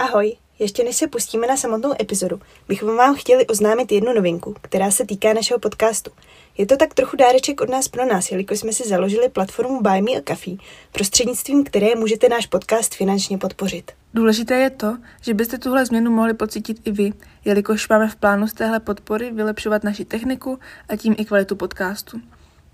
Ahoj, 0.00 0.36
ještě 0.58 0.84
než 0.84 0.96
se 0.96 1.06
pustíme 1.06 1.46
na 1.46 1.56
samotnou 1.56 1.94
epizodu, 2.00 2.40
bychom 2.68 2.96
vám 2.96 3.14
chtěli 3.14 3.46
oznámit 3.46 3.92
jednu 3.92 4.12
novinku, 4.12 4.54
která 4.60 4.90
se 4.90 5.06
týká 5.06 5.32
našeho 5.32 5.60
podcastu. 5.60 6.10
Je 6.58 6.66
to 6.66 6.76
tak 6.76 6.94
trochu 6.94 7.16
dáreček 7.16 7.60
od 7.60 7.68
nás 7.68 7.88
pro 7.88 8.06
nás, 8.06 8.30
jelikož 8.30 8.58
jsme 8.58 8.72
si 8.72 8.88
založili 8.88 9.28
platformu 9.28 9.80
Buy 9.80 10.02
Me 10.02 10.10
a 10.10 10.22
Coffee, 10.28 10.56
prostřednictvím 10.92 11.64
které 11.64 11.94
můžete 11.94 12.28
náš 12.28 12.46
podcast 12.46 12.94
finančně 12.94 13.38
podpořit. 13.38 13.92
Důležité 14.14 14.54
je 14.54 14.70
to, 14.70 14.96
že 15.22 15.34
byste 15.34 15.58
tuhle 15.58 15.86
změnu 15.86 16.10
mohli 16.10 16.34
pocítit 16.34 16.80
i 16.84 16.92
vy, 16.92 17.12
jelikož 17.44 17.88
máme 17.88 18.08
v 18.08 18.16
plánu 18.16 18.46
z 18.46 18.52
téhle 18.52 18.80
podpory 18.80 19.30
vylepšovat 19.30 19.84
naši 19.84 20.04
techniku 20.04 20.58
a 20.88 20.96
tím 20.96 21.14
i 21.18 21.24
kvalitu 21.24 21.56
podcastu. 21.56 22.20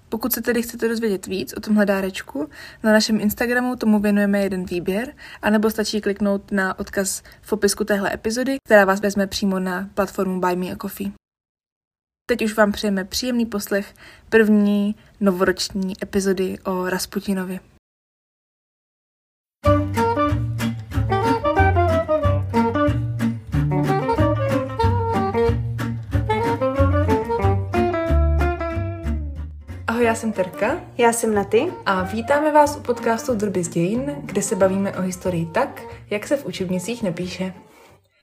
Pokud 0.09 0.32
se 0.32 0.43
tedy 0.43 0.62
chcete 0.62 0.88
dozvědět 0.88 1.27
víc 1.27 1.54
o 1.57 1.61
tomhle 1.61 1.86
dárečku, 1.86 2.48
na 2.82 2.93
našem 2.93 3.20
Instagramu 3.20 3.77
tomu 3.77 3.98
věnujeme 3.98 4.43
jeden 4.43 4.64
výběr, 4.64 5.14
anebo 5.43 5.70
stačí 5.70 6.00
kliknout 6.00 6.52
na 6.52 6.79
odkaz 6.79 7.23
v 7.41 7.48
popisku 7.48 7.84
téhle 7.84 8.15
epizody, 8.15 8.56
která 8.65 8.84
vás 8.84 9.01
vezme 9.01 9.27
přímo 9.27 9.59
na 9.59 9.91
platformu 9.95 10.41
Buy 10.41 10.56
Me 10.56 10.66
a 10.66 10.77
Coffee. 10.77 11.12
Teď 12.29 12.45
už 12.45 12.56
vám 12.56 12.73
přejeme 12.73 13.05
příjemný 13.05 13.46
poslech 13.46 13.95
první 14.29 14.96
novoroční 15.20 15.95
epizody 16.02 16.59
o 16.65 16.91
Rasputinovi. 16.91 17.60
Já 30.06 30.15
jsem 30.15 30.33
Terka 30.33 30.80
Já 30.98 31.12
jsem 31.12 31.34
Naty. 31.34 31.73
a 31.87 32.02
vítáme 32.02 32.52
vás 32.52 32.77
u 32.77 32.80
podcastu 32.80 33.34
Drby 33.34 33.65
z 33.65 33.69
dějin, 33.69 34.16
kde 34.23 34.42
se 34.42 34.56
bavíme 34.56 34.92
o 34.92 35.01
historii 35.01 35.46
tak, 35.46 35.82
jak 36.10 36.27
se 36.27 36.37
v 36.37 36.46
učebnicích 36.46 37.02
nepíše. 37.02 37.52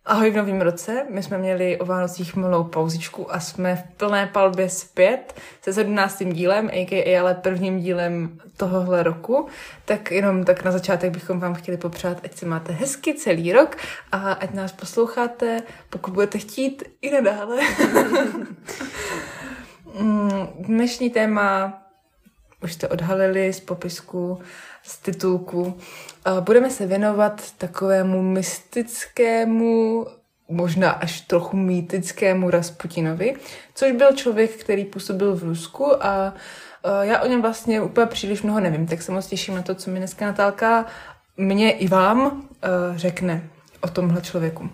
Ahoj 0.06 0.32
v 0.32 0.36
novém 0.36 0.62
roce, 0.62 1.06
my 1.10 1.24
jsme 1.24 1.38
měli 1.38 1.80
o 1.80 1.86
Vánocích 1.86 2.36
malou 2.36 2.64
pauzičku 2.64 3.34
a 3.36 3.40
jsme 3.40 3.76
v 3.76 3.98
plné 3.98 4.28
palbě 4.34 4.70
zpět 4.70 5.34
se 5.62 5.74
17. 5.74 6.24
dílem, 6.24 6.70
a.k.a. 6.74 7.20
ale 7.20 7.34
prvním 7.34 7.80
dílem 7.80 8.40
tohohle 8.58 9.04
roku. 9.04 9.48
Tak 9.86 10.12
jenom 10.12 10.44
tak 10.44 10.64
na 10.64 10.72
začátek 10.72 11.12
bychom 11.12 11.40
vám 11.40 11.54
chtěli 11.54 11.78
popřát, 11.78 12.18
ať 12.24 12.36
si 12.36 12.46
máte 12.46 12.74
hezky 12.74 13.14
celý 13.14 13.54
rok 13.54 13.78
a 14.12 14.32
ať 14.32 14.54
nás 14.54 14.72
posloucháte, 14.72 15.62
pokud 15.90 16.14
budete 16.14 16.38
chtít 16.38 16.84
i 17.02 17.12
nadále. 17.12 17.58
Mm, 20.00 20.48
Dnešní 20.60 21.10
téma 21.10 21.80
už 22.64 22.74
jste 22.74 22.88
odhalili 22.88 23.54
z 23.54 23.60
popisku, 23.60 24.40
z 24.84 24.98
titulku. 24.98 25.78
Budeme 26.40 26.70
se 26.70 26.88
věnovat 26.88 27.52
takovému 27.58 28.22
mystickému, 28.22 30.06
možná 30.50 30.92
až 30.92 31.22
trochu 31.22 31.58
mýtickému 31.58 32.50
Rasputinovi, 32.50 33.36
což 33.76 33.92
byl 33.92 34.12
člověk, 34.12 34.52
který 34.52 34.86
působil 34.86 35.36
v 35.36 35.44
Rusku 35.44 36.06
a 36.06 36.34
já 37.02 37.22
o 37.22 37.28
něm 37.28 37.42
vlastně 37.42 37.82
úplně 37.82 38.06
příliš 38.06 38.42
mnoho 38.42 38.60
nevím, 38.60 38.88
tak 38.88 39.02
se 39.02 39.12
moc 39.12 39.28
těším 39.28 39.56
na 39.56 39.62
to, 39.62 39.76
co 39.76 39.92
mi 39.92 40.00
dneska 40.00 40.26
Natálka 40.26 40.86
mě 41.38 41.72
i 41.72 41.88
vám 41.88 42.48
eh, 42.64 42.68
řekne 42.96 43.50
o 43.82 43.88
tomhle 43.88 44.22
člověku. 44.22 44.70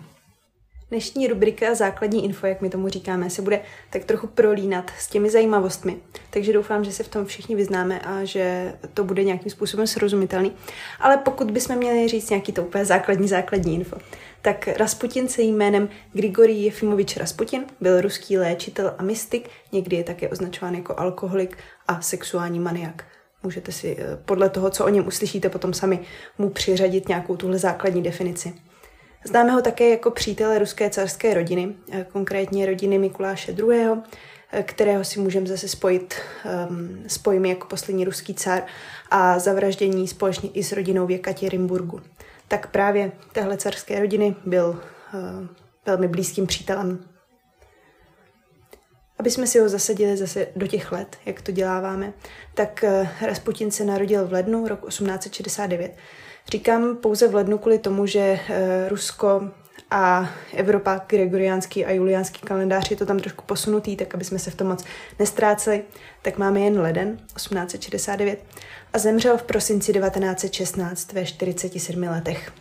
Dnešní 0.90 1.26
rubrika 1.26 1.74
Základní 1.74 2.24
info, 2.24 2.46
jak 2.46 2.60
my 2.60 2.70
tomu 2.70 2.88
říkáme, 2.88 3.30
se 3.30 3.42
bude 3.42 3.60
tak 3.90 4.04
trochu 4.04 4.26
prolínat 4.26 4.90
s 4.98 5.06
těmi 5.06 5.30
zajímavostmi. 5.30 5.96
Takže 6.30 6.52
doufám, 6.52 6.84
že 6.84 6.92
se 6.92 7.02
v 7.02 7.08
tom 7.08 7.26
všichni 7.26 7.56
vyznáme 7.56 8.00
a 8.00 8.24
že 8.24 8.74
to 8.94 9.04
bude 9.04 9.24
nějakým 9.24 9.50
způsobem 9.50 9.86
srozumitelný. 9.86 10.52
Ale 11.00 11.16
pokud 11.16 11.50
bychom 11.50 11.76
měli 11.76 12.08
říct 12.08 12.30
nějaký 12.30 12.52
to 12.52 12.62
úplně 12.62 12.84
základní, 12.84 13.28
základní 13.28 13.74
info, 13.74 13.96
tak 14.42 14.68
Rasputin 14.68 15.28
se 15.28 15.42
jménem 15.42 15.88
Grigorij 16.12 16.62
Jefimovič 16.62 17.16
Rasputin 17.16 17.64
byl 17.80 18.00
ruský 18.00 18.38
léčitel 18.38 18.94
a 18.98 19.02
mystik, 19.02 19.48
někdy 19.72 19.96
je 19.96 20.04
také 20.04 20.28
označován 20.28 20.74
jako 20.74 21.00
alkoholik 21.00 21.56
a 21.88 22.00
sexuální 22.00 22.60
maniak. 22.60 23.04
Můžete 23.42 23.72
si 23.72 23.96
eh, 24.00 24.16
podle 24.24 24.48
toho, 24.48 24.70
co 24.70 24.84
o 24.84 24.88
něm 24.88 25.06
uslyšíte, 25.06 25.48
potom 25.48 25.74
sami 25.74 26.00
mu 26.38 26.50
přiřadit 26.50 27.08
nějakou 27.08 27.36
tuhle 27.36 27.58
základní 27.58 28.02
definici. 28.02 28.54
Známe 29.24 29.50
ho 29.50 29.62
také 29.62 29.90
jako 29.90 30.10
přítele 30.10 30.58
ruské 30.58 30.90
carské 30.90 31.34
rodiny, 31.34 31.74
eh, 31.92 32.06
konkrétně 32.12 32.66
rodiny 32.66 32.98
Mikuláše 32.98 33.52
II., 33.52 34.02
eh, 34.52 34.62
kterého 34.62 35.04
si 35.04 35.20
můžeme 35.20 35.46
zase 35.46 35.68
spojit 35.68 36.14
um, 36.68 37.04
s 37.06 37.18
pojmy 37.18 37.48
jako 37.48 37.66
poslední 37.66 38.04
ruský 38.04 38.34
car 38.34 38.62
a 39.10 39.38
zavraždění 39.38 40.08
společně 40.08 40.50
i 40.50 40.62
s 40.62 40.72
rodinou 40.72 41.06
v 41.06 41.10
Jekatěrimburgu. 41.10 42.00
Tak 42.48 42.66
právě 42.66 43.12
téhle 43.32 43.56
carské 43.56 44.00
rodiny 44.00 44.36
byl 44.46 44.68
uh, 45.14 45.46
velmi 45.86 46.08
blízkým 46.08 46.46
přítelem. 46.46 47.04
Aby 49.18 49.30
jsme 49.30 49.46
si 49.46 49.58
ho 49.58 49.68
zasadili 49.68 50.16
zase 50.16 50.46
do 50.56 50.66
těch 50.66 50.92
let, 50.92 51.16
jak 51.26 51.42
to 51.42 51.52
děláváme, 51.52 52.12
tak 52.54 52.84
uh, 52.88 53.08
Rasputin 53.22 53.70
se 53.70 53.84
narodil 53.84 54.26
v 54.26 54.32
lednu 54.32 54.68
roku 54.68 54.88
1869 54.88 55.96
Říkám 56.50 56.96
pouze 56.96 57.28
v 57.28 57.34
lednu 57.34 57.58
kvůli 57.58 57.78
tomu, 57.78 58.06
že 58.06 58.20
eh, 58.48 58.88
Rusko 58.88 59.50
a 59.90 60.30
Evropa, 60.54 61.00
gregoriánský 61.06 61.84
a 61.84 61.90
juliánský 61.90 62.40
kalendář 62.40 62.90
je 62.90 62.96
to 62.96 63.06
tam 63.06 63.18
trošku 63.18 63.44
posunutý, 63.44 63.96
tak 63.96 64.14
aby 64.14 64.24
jsme 64.24 64.38
se 64.38 64.50
v 64.50 64.54
tom 64.54 64.66
moc 64.66 64.84
nestráceli, 65.18 65.82
tak 66.22 66.38
máme 66.38 66.60
jen 66.60 66.80
leden 66.80 67.16
1869 67.16 68.44
a 68.92 68.98
zemřel 68.98 69.38
v 69.38 69.42
prosinci 69.42 69.92
1916 69.92 71.12
ve 71.12 71.24
47 71.26 72.02
letech. 72.02 72.52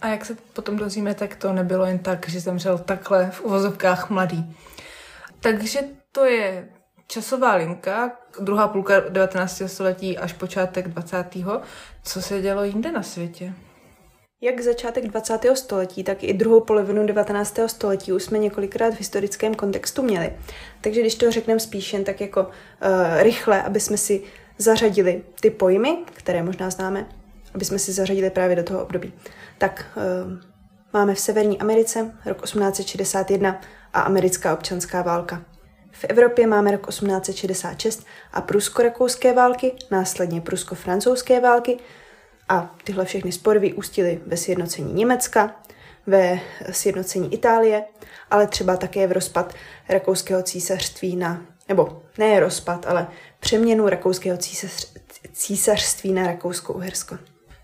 A 0.00 0.08
jak 0.08 0.24
se 0.24 0.36
potom 0.52 0.76
dozvíme, 0.76 1.14
tak 1.14 1.36
to 1.36 1.52
nebylo 1.52 1.84
jen 1.86 1.98
tak, 1.98 2.28
že 2.28 2.40
zemřel 2.40 2.78
takhle 2.78 3.30
v 3.30 3.40
uvozovkách 3.40 4.10
mladý. 4.10 4.56
Takže 5.40 5.80
to 6.12 6.24
je 6.24 6.68
časová 7.06 7.54
linka, 7.54 8.12
druhá 8.40 8.68
půlka 8.68 9.00
19. 9.00 9.62
století 9.66 10.18
až 10.18 10.32
počátek 10.32 10.88
20. 10.88 11.24
Co 12.02 12.22
se 12.22 12.42
dělo 12.42 12.64
jinde 12.64 12.92
na 12.92 13.02
světě? 13.02 13.52
Jak 14.40 14.60
začátek 14.60 15.08
20. 15.08 15.38
století, 15.54 16.04
tak 16.04 16.24
i 16.24 16.32
druhou 16.32 16.60
polovinu 16.60 17.06
19. 17.06 17.58
století 17.66 18.12
už 18.12 18.22
jsme 18.22 18.38
několikrát 18.38 18.94
v 18.94 18.98
historickém 18.98 19.54
kontextu 19.54 20.02
měli. 20.02 20.32
Takže 20.80 21.00
když 21.00 21.14
to 21.14 21.30
řekneme 21.30 21.60
spíš 21.60 21.92
jen 21.92 22.04
tak 22.04 22.20
jako 22.20 22.40
uh, 22.42 22.48
rychle, 23.22 23.62
aby 23.62 23.80
jsme 23.80 23.96
si 23.96 24.22
zařadili 24.58 25.22
ty 25.40 25.50
pojmy, 25.50 25.96
které 26.04 26.42
možná 26.42 26.70
známe, 26.70 27.06
aby 27.54 27.64
jsme 27.64 27.78
si 27.78 27.92
zařadili 27.92 28.30
právě 28.30 28.56
do 28.56 28.62
toho 28.62 28.82
období. 28.82 29.12
Tak 29.58 29.84
uh, 29.96 30.02
máme 30.92 31.14
v 31.14 31.20
Severní 31.20 31.60
Americe 31.60 32.14
rok 32.26 32.42
1861 32.42 33.60
a 33.92 34.00
americká 34.00 34.54
občanská 34.54 35.02
válka. 35.02 35.44
V 35.98 36.04
Evropě 36.08 36.46
máme 36.46 36.70
rok 36.70 36.88
1866 36.88 38.06
a 38.32 38.40
prusko-rakouské 38.40 39.32
války, 39.32 39.72
následně 39.90 40.40
prusko-francouzské 40.40 41.40
války 41.40 41.78
a 42.48 42.74
tyhle 42.84 43.04
všechny 43.04 43.32
spory 43.32 43.58
vyústily 43.58 44.20
ve 44.26 44.36
sjednocení 44.36 44.92
Německa, 44.92 45.56
ve 46.06 46.40
sjednocení 46.70 47.32
Itálie, 47.34 47.84
ale 48.30 48.46
třeba 48.46 48.76
také 48.76 49.06
v 49.06 49.12
rozpad 49.12 49.54
rakouského 49.88 50.42
císařství 50.42 51.16
na, 51.16 51.42
nebo 51.68 52.02
ne 52.18 52.40
rozpad, 52.40 52.86
ale 52.86 53.06
přeměnu 53.40 53.88
rakouského 53.88 54.38
císař, 54.38 54.92
císařství 55.32 56.12
na 56.12 56.26
Rakousko-Uhersko. 56.26 57.18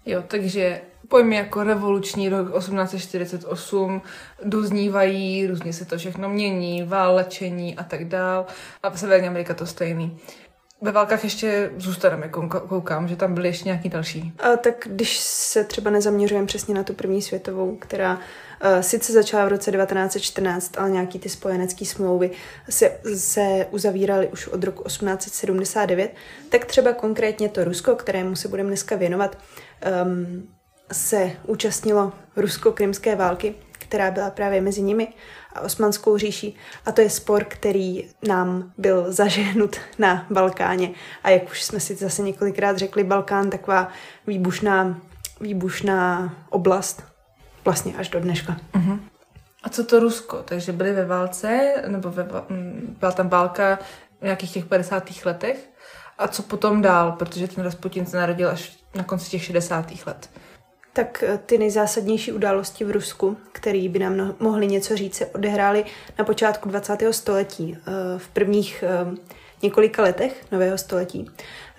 Jo, 0.07 0.23
takže 0.29 0.81
pojmy 1.13 1.37
jako 1.37 1.63
revoluční 1.63 2.29
rok 2.29 2.59
1848 2.59 4.03
doznívají, 4.45 5.47
různě 5.47 5.73
se 5.73 5.85
to 5.85 5.99
všechno 5.99 6.29
mění, 6.29 6.83
válečení 6.83 7.77
a 7.77 7.85
tak 7.85 8.05
dál. 8.05 8.47
A 8.83 8.91
v 8.91 8.99
Severní 8.99 9.29
Amerika 9.29 9.55
to 9.55 9.67
stejný. 9.67 10.19
Ve 10.81 10.93
válkách 10.93 11.25
ještě 11.25 11.71
zůstaneme, 11.77 12.29
koukám, 12.69 13.09
že 13.09 13.17
tam 13.17 13.35
byly 13.35 13.49
ještě 13.49 13.69
nějaký 13.69 13.89
další. 13.89 14.33
A 14.39 14.57
tak 14.57 14.75
když 14.87 15.19
se 15.19 15.65
třeba 15.65 15.91
nezaměřujeme 15.91 16.47
přesně 16.47 16.75
na 16.75 16.85
tu 16.85 16.95
první 16.95 17.23
světovou, 17.23 17.77
která 17.77 18.15
uh, 18.15 18.21
sice 18.81 19.13
začala 19.13 19.45
v 19.45 19.49
roce 19.49 19.73
1914, 19.73 20.79
ale 20.79 20.91
nějaký 20.91 21.19
ty 21.19 21.29
spojenecké 21.29 21.85
smlouvy 21.85 22.31
se, 22.71 22.99
se 23.17 23.67
uzavíraly 23.71 24.29
už 24.29 24.49
od 24.49 24.65
roku 24.65 24.83
1879, 24.83 26.15
tak 26.49 26.65
třeba 26.65 26.93
konkrétně 26.93 27.49
to 27.49 27.65
Rusko, 27.65 27.95
kterému 27.95 28.37
se 28.37 28.49
budeme 28.49 28.69
dneska 28.69 28.97
věnovat, 28.97 29.39
um, 30.05 30.49
se 30.93 31.31
účastnilo 31.47 32.13
rusko-krymské 32.37 33.17
války, 33.17 33.55
která 33.73 34.11
byla 34.11 34.31
právě 34.31 34.61
mezi 34.61 34.83
nimi 34.83 35.09
a 35.53 35.61
osmanskou 35.61 36.19
říší. 36.19 36.57
A 36.87 36.93
to 36.93 37.01
je 37.01 37.11
spor, 37.11 37.45
který 37.45 38.09
nám 38.29 38.73
byl 38.79 39.13
zažehnut 39.13 39.77
na 39.99 40.27
Balkáně. 40.31 40.91
A 41.25 41.31
jak 41.31 41.51
už 41.51 41.63
jsme 41.63 41.81
si 41.81 41.95
zase 41.95 42.23
několikrát 42.23 42.79
řekli, 42.79 43.05
Balkán 43.05 43.51
taková 43.51 43.89
výbušná, 44.27 45.01
výbušná 45.41 46.35
oblast 46.51 47.05
vlastně 47.65 47.95
až 47.97 48.09
do 48.09 48.21
dneška. 48.21 48.57
Uh-huh. 48.75 48.99
A 49.63 49.69
co 49.69 49.85
to 49.85 50.01
Rusko? 50.01 50.43
Takže 50.43 50.73
byli 50.73 50.93
ve 50.93 51.05
válce, 51.05 51.75
nebo 51.87 52.11
ve, 52.11 52.27
byla 53.01 53.13
tam 53.13 53.29
válka 53.29 53.79
v 54.21 54.25
nějakých 54.25 54.53
těch 54.53 54.65
50. 54.65 55.11
letech? 55.25 55.71
A 56.19 56.29
co 56.29 56.43
potom 56.43 56.83
dál? 56.83 57.13
Protože 57.13 57.49
ten 57.49 57.65
Rasputin 57.65 58.07
se 58.07 58.17
narodil 58.17 58.49
až 58.49 58.79
na 58.95 59.05
konci 59.05 59.31
těch 59.31 59.45
60. 59.45 59.93
let. 60.07 60.31
Tak 60.93 61.23
eh, 61.27 61.39
ty 61.47 61.59
nejzásadnější 61.59 62.33
události 62.33 62.85
v 62.85 62.91
Rusku, 62.91 63.37
které 63.53 63.89
by 63.89 63.99
nám 63.99 64.35
mohly 64.41 64.67
něco 64.67 64.97
říct, 64.97 65.15
se 65.15 65.27
odehrály 65.27 65.85
na 66.19 66.25
počátku 66.25 66.69
20. 66.69 66.99
století. 67.11 67.77
Eh, 67.79 68.19
v 68.19 68.29
prvních 68.29 68.85
eh, 68.87 69.17
několika 69.63 70.03
letech 70.03 70.53
nového 70.53 70.79
století 70.79 71.31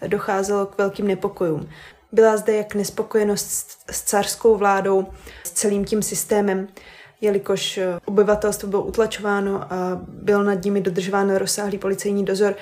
docházelo 0.08 0.66
k 0.66 0.78
velkým 0.78 1.08
nepokojům. 1.08 1.70
Byla 2.12 2.38
zde 2.38 2.54
jak 2.54 2.76
nespokojenost 2.76 3.78
s 3.92 4.02
carskou 4.02 4.56
vládou, 4.58 5.08
s 5.44 5.52
celým 5.52 5.86
tím 5.86 6.02
systémem, 6.02 6.68
jelikož 7.22 7.80
obyvatelstvo 8.06 8.70
bylo 8.70 8.84
utlačováno 8.84 9.74
a 9.74 10.02
byl 10.08 10.44
nad 10.44 10.64
nimi 10.64 10.82
dodržován 10.82 11.36
rozsáhlý 11.36 11.78
policejní 11.78 12.26
dozor 12.26 12.56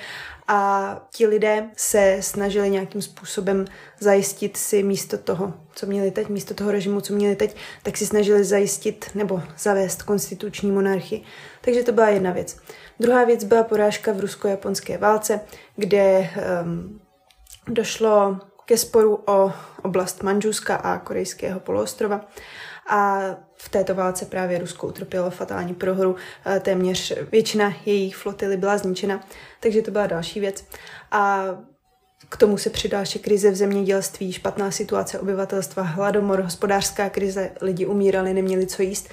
a 0.48 1.08
ti 1.10 1.26
lidé 1.26 1.70
se 1.76 2.16
snažili 2.20 2.70
nějakým 2.70 3.02
způsobem 3.02 3.64
zajistit 4.00 4.56
si 4.56 4.82
místo 4.82 5.18
toho, 5.18 5.54
co 5.74 5.86
měli 5.86 6.10
teď, 6.10 6.28
místo 6.28 6.54
toho 6.54 6.70
režimu, 6.70 7.00
co 7.00 7.14
měli 7.14 7.36
teď, 7.36 7.56
tak 7.82 7.96
si 7.96 8.06
snažili 8.06 8.44
zajistit 8.44 9.10
nebo 9.14 9.42
zavést 9.58 10.02
konstituční 10.02 10.70
monarchii. 10.70 11.22
Takže 11.60 11.82
to 11.82 11.92
byla 11.92 12.08
jedna 12.08 12.32
věc. 12.32 12.56
Druhá 13.00 13.24
věc 13.24 13.44
byla 13.44 13.64
porážka 13.64 14.12
v 14.12 14.20
rusko-japonské 14.20 14.98
válce, 14.98 15.40
kde 15.76 16.30
um, 16.64 17.00
došlo 17.68 18.38
ke 18.64 18.78
sporu 18.78 19.20
o 19.26 19.52
oblast 19.82 20.22
Manžuska 20.22 20.76
a 20.76 20.98
korejského 20.98 21.60
poloostrova. 21.60 22.20
A 22.94 23.20
v 23.54 23.68
této 23.68 23.94
válce 23.94 24.24
právě 24.24 24.58
Rusko 24.58 24.86
utrpělo 24.86 25.30
fatální 25.30 25.74
prohru, 25.74 26.16
eh, 26.46 26.60
téměř 26.60 27.12
většina 27.32 27.74
jejich 27.86 28.16
flotily 28.16 28.56
byla 28.56 28.78
zničena, 28.78 29.20
takže 29.60 29.82
to 29.82 29.90
byla 29.90 30.06
další 30.06 30.40
věc. 30.40 30.64
A 31.10 31.46
k 32.28 32.36
tomu 32.36 32.58
se 32.58 32.70
přidá 32.70 33.00
ještě 33.00 33.18
krize 33.18 33.50
v 33.50 33.56
zemědělství, 33.56 34.32
špatná 34.32 34.70
situace 34.70 35.18
obyvatelstva, 35.18 35.82
hladomor, 35.82 36.40
hospodářská 36.40 37.10
krize, 37.10 37.50
lidi 37.60 37.86
umírali, 37.86 38.34
neměli 38.34 38.66
co 38.66 38.82
jíst. 38.82 39.08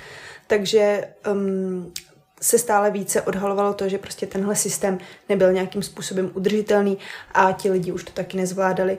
Takže 0.47 1.07
um, 1.31 1.93
se 2.41 2.59
stále 2.59 2.91
více 2.91 3.21
odhalovalo 3.21 3.73
to, 3.73 3.89
že 3.89 3.97
prostě 3.97 4.27
tenhle 4.27 4.55
systém 4.55 4.97
nebyl 5.29 5.53
nějakým 5.53 5.83
způsobem 5.83 6.31
udržitelný 6.33 6.97
a 7.31 7.51
ti 7.51 7.71
lidi 7.71 7.91
už 7.91 8.03
to 8.03 8.11
taky 8.11 8.37
nezvládali. 8.37 8.97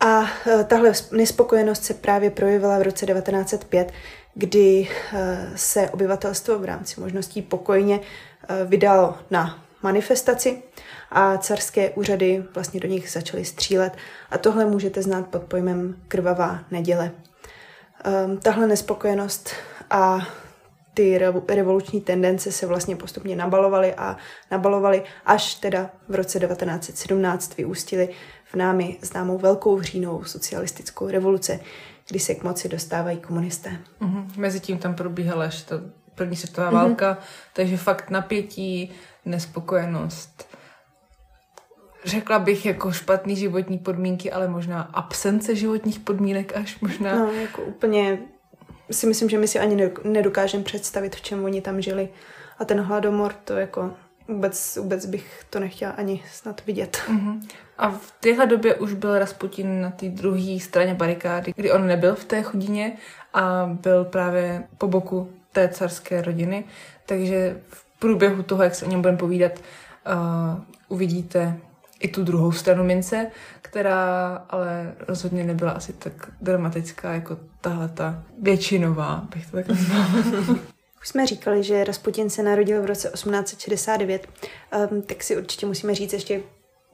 A 0.00 0.20
uh, 0.20 0.26
tahle 0.66 0.92
nespokojenost 1.12 1.84
se 1.84 1.94
právě 1.94 2.30
projevila 2.30 2.78
v 2.78 2.82
roce 2.82 3.06
1905, 3.06 3.92
kdy 4.34 4.88
eh, 5.12 5.50
se 5.56 5.90
obyvatelstvo 5.90 6.58
v 6.58 6.64
rámci 6.64 7.00
možností 7.00 7.42
pokojně 7.42 8.00
eh, 8.00 8.64
vydalo 8.64 9.18
na 9.30 9.64
manifestaci 9.82 10.62
a 11.10 11.38
carské 11.38 11.90
úřady 11.90 12.44
vlastně 12.54 12.80
do 12.80 12.88
nich 12.88 13.10
začaly 13.10 13.44
střílet. 13.44 13.96
A 14.30 14.38
tohle 14.38 14.64
můžete 14.64 15.02
znát 15.02 15.26
pod 15.26 15.42
pojmem 15.42 15.96
krvavá 16.08 16.58
neděle. 16.70 17.10
Tahle 18.42 18.66
nespokojenost 18.66 19.50
a 19.90 20.28
ty 20.94 21.18
revoluční 21.48 22.00
tendence 22.00 22.52
se 22.52 22.66
vlastně 22.66 22.96
postupně 22.96 23.36
nabalovaly 23.36 23.94
a 23.94 24.16
nabalovaly, 24.50 25.02
až 25.26 25.54
teda 25.54 25.90
v 26.08 26.14
roce 26.14 26.40
1917 26.40 27.56
vyústily 27.56 28.08
v 28.52 28.54
námi 28.54 28.98
známou 29.02 29.38
velkou 29.38 29.76
hřínou 29.76 30.24
socialistickou 30.24 31.08
revoluce, 31.08 31.60
kdy 32.08 32.18
se 32.18 32.34
k 32.34 32.42
moci 32.42 32.68
dostávají 32.68 33.18
komunisté. 33.18 33.78
Mm-hmm. 34.00 34.26
Mezitím 34.36 34.78
tam 34.78 34.94
probíhala 34.94 35.44
ještě 35.44 35.68
ta 35.68 35.80
první 36.14 36.36
světová 36.36 36.70
mm-hmm. 36.70 36.74
válka, 36.74 37.18
takže 37.52 37.76
fakt 37.76 38.10
napětí, 38.10 38.90
nespokojenost. 39.24 40.48
Řekla 42.04 42.38
bych 42.38 42.66
jako 42.66 42.92
špatný 42.92 43.36
životní 43.36 43.78
podmínky, 43.78 44.32
ale 44.32 44.48
možná 44.48 44.82
absence 44.82 45.56
životních 45.56 46.00
podmínek 46.00 46.56
až 46.56 46.80
možná. 46.80 47.14
No, 47.18 47.32
jako 47.32 47.62
úplně 47.62 48.18
si 48.90 49.06
myslím, 49.06 49.28
že 49.28 49.38
my 49.38 49.48
si 49.48 49.58
ani 49.58 49.90
nedokážeme 50.04 50.64
představit, 50.64 51.16
v 51.16 51.20
čem 51.20 51.44
oni 51.44 51.60
tam 51.60 51.80
žili. 51.80 52.08
A 52.58 52.64
ten 52.64 52.80
hladomor, 52.80 53.32
to 53.32 53.52
jako 53.52 53.94
vůbec, 54.30 54.76
vůbec 54.76 55.06
bych 55.06 55.44
to 55.50 55.60
nechtěla 55.60 55.92
ani 55.92 56.22
snad 56.32 56.62
vidět. 56.66 57.02
Mm-hmm. 57.08 57.40
A 57.78 57.90
v 57.90 58.14
téhle 58.20 58.46
době 58.46 58.74
už 58.74 58.92
byl 58.92 59.18
Rasputin 59.18 59.80
na 59.80 59.90
té 59.90 60.08
druhé 60.08 60.60
straně 60.60 60.94
barikády, 60.94 61.52
kdy 61.56 61.72
on 61.72 61.86
nebyl 61.86 62.14
v 62.14 62.24
té 62.24 62.42
chudině 62.42 62.96
a 63.34 63.70
byl 63.82 64.04
právě 64.04 64.64
po 64.78 64.88
boku 64.88 65.30
té 65.52 65.68
carské 65.68 66.22
rodiny. 66.22 66.64
Takže 67.06 67.60
v 67.68 67.84
průběhu 67.98 68.42
toho, 68.42 68.62
jak 68.62 68.74
se 68.74 68.86
o 68.86 68.88
něm 68.88 69.00
budeme 69.00 69.18
povídat, 69.18 69.52
uh, 69.58 70.60
uvidíte 70.88 71.56
i 72.00 72.08
tu 72.08 72.24
druhou 72.24 72.52
stranu 72.52 72.84
mince, 72.84 73.26
která 73.62 74.34
ale 74.50 74.94
rozhodně 75.08 75.44
nebyla 75.44 75.70
asi 75.70 75.92
tak 75.92 76.12
dramatická 76.40 77.12
jako 77.14 77.38
tahle 77.60 77.88
ta 77.88 78.22
většinová, 78.42 79.24
bych 79.34 79.46
to 79.46 79.56
tak 79.56 79.68
nazvala. 79.68 80.06
Už 81.00 81.08
jsme 81.08 81.26
říkali, 81.26 81.62
že 81.62 81.84
Rasputin 81.84 82.30
se 82.30 82.42
narodil 82.42 82.82
v 82.82 82.86
roce 82.86 83.10
1869, 83.14 84.26
um, 84.26 84.48
ehm, 84.70 85.02
tak 85.02 85.22
si 85.22 85.36
určitě 85.36 85.66
musíme 85.66 85.94
říct 85.94 86.12
ještě, 86.12 86.42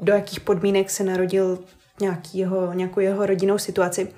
do 0.00 0.12
jakých 0.12 0.40
podmínek 0.40 0.90
se 0.90 1.04
narodil 1.04 1.58
nějaký 2.00 2.38
jeho, 2.38 2.72
nějakou 2.72 3.00
jeho 3.00 3.26
rodinnou 3.26 3.58
situaci. 3.58 4.08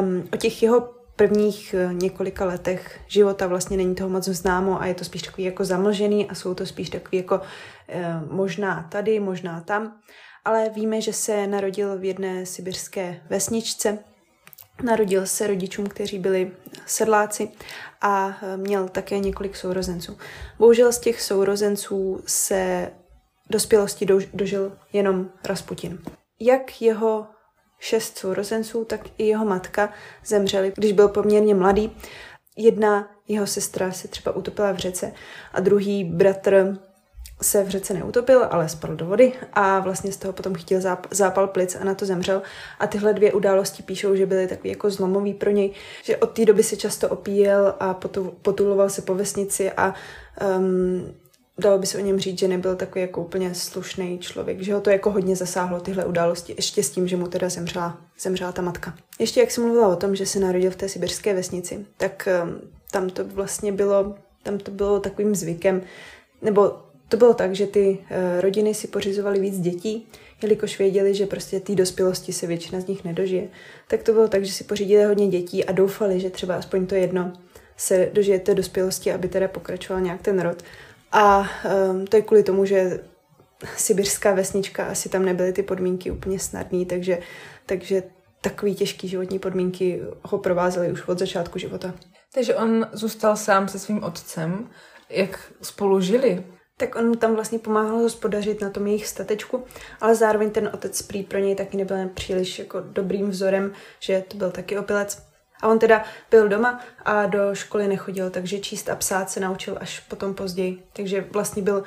Um, 0.00 0.28
o 0.32 0.36
těch 0.36 0.62
jeho 0.62 1.02
prvních 1.16 1.74
eh, 1.74 1.94
několika 1.94 2.44
letech 2.44 3.00
života 3.06 3.46
vlastně 3.46 3.76
není 3.76 3.94
toho 3.94 4.10
moc 4.10 4.28
známo 4.28 4.82
a 4.82 4.86
je 4.86 4.94
to 4.94 5.04
spíš 5.04 5.22
takový 5.22 5.44
jako 5.44 5.64
zamlžený 5.64 6.30
a 6.30 6.34
jsou 6.34 6.54
to 6.54 6.66
spíš 6.66 6.90
takový 6.90 7.16
jako 7.16 7.40
eh, 7.88 8.20
možná 8.30 8.88
tady, 8.92 9.20
možná 9.20 9.60
tam. 9.60 9.96
Ale 10.44 10.70
víme, 10.74 11.00
že 11.00 11.12
se 11.12 11.46
narodil 11.46 11.98
v 11.98 12.04
jedné 12.04 12.46
sibirské 12.46 13.20
vesničce, 13.30 13.98
Narodil 14.82 15.26
se 15.26 15.46
rodičům, 15.46 15.86
kteří 15.86 16.18
byli 16.18 16.52
sedláci 16.86 17.48
a 18.00 18.38
eh, 18.42 18.56
měl 18.56 18.88
také 18.88 19.18
několik 19.18 19.56
sourozenců. 19.56 20.18
Bohužel 20.58 20.92
z 20.92 20.98
těch 20.98 21.22
sourozenců 21.22 22.22
se 22.26 22.90
dospělosti 23.50 24.06
dožil 24.34 24.78
jenom 24.92 25.30
Rasputin. 25.44 25.98
Jak 26.40 26.82
jeho 26.82 27.26
šest 27.78 28.18
sourozenců, 28.18 28.84
tak 28.84 29.00
i 29.18 29.26
jeho 29.26 29.44
matka 29.44 29.92
zemřeli, 30.24 30.72
když 30.76 30.92
byl 30.92 31.08
poměrně 31.08 31.54
mladý. 31.54 31.96
Jedna 32.56 33.10
jeho 33.28 33.46
sestra 33.46 33.92
se 33.92 34.08
třeba 34.08 34.36
utopila 34.36 34.72
v 34.72 34.78
řece 34.78 35.12
a 35.52 35.60
druhý 35.60 36.04
bratr 36.04 36.78
se 37.42 37.64
v 37.64 37.68
řece 37.68 37.94
neutopil, 37.94 38.46
ale 38.50 38.68
spadl 38.68 38.96
do 38.96 39.06
vody 39.06 39.32
a 39.52 39.80
vlastně 39.80 40.12
z 40.12 40.16
toho 40.16 40.32
potom 40.32 40.54
chytil 40.54 40.78
záp- 40.78 41.06
zápal 41.10 41.48
plic 41.48 41.76
a 41.80 41.84
na 41.84 41.94
to 41.94 42.06
zemřel. 42.06 42.42
A 42.78 42.86
tyhle 42.86 43.12
dvě 43.12 43.32
události 43.32 43.82
píšou, 43.82 44.16
že 44.16 44.26
byly 44.26 44.46
takový 44.46 44.70
jako 44.70 44.90
zlomový 44.90 45.34
pro 45.34 45.50
něj, 45.50 45.70
že 46.02 46.16
od 46.16 46.30
té 46.30 46.44
doby 46.44 46.62
se 46.62 46.76
často 46.76 47.08
opíjel 47.08 47.74
a 47.80 47.94
potuloval 48.42 48.90
se 48.90 49.02
po 49.02 49.14
vesnici 49.14 49.72
a 49.72 49.94
um, 50.58 51.14
dalo 51.58 51.78
by 51.78 51.86
se 51.86 51.98
o 51.98 52.00
něm 52.00 52.18
říct, 52.18 52.38
že 52.38 52.48
nebyl 52.48 52.76
takový 52.76 53.00
jako 53.00 53.22
úplně 53.22 53.54
slušný 53.54 54.18
člověk, 54.18 54.60
že 54.60 54.74
ho 54.74 54.80
to 54.80 54.90
jako 54.90 55.10
hodně 55.10 55.36
zasáhlo 55.36 55.80
tyhle 55.80 56.04
události, 56.04 56.54
ještě 56.56 56.82
s 56.82 56.90
tím, 56.90 57.08
že 57.08 57.16
mu 57.16 57.28
teda 57.28 57.48
zemřela, 57.48 57.98
zemřela 58.20 58.52
ta 58.52 58.62
matka. 58.62 58.94
Ještě 59.18 59.40
jak 59.40 59.50
jsem 59.50 59.64
mluvila 59.64 59.88
o 59.88 59.96
tom, 59.96 60.16
že 60.16 60.26
se 60.26 60.40
narodil 60.40 60.70
v 60.70 60.76
té 60.76 60.88
sibirské 60.88 61.34
vesnici, 61.34 61.86
tak 61.96 62.28
um, 62.44 62.60
tam 62.90 63.10
to 63.10 63.24
vlastně 63.24 63.72
bylo, 63.72 64.14
tam 64.42 64.58
to 64.58 64.70
bylo 64.70 65.00
takovým 65.00 65.34
zvykem, 65.34 65.82
nebo 66.42 66.76
to 67.12 67.18
bylo 67.18 67.34
tak, 67.34 67.54
že 67.54 67.66
ty 67.66 67.98
uh, 67.98 68.40
rodiny 68.40 68.74
si 68.74 68.88
pořizovaly 68.88 69.40
víc 69.40 69.60
dětí, 69.60 70.06
jelikož 70.42 70.78
věděli, 70.78 71.14
že 71.14 71.26
prostě 71.26 71.60
té 71.60 71.74
dospělosti 71.74 72.32
se 72.32 72.46
většina 72.46 72.80
z 72.80 72.86
nich 72.86 73.04
nedožije. 73.04 73.48
Tak 73.88 74.02
to 74.02 74.12
bylo 74.12 74.28
tak, 74.28 74.44
že 74.44 74.52
si 74.52 74.64
pořídili 74.64 75.04
hodně 75.04 75.28
dětí 75.28 75.64
a 75.64 75.72
doufali, 75.72 76.20
že 76.20 76.30
třeba 76.30 76.54
aspoň 76.54 76.86
to 76.86 76.94
jedno 76.94 77.32
se 77.76 78.10
dožije 78.12 78.40
té 78.40 78.54
dospělosti, 78.54 79.12
aby 79.12 79.28
teda 79.28 79.48
pokračoval 79.48 80.02
nějak 80.02 80.22
ten 80.22 80.40
rod. 80.40 80.62
A 81.12 81.40
um, 81.90 82.06
to 82.06 82.16
je 82.16 82.22
kvůli 82.22 82.42
tomu, 82.42 82.64
že 82.64 83.00
sibirská 83.76 84.34
vesnička, 84.34 84.84
asi 84.84 85.08
tam 85.08 85.24
nebyly 85.24 85.52
ty 85.52 85.62
podmínky 85.62 86.10
úplně 86.10 86.38
snadné, 86.38 86.84
takže, 86.84 87.18
takže 87.66 88.02
takový 88.40 88.74
těžký 88.74 89.08
životní 89.08 89.38
podmínky 89.38 90.00
ho 90.22 90.38
provázely 90.38 90.92
už 90.92 91.08
od 91.08 91.18
začátku 91.18 91.58
života. 91.58 91.94
Takže 92.34 92.54
on 92.54 92.86
zůstal 92.92 93.36
sám 93.36 93.68
se 93.68 93.78
svým 93.78 94.02
otcem. 94.02 94.68
Jak 95.10 95.52
spolu 95.62 96.00
žili? 96.00 96.44
Tak 96.82 96.96
on 96.96 97.08
mu 97.08 97.14
tam 97.14 97.34
vlastně 97.34 97.58
pomáhal 97.58 97.98
hospodařit 97.98 98.60
na 98.60 98.70
tom 98.70 98.86
jejich 98.86 99.06
statečku, 99.06 99.64
ale 100.00 100.14
zároveň 100.14 100.50
ten 100.50 100.70
otec 100.74 101.02
prý 101.02 101.22
pro 101.22 101.38
něj 101.38 101.54
taky 101.54 101.76
nebyl 101.76 102.08
příliš 102.08 102.58
jako 102.58 102.80
dobrým 102.80 103.30
vzorem, 103.30 103.72
že 104.00 104.24
to 104.28 104.36
byl 104.36 104.50
taky 104.50 104.78
opilec. 104.78 105.26
A 105.60 105.68
on 105.68 105.78
teda 105.78 106.04
byl 106.30 106.48
doma 106.48 106.80
a 107.04 107.26
do 107.26 107.54
školy 107.54 107.88
nechodil, 107.88 108.30
takže 108.30 108.58
číst 108.58 108.88
a 108.88 108.96
psát 108.96 109.30
se 109.30 109.40
naučil 109.40 109.78
až 109.80 110.00
potom 110.00 110.34
později. 110.34 110.82
Takže 110.92 111.26
vlastně 111.30 111.62
byl 111.62 111.84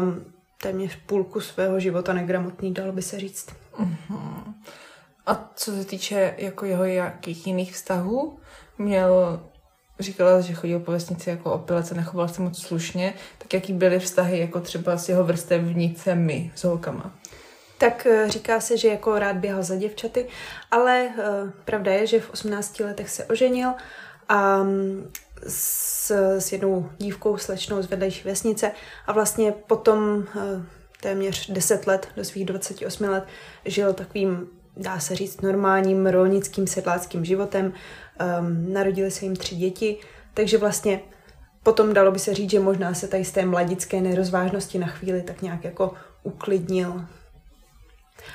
um, 0.00 0.24
téměř 0.62 0.98
půlku 1.06 1.40
svého 1.40 1.80
života 1.80 2.12
negramotný, 2.12 2.74
dalo 2.74 2.92
by 2.92 3.02
se 3.02 3.20
říct. 3.20 3.48
Uh-huh. 3.78 4.54
A 5.26 5.50
co 5.54 5.72
se 5.72 5.84
týče 5.84 6.34
jako 6.38 6.64
jeho 6.64 6.84
jakých 6.84 7.46
jiných 7.46 7.74
vztahů, 7.74 8.38
měl 8.78 9.40
říkala, 10.00 10.40
že 10.40 10.54
chodil 10.54 10.80
po 10.80 10.92
vesnici 10.92 11.30
jako 11.30 11.52
opilec 11.52 11.92
a 11.92 11.94
nechoval 11.94 12.28
se 12.28 12.42
moc 12.42 12.62
slušně, 12.62 13.14
tak 13.38 13.54
jaký 13.54 13.72
byly 13.72 13.98
vztahy 13.98 14.38
jako 14.38 14.60
třeba 14.60 14.96
s 14.96 15.08
jeho 15.08 15.24
vrstevnicemi, 15.24 16.52
s 16.54 16.64
holkama? 16.64 17.14
Tak 17.78 18.06
eh, 18.06 18.30
říká 18.30 18.60
se, 18.60 18.76
že 18.76 18.88
jako 18.88 19.18
rád 19.18 19.36
běhal 19.36 19.62
za 19.62 19.76
děvčaty, 19.76 20.26
ale 20.70 21.08
uh, 21.08 21.50
pravda 21.64 21.92
je, 21.92 22.06
že 22.06 22.20
v 22.20 22.30
18 22.30 22.80
letech 22.80 23.10
se 23.10 23.24
oženil 23.24 23.68
a 24.28 24.62
mm, 24.62 25.10
s, 25.46 26.10
s 26.38 26.52
jednou 26.52 26.90
dívkou, 26.98 27.36
slečnou 27.36 27.82
z 27.82 27.86
vedlejší 27.86 28.28
vesnice 28.28 28.72
a 29.06 29.12
vlastně 29.12 29.52
potom 29.52 29.98
uh, 30.16 30.42
téměř 31.00 31.50
10 31.50 31.86
let, 31.86 32.08
do 32.16 32.24
svých 32.24 32.44
28 32.44 33.08
let, 33.08 33.24
žil 33.64 33.92
takovým, 33.92 34.48
dá 34.78 35.00
se 35.00 35.14
říct, 35.14 35.40
normálním 35.40 36.06
rolnickým 36.06 36.66
sedláckým 36.66 37.24
životem. 37.24 37.72
Um, 38.40 38.72
narodili 38.72 39.10
se 39.10 39.24
jim 39.24 39.36
tři 39.36 39.56
děti, 39.56 39.96
takže 40.34 40.58
vlastně 40.58 41.00
potom 41.62 41.94
dalo 41.94 42.12
by 42.12 42.18
se 42.18 42.34
říct, 42.34 42.50
že 42.50 42.60
možná 42.60 42.94
se 42.94 43.08
tady 43.08 43.24
z 43.24 43.32
té 43.32 43.46
mladické 43.46 44.00
nerozvážnosti 44.00 44.78
na 44.78 44.86
chvíli 44.86 45.22
tak 45.22 45.42
nějak 45.42 45.64
jako 45.64 45.94
uklidnil. 46.22 47.04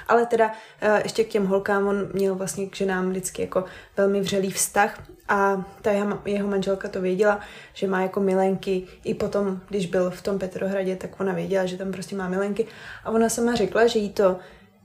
Ale 0.07 0.25
teda 0.25 0.47
uh, 0.47 0.99
ještě 1.03 1.23
k 1.23 1.27
těm 1.27 1.45
holkám, 1.45 1.87
on 1.87 2.09
měl 2.13 2.35
vlastně 2.35 2.67
k 2.67 2.75
ženám 2.75 3.09
vždycky 3.09 3.41
jako 3.41 3.63
velmi 3.97 4.21
vřelý 4.21 4.51
vztah 4.51 5.03
a 5.27 5.65
ta 5.81 5.91
jeho 6.25 6.47
manželka 6.47 6.87
to 6.87 7.01
věděla, 7.01 7.39
že 7.73 7.87
má 7.87 8.01
jako 8.01 8.19
milenky. 8.19 8.83
I 9.03 9.13
potom, 9.13 9.59
když 9.69 9.85
byl 9.85 10.11
v 10.11 10.21
tom 10.21 10.39
Petrohradě, 10.39 10.95
tak 10.95 11.19
ona 11.19 11.33
věděla, 11.33 11.65
že 11.65 11.77
tam 11.77 11.91
prostě 11.91 12.15
má 12.15 12.29
milenky. 12.29 12.65
A 13.03 13.11
ona 13.11 13.29
sama 13.29 13.55
řekla, 13.55 13.87
že 13.87 13.99
jí 13.99 14.09
to 14.09 14.39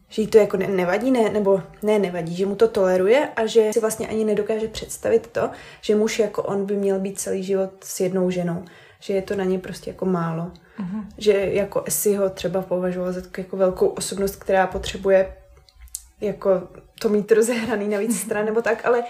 že 0.09 0.23
jí 0.23 0.29
to 0.29 0.39
jako 0.39 0.57
nevadí, 0.57 1.11
ne, 1.11 1.31
nebo 1.31 1.63
ne 1.83 1.99
nevadí, 1.99 2.37
že 2.37 2.47
mu 2.47 2.57
to 2.57 2.69
toleruje 2.69 3.29
a 3.37 3.47
že 3.47 3.71
si 3.73 3.81
vlastně 3.81 4.09
ani 4.09 4.25
nedokáže 4.25 4.69
představit 4.69 5.27
to, 5.27 5.51
že 5.81 5.97
muž 5.97 6.19
jako 6.19 6.43
on 6.43 6.67
by 6.67 6.77
měl 6.77 7.01
být 7.01 7.21
celý 7.21 7.43
život 7.43 7.71
s 7.85 8.01
jednou 8.01 8.31
ženou. 8.31 8.65
Že 9.01 9.15
je 9.15 9.23
to 9.23 9.37
na 9.37 9.45
ně 9.45 9.59
prostě 9.59 9.91
jako 9.91 10.05
málo. 10.05 10.43
Uh-huh. 10.81 11.05
Že 11.19 11.33
jako 11.33 11.83
Esi 11.87 12.15
ho 12.15 12.31
třeba 12.31 12.63
považoval 12.63 13.13
za 13.13 13.21
jako 13.39 13.57
velkou 13.57 13.87
osobnost, 13.87 14.37
která 14.37 14.67
potřebuje 14.67 15.37
jako 16.21 16.69
to 17.01 17.09
mít 17.09 17.33
rozehraný 17.33 17.89
na 17.89 17.99
víc 17.99 18.21
stran 18.21 18.45
nebo 18.45 18.63
tak, 18.63 18.87
ale 18.87 19.05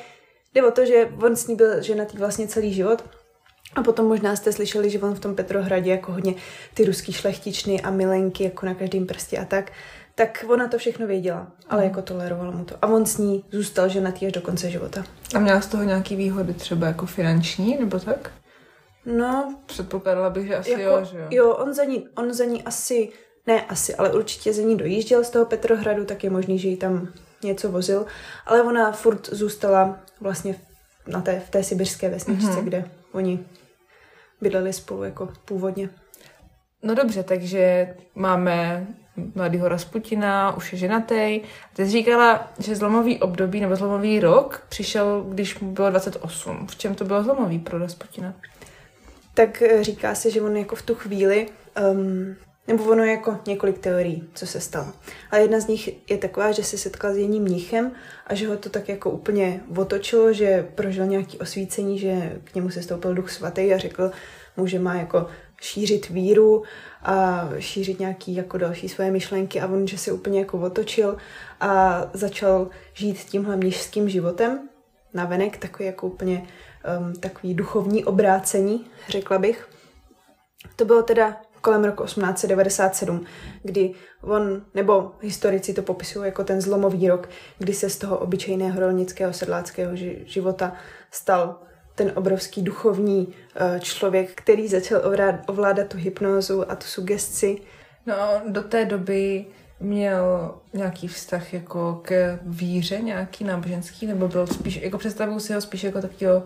jde 0.54 0.66
o 0.66 0.70
to, 0.70 0.86
že 0.86 1.08
on 1.22 1.36
s 1.36 1.46
ní 1.46 1.56
byl 1.56 1.82
ženatý 1.82 2.18
vlastně 2.18 2.48
celý 2.48 2.74
život 2.74 3.04
a 3.74 3.82
potom 3.82 4.06
možná 4.06 4.36
jste 4.36 4.52
slyšeli, 4.52 4.90
že 4.90 5.00
on 5.00 5.14
v 5.14 5.20
tom 5.20 5.34
Petrohradě 5.34 5.90
jako 5.90 6.12
hodně 6.12 6.34
ty 6.74 6.84
ruský 6.84 7.12
šlechtičny 7.12 7.80
a 7.80 7.90
milenky 7.90 8.44
jako 8.44 8.66
na 8.66 8.74
každém 8.74 9.06
prstě 9.06 9.38
a 9.38 9.44
tak 9.44 9.72
tak 10.18 10.44
ona 10.48 10.68
to 10.68 10.78
všechno 10.78 11.06
věděla, 11.06 11.46
ale 11.68 11.84
jako 11.84 12.02
tolerovala 12.02 12.50
mu 12.50 12.64
to. 12.64 12.74
A 12.82 12.86
on 12.86 13.06
s 13.06 13.18
ní 13.18 13.44
zůstal 13.50 13.88
ženatý 13.88 14.26
až 14.26 14.32
do 14.32 14.40
konce 14.40 14.70
života. 14.70 15.04
A 15.34 15.38
měla 15.38 15.60
z 15.60 15.66
toho 15.66 15.82
nějaký 15.82 16.16
výhody 16.16 16.54
třeba 16.54 16.86
jako 16.86 17.06
finanční, 17.06 17.78
nebo 17.78 17.98
tak? 17.98 18.30
No. 19.06 19.58
Předpokládala 19.66 20.30
bych, 20.30 20.46
že 20.46 20.56
asi 20.56 20.70
jako, 20.70 20.82
jo, 20.82 21.04
že 21.04 21.18
jo? 21.18 21.26
Jo, 21.30 21.54
on 21.54 21.74
za, 21.74 21.84
ní, 21.84 22.08
on 22.16 22.32
za 22.32 22.44
ní 22.44 22.62
asi, 22.62 23.08
ne 23.46 23.62
asi, 23.62 23.94
ale 23.94 24.12
určitě 24.12 24.52
za 24.52 24.62
ní 24.62 24.76
dojížděl 24.76 25.24
z 25.24 25.30
toho 25.30 25.44
Petrohradu, 25.44 26.04
tak 26.04 26.24
je 26.24 26.30
možný, 26.30 26.58
že 26.58 26.68
jí 26.68 26.76
tam 26.76 27.08
něco 27.44 27.68
vozil, 27.72 28.06
ale 28.46 28.62
ona 28.62 28.92
furt 28.92 29.28
zůstala 29.32 30.00
vlastně 30.20 30.54
na 31.06 31.20
té, 31.20 31.40
v 31.40 31.50
té 31.50 31.62
sibirské 31.62 32.08
vesničce, 32.08 32.50
mm-hmm. 32.50 32.64
kde 32.64 32.84
oni 33.12 33.46
bydleli 34.40 34.72
spolu 34.72 35.04
jako 35.04 35.28
původně. 35.44 35.90
No 36.82 36.94
dobře, 36.94 37.22
takže 37.22 37.94
máme 38.14 38.86
mladého 39.34 39.68
Rasputina, 39.68 40.56
už 40.56 40.72
je 40.72 40.78
ženatý. 40.78 41.40
Ty 41.72 41.84
jsi 41.84 41.90
říkala, 41.90 42.52
že 42.58 42.76
zlomový 42.76 43.20
období 43.20 43.60
nebo 43.60 43.76
zlomový 43.76 44.20
rok 44.20 44.66
přišel, 44.68 45.24
když 45.28 45.60
mu 45.60 45.72
bylo 45.72 45.90
28. 45.90 46.66
V 46.66 46.76
čem 46.76 46.94
to 46.94 47.04
bylo 47.04 47.22
zlomový 47.22 47.58
pro 47.58 47.78
Rasputina? 47.78 48.34
Tak 49.34 49.62
eh, 49.62 49.84
říká 49.84 50.14
se, 50.14 50.30
že 50.30 50.42
on 50.42 50.56
jako 50.56 50.76
v 50.76 50.82
tu 50.82 50.94
chvíli, 50.94 51.46
um, 51.92 52.36
nebo 52.68 52.84
ono 52.84 53.04
je 53.04 53.10
jako 53.10 53.38
několik 53.46 53.78
teorií, 53.78 54.28
co 54.34 54.46
se 54.46 54.60
stalo. 54.60 54.92
A 55.30 55.36
jedna 55.36 55.60
z 55.60 55.66
nich 55.66 56.10
je 56.10 56.18
taková, 56.18 56.52
že 56.52 56.64
se 56.64 56.78
setkal 56.78 57.14
s 57.14 57.16
jedním 57.16 57.42
mnichem 57.42 57.92
a 58.26 58.34
že 58.34 58.48
ho 58.48 58.56
to 58.56 58.68
tak 58.68 58.88
jako 58.88 59.10
úplně 59.10 59.60
otočilo, 59.76 60.32
že 60.32 60.68
prožil 60.74 61.06
nějaký 61.06 61.38
osvícení, 61.38 61.98
že 61.98 62.32
k 62.44 62.54
němu 62.54 62.70
se 62.70 62.82
stoupil 62.82 63.14
duch 63.14 63.30
svatý 63.30 63.74
a 63.74 63.78
řekl 63.78 64.10
mu, 64.56 64.66
že 64.66 64.78
má 64.78 64.94
jako 64.94 65.26
šířit 65.60 66.08
víru 66.08 66.62
a 67.02 67.48
šířit 67.58 68.00
nějaký 68.00 68.34
jako 68.34 68.58
další 68.58 68.88
svoje 68.88 69.10
myšlenky 69.10 69.60
a 69.60 69.66
on, 69.66 69.86
že 69.86 69.98
se 69.98 70.12
úplně 70.12 70.38
jako 70.38 70.58
otočil 70.58 71.16
a 71.60 72.02
začal 72.12 72.68
žít 72.94 73.18
tímhle 73.18 73.56
mnižským 73.56 74.08
životem 74.08 74.68
na 75.14 75.24
venek, 75.24 75.56
takový 75.56 75.86
jako 75.86 76.06
úplně 76.06 76.46
um, 76.98 77.12
takový 77.12 77.54
duchovní 77.54 78.04
obrácení, 78.04 78.86
řekla 79.08 79.38
bych. 79.38 79.68
To 80.76 80.84
bylo 80.84 81.02
teda 81.02 81.36
kolem 81.60 81.84
roku 81.84 82.04
1897, 82.04 83.26
kdy 83.62 83.94
on, 84.22 84.62
nebo 84.74 85.12
historici 85.20 85.74
to 85.74 85.82
popisují 85.82 86.26
jako 86.26 86.44
ten 86.44 86.60
zlomový 86.60 87.08
rok, 87.08 87.28
kdy 87.58 87.72
se 87.72 87.90
z 87.90 87.98
toho 87.98 88.18
obyčejného 88.18 88.80
rolnického 88.80 89.32
sedláckého 89.32 89.90
života 90.24 90.72
stal 91.10 91.60
ten 91.98 92.12
obrovský 92.14 92.62
duchovní 92.62 93.34
eh, 93.56 93.80
člověk, 93.80 94.30
který 94.34 94.68
začal 94.68 95.00
ovládat 95.46 95.88
tu 95.88 95.96
hypnózu 95.96 96.70
a 96.70 96.76
tu 96.76 96.86
sugesci. 96.86 97.60
No, 98.06 98.14
do 98.48 98.62
té 98.62 98.84
doby 98.84 99.46
měl 99.80 100.54
nějaký 100.74 101.08
vztah 101.08 101.54
jako 101.54 102.00
k 102.02 102.38
víře, 102.42 103.00
nějaký 103.00 103.44
náboženský, 103.44 104.06
nebo 104.06 104.28
byl 104.28 104.46
spíš, 104.46 104.76
jako 104.82 104.98
představuju 104.98 105.40
si 105.40 105.52
ho 105.52 105.60
spíš 105.60 105.84
jako 105.84 106.00
takového, 106.00 106.42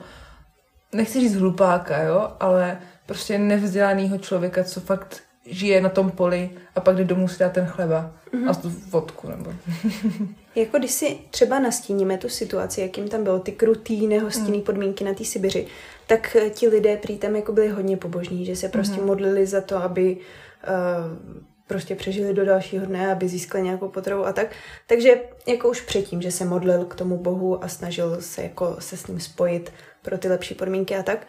nechci 0.93 1.21
říct 1.21 1.35
hlupáka, 1.35 2.03
jo, 2.03 2.33
ale 2.41 2.79
prostě 3.07 3.39
nevzdělanýho 3.39 4.19
člověka, 4.19 4.65
co 4.65 4.81
fakt 4.81 5.23
žije 5.47 5.81
na 5.81 5.89
tom 5.89 6.11
poli 6.11 6.51
a 6.77 6.81
pak 6.81 6.97
jde 6.97 7.05
domů 7.05 7.29
si 7.29 7.39
dá 7.39 7.49
ten 7.49 7.67
chleba 7.67 8.11
mm-hmm. 8.33 8.51
a 8.51 8.55
tu 8.55 8.73
vodku. 8.91 9.31
Nebo... 9.31 9.53
jako 10.55 10.79
když 10.79 10.91
si 10.91 11.19
třeba 11.31 11.59
nastíníme 11.59 12.19
tu 12.19 12.29
situaci, 12.29 12.81
jakým 12.81 13.09
tam 13.09 13.25
bylo 13.25 13.39
ty 13.39 13.53
krutý, 13.53 14.07
nehostinný 14.07 14.59
mm. 14.59 14.65
podmínky 14.65 15.05
na 15.05 15.15
té 15.15 15.25
Sibiři, 15.25 15.67
tak 16.07 16.37
eh, 16.37 16.51
ti 16.51 16.69
lidé 16.69 16.97
prý 16.97 17.19
tam 17.19 17.37
jako 17.37 17.53
byli 17.53 17.69
hodně 17.69 17.97
pobožní, 17.97 18.47
že 18.47 18.57
se 18.57 18.69
prostě 18.69 18.97
mm-hmm. 18.97 19.07
modlili 19.07 19.47
za 19.47 19.61
to, 19.61 19.77
aby 19.77 20.17
uh, 20.17 21.43
prostě 21.67 21.95
přežili 21.95 22.35
do 22.35 22.45
dalšího 22.45 22.87
dne, 22.87 23.13
aby 23.13 23.29
získali 23.29 23.65
nějakou 23.65 23.89
potravu 23.89 24.27
a 24.27 24.33
tak. 24.33 24.47
Takže 24.87 25.21
jako 25.47 25.71
už 25.71 25.81
předtím, 25.81 26.23
že 26.23 26.31
se 26.31 26.45
modlil 26.45 26.85
k 26.85 26.95
tomu 26.95 27.17
bohu 27.17 27.65
a 27.65 27.69
snažil 27.69 28.21
se 28.21 28.43
jako 28.43 28.77
se 28.79 28.97
s 28.97 29.07
ním 29.07 29.21
spojit 29.21 29.73
pro 30.03 30.19
ty 30.19 30.29
lepší 30.29 30.55
podmínky 30.55 30.97
a 30.97 31.03
tak. 31.03 31.27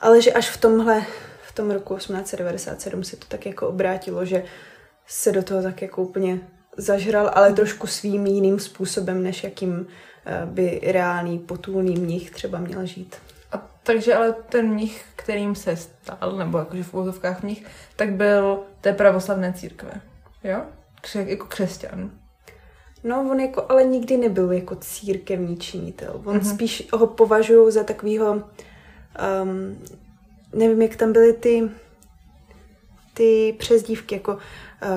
Ale 0.00 0.22
že 0.22 0.32
až 0.32 0.50
v 0.50 0.60
tomhle 0.60 1.06
tom 1.56 1.70
roku 1.70 1.96
1897 1.96 3.04
se 3.04 3.16
to 3.16 3.26
tak 3.28 3.46
jako 3.46 3.68
obrátilo, 3.68 4.24
že 4.24 4.44
se 5.06 5.32
do 5.32 5.42
toho 5.42 5.62
tak 5.62 5.82
jako 5.82 6.02
úplně 6.02 6.40
zažral, 6.76 7.30
ale 7.34 7.52
trošku 7.52 7.86
svým 7.86 8.26
jiným 8.26 8.58
způsobem, 8.58 9.22
než 9.22 9.44
jakým 9.44 9.86
eh, 10.26 10.42
by 10.46 10.80
reálný 10.84 11.38
potulný 11.38 11.94
mnich 11.96 12.30
třeba 12.30 12.58
měl 12.58 12.86
žít. 12.86 13.16
A 13.52 13.70
takže 13.82 14.14
ale 14.14 14.32
ten 14.32 14.68
mnich, 14.68 15.04
kterým 15.16 15.54
se 15.54 15.76
stal, 15.76 16.32
nebo 16.36 16.58
jakože 16.58 16.82
v 16.82 16.94
úzovkách 16.94 17.42
mnich, 17.42 17.66
tak 17.96 18.12
byl 18.12 18.58
té 18.80 18.92
pravoslavné 18.92 19.52
církve, 19.52 20.00
jo? 20.44 20.62
Kře- 21.02 21.26
jako 21.26 21.46
křesťan. 21.46 22.10
No, 23.04 23.26
on 23.30 23.40
jako, 23.40 23.66
ale 23.68 23.84
nikdy 23.84 24.16
nebyl 24.16 24.52
jako 24.52 24.76
církevní 24.76 25.56
činitel. 25.56 26.20
On 26.24 26.38
mm-hmm. 26.38 26.54
spíš 26.54 26.88
ho 26.92 27.06
považují 27.06 27.72
za 27.72 27.84
takového 27.84 28.32
um, 28.32 29.78
nevím, 30.52 30.82
jak 30.82 30.96
tam 30.96 31.12
byly 31.12 31.32
ty, 31.32 31.70
ty 33.14 33.54
přezdívky, 33.58 34.14
jako 34.14 34.34
uh, 34.34 34.40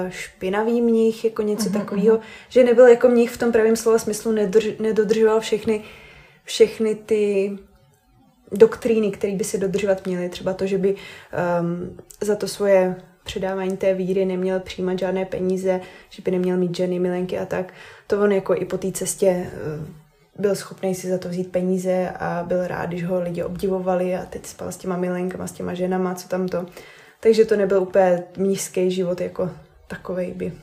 špinavý 0.10 0.82
mnich, 0.82 1.26
jako 1.26 1.42
něco 1.42 1.70
uh-huh, 1.70 1.80
takového, 1.80 2.20
že 2.50 2.64
nebyl 2.64 2.88
jako 2.88 3.10
mnich 3.10 3.32
v 3.32 3.38
tom 3.38 3.52
pravém 3.52 3.76
slova 3.76 4.00
smyslu, 4.00 4.32
nedrž, 4.32 4.66
nedodržoval 4.80 5.40
všechny, 5.40 5.84
všechny 6.44 6.96
ty 6.96 7.58
doktríny, 8.52 9.12
které 9.12 9.36
by 9.36 9.44
se 9.44 9.58
dodržovat 9.58 10.06
měly. 10.06 10.30
Třeba 10.30 10.54
to, 10.54 10.68
že 10.68 10.78
by 10.78 10.96
um, 10.96 11.98
za 12.22 12.36
to 12.36 12.48
svoje 12.48 12.96
předávání 13.24 13.78
té 13.78 13.94
víry 13.94 14.26
neměl 14.26 14.60
přijímat 14.60 15.00
žádné 15.00 15.26
peníze, 15.26 15.82
že 16.10 16.22
by 16.22 16.32
neměl 16.32 16.58
mít 16.58 16.76
ženy, 16.76 17.00
milenky 17.00 17.40
a 17.40 17.46
tak. 17.46 17.74
To 18.08 18.22
on 18.22 18.32
jako 18.32 18.56
i 18.56 18.66
po 18.66 18.78
té 18.78 18.92
cestě 18.92 19.52
uh, 19.80 19.86
byl 20.40 20.56
schopný 20.56 20.96
si 20.96 21.10
za 21.10 21.18
to 21.18 21.30
vzít 21.30 21.52
peníze 21.52 22.10
a 22.20 22.44
byl 22.48 22.68
rád, 22.68 22.86
když 22.86 23.06
ho 23.06 23.22
lidi 23.22 23.44
obdivovali 23.44 24.16
a 24.16 24.26
teď 24.26 24.46
spal 24.46 24.72
s 24.72 24.78
těma 24.78 24.98
milenkama, 24.98 25.48
s 25.48 25.52
těma 25.52 25.74
ženama, 25.74 26.16
co 26.16 26.28
tam 26.28 26.48
to. 26.48 26.66
Takže 27.20 27.46
to 27.46 27.58
nebyl 27.58 27.82
úplně 27.82 28.24
mnížský 28.38 28.92
život 28.92 29.22
jako 29.22 29.50
takovej 29.90 30.34
by, 30.34 30.54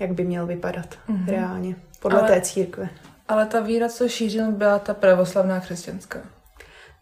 jak 0.00 0.12
by 0.12 0.24
měl 0.24 0.46
vypadat 0.46 0.98
mm-hmm. 1.08 1.30
reálně, 1.30 1.76
podle 2.00 2.20
ale, 2.20 2.28
té 2.28 2.40
církve. 2.40 2.88
Ale 3.28 3.46
ta 3.46 3.60
víra, 3.60 3.88
co 3.88 4.08
šířil, 4.08 4.52
byla 4.52 4.78
ta 4.78 4.94
pravoslavná 4.94 5.60
křesťanská. 5.60 6.18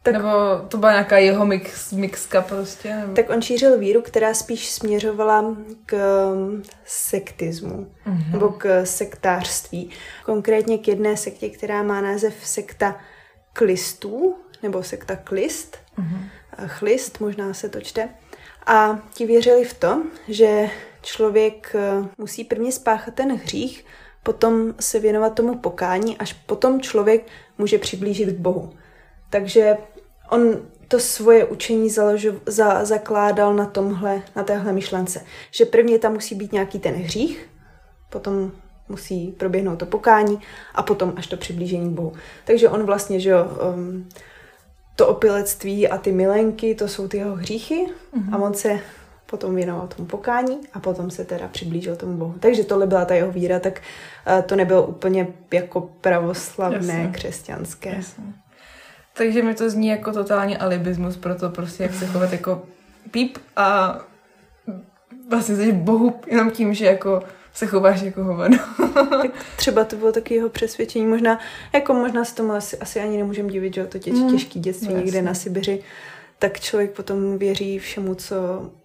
Tak, 0.03 0.15
nebo 0.15 0.31
to 0.69 0.79
byla 0.79 0.93
nějaká 0.93 1.19
jeho 1.19 1.47
mix, 1.47 1.93
mixka 1.93 2.43
prostě? 2.43 2.95
Nebo... 2.95 3.15
Tak 3.15 3.31
on 3.31 3.43
šířil 3.43 3.79
víru, 3.79 4.03
která 4.03 4.35
spíš 4.35 4.71
směřovala 4.71 5.57
k 5.87 5.97
um, 6.33 6.63
sektismu, 6.85 7.93
mm-hmm. 8.07 8.33
nebo 8.33 8.49
k 8.49 8.87
sektářství. 8.87 9.91
Konkrétně 10.25 10.79
k 10.79 10.89
jedné 10.89 11.17
sektě, 11.17 11.49
která 11.49 11.83
má 11.83 12.01
název 12.01 12.35
sekta 12.43 12.97
klistů, 13.53 14.37
nebo 14.63 14.83
sekta 14.83 15.17
klist, 15.17 15.77
mm-hmm. 15.99 16.29
chlist, 16.67 17.21
možná 17.21 17.55
se 17.55 17.69
to 17.69 17.81
čte. 17.81 18.09
A 18.67 18.99
ti 19.15 19.27
věřili 19.27 19.65
v 19.65 19.75
to, 19.75 20.03
že 20.29 20.71
člověk 21.05 21.77
uh, 22.01 22.07
musí 22.19 22.45
prvně 22.45 22.73
spáchat 22.73 23.15
ten 23.15 23.37
hřích, 23.37 23.85
potom 24.23 24.75
se 24.81 25.01
věnovat 25.01 25.35
tomu 25.35 25.59
pokání, 25.59 26.19
až 26.19 26.33
potom 26.33 26.81
člověk 26.81 27.27
může 27.59 27.79
přiblížit 27.79 28.29
k 28.29 28.39
Bohu. 28.39 28.73
Takže 29.31 29.77
on 30.31 30.57
to 30.89 31.01
svoje 31.01 31.45
učení 31.45 31.91
založu, 31.91 32.41
za, 32.47 32.85
zakládal 32.85 33.55
na 33.55 33.67
tomhle, 33.67 34.23
na 34.37 34.43
téhle 34.43 34.73
myšlence. 34.73 35.25
Že 35.51 35.65
prvně 35.65 35.99
tam 35.99 36.13
musí 36.13 36.35
být 36.35 36.53
nějaký 36.53 36.79
ten 36.79 36.95
hřích, 36.95 37.49
potom 38.11 38.53
musí 38.89 39.33
proběhnout 39.33 39.77
to 39.77 39.87
pokání 39.87 40.41
a 40.75 40.83
potom 40.83 41.13
až 41.17 41.27
to 41.27 41.37
přiblížení 41.37 41.91
k 41.91 41.97
Bohu. 41.97 42.13
Takže 42.45 42.69
on 42.69 42.83
vlastně, 42.87 43.21
že 43.21 43.31
jo, 43.31 43.45
um, 43.75 44.09
to 44.97 45.07
opilectví 45.07 45.89
a 45.89 45.99
ty 45.99 46.13
milenky, 46.13 46.75
to 46.75 46.89
jsou 46.89 47.09
ty 47.09 47.17
jeho 47.17 47.37
hříchy 47.37 47.87
mm-hmm. 47.87 48.35
a 48.35 48.39
on 48.39 48.55
se 48.55 48.81
potom 49.27 49.55
věnoval 49.55 49.87
tomu 49.87 50.09
pokání 50.09 50.61
a 50.73 50.81
potom 50.81 51.11
se 51.11 51.25
teda 51.25 51.49
přiblížil 51.49 51.97
tomu 51.97 52.17
Bohu. 52.17 52.35
Takže 52.41 52.65
tohle 52.65 52.87
byla 52.87 53.05
ta 53.05 53.15
jeho 53.15 53.33
víra, 53.33 53.61
tak 53.61 53.83
uh, 54.27 54.43
to 54.43 54.57
nebylo 54.57 54.87
úplně 54.87 55.27
jako 55.53 55.81
pravoslavné, 56.01 56.95
Jasně. 56.95 57.11
křesťanské. 57.13 57.95
Jasně. 57.97 58.25
Takže 59.17 59.43
mi 59.43 59.55
to 59.55 59.71
zní 59.71 59.89
jako 59.89 60.13
totální 60.13 60.57
alibismus 60.57 61.17
pro 61.17 61.35
to 61.35 61.51
prostě, 61.51 61.83
jak 61.83 61.95
se 61.95 62.07
chovat 62.07 62.33
jako 62.33 62.63
píp 63.11 63.39
a 63.57 63.99
vlastně 65.29 65.57
jsi 65.57 65.73
Bohu 65.73 66.21
jenom 66.27 66.51
tím, 66.51 66.75
že 66.75 66.87
jako 66.87 67.23
se 67.53 67.67
chováš 67.67 68.03
jako 68.03 68.25
hovado. 68.25 68.57
tak 69.23 69.31
třeba 69.57 69.85
to 69.85 69.97
bylo 69.97 70.13
taky 70.13 70.35
jeho 70.35 70.49
přesvědčení. 70.49 71.07
Možná, 71.07 71.39
jako 71.73 71.95
možná 71.95 72.25
se 72.25 72.35
tomu 72.35 72.53
asi, 72.53 72.79
asi 72.79 73.01
ani 73.01 73.17
nemůžeme 73.17 73.49
divit, 73.49 73.75
že 73.75 73.87
to 73.87 73.99
těž, 73.99 74.15
mm. 74.15 74.31
těžký 74.31 74.61
dětství 74.61 74.95
no, 74.95 75.01
někde 75.01 75.23
na 75.23 75.35
Sibiři, 75.35 75.83
tak 76.39 76.61
člověk 76.61 76.91
potom 76.91 77.39
věří 77.39 77.79
všemu, 77.79 78.15
co 78.15 78.37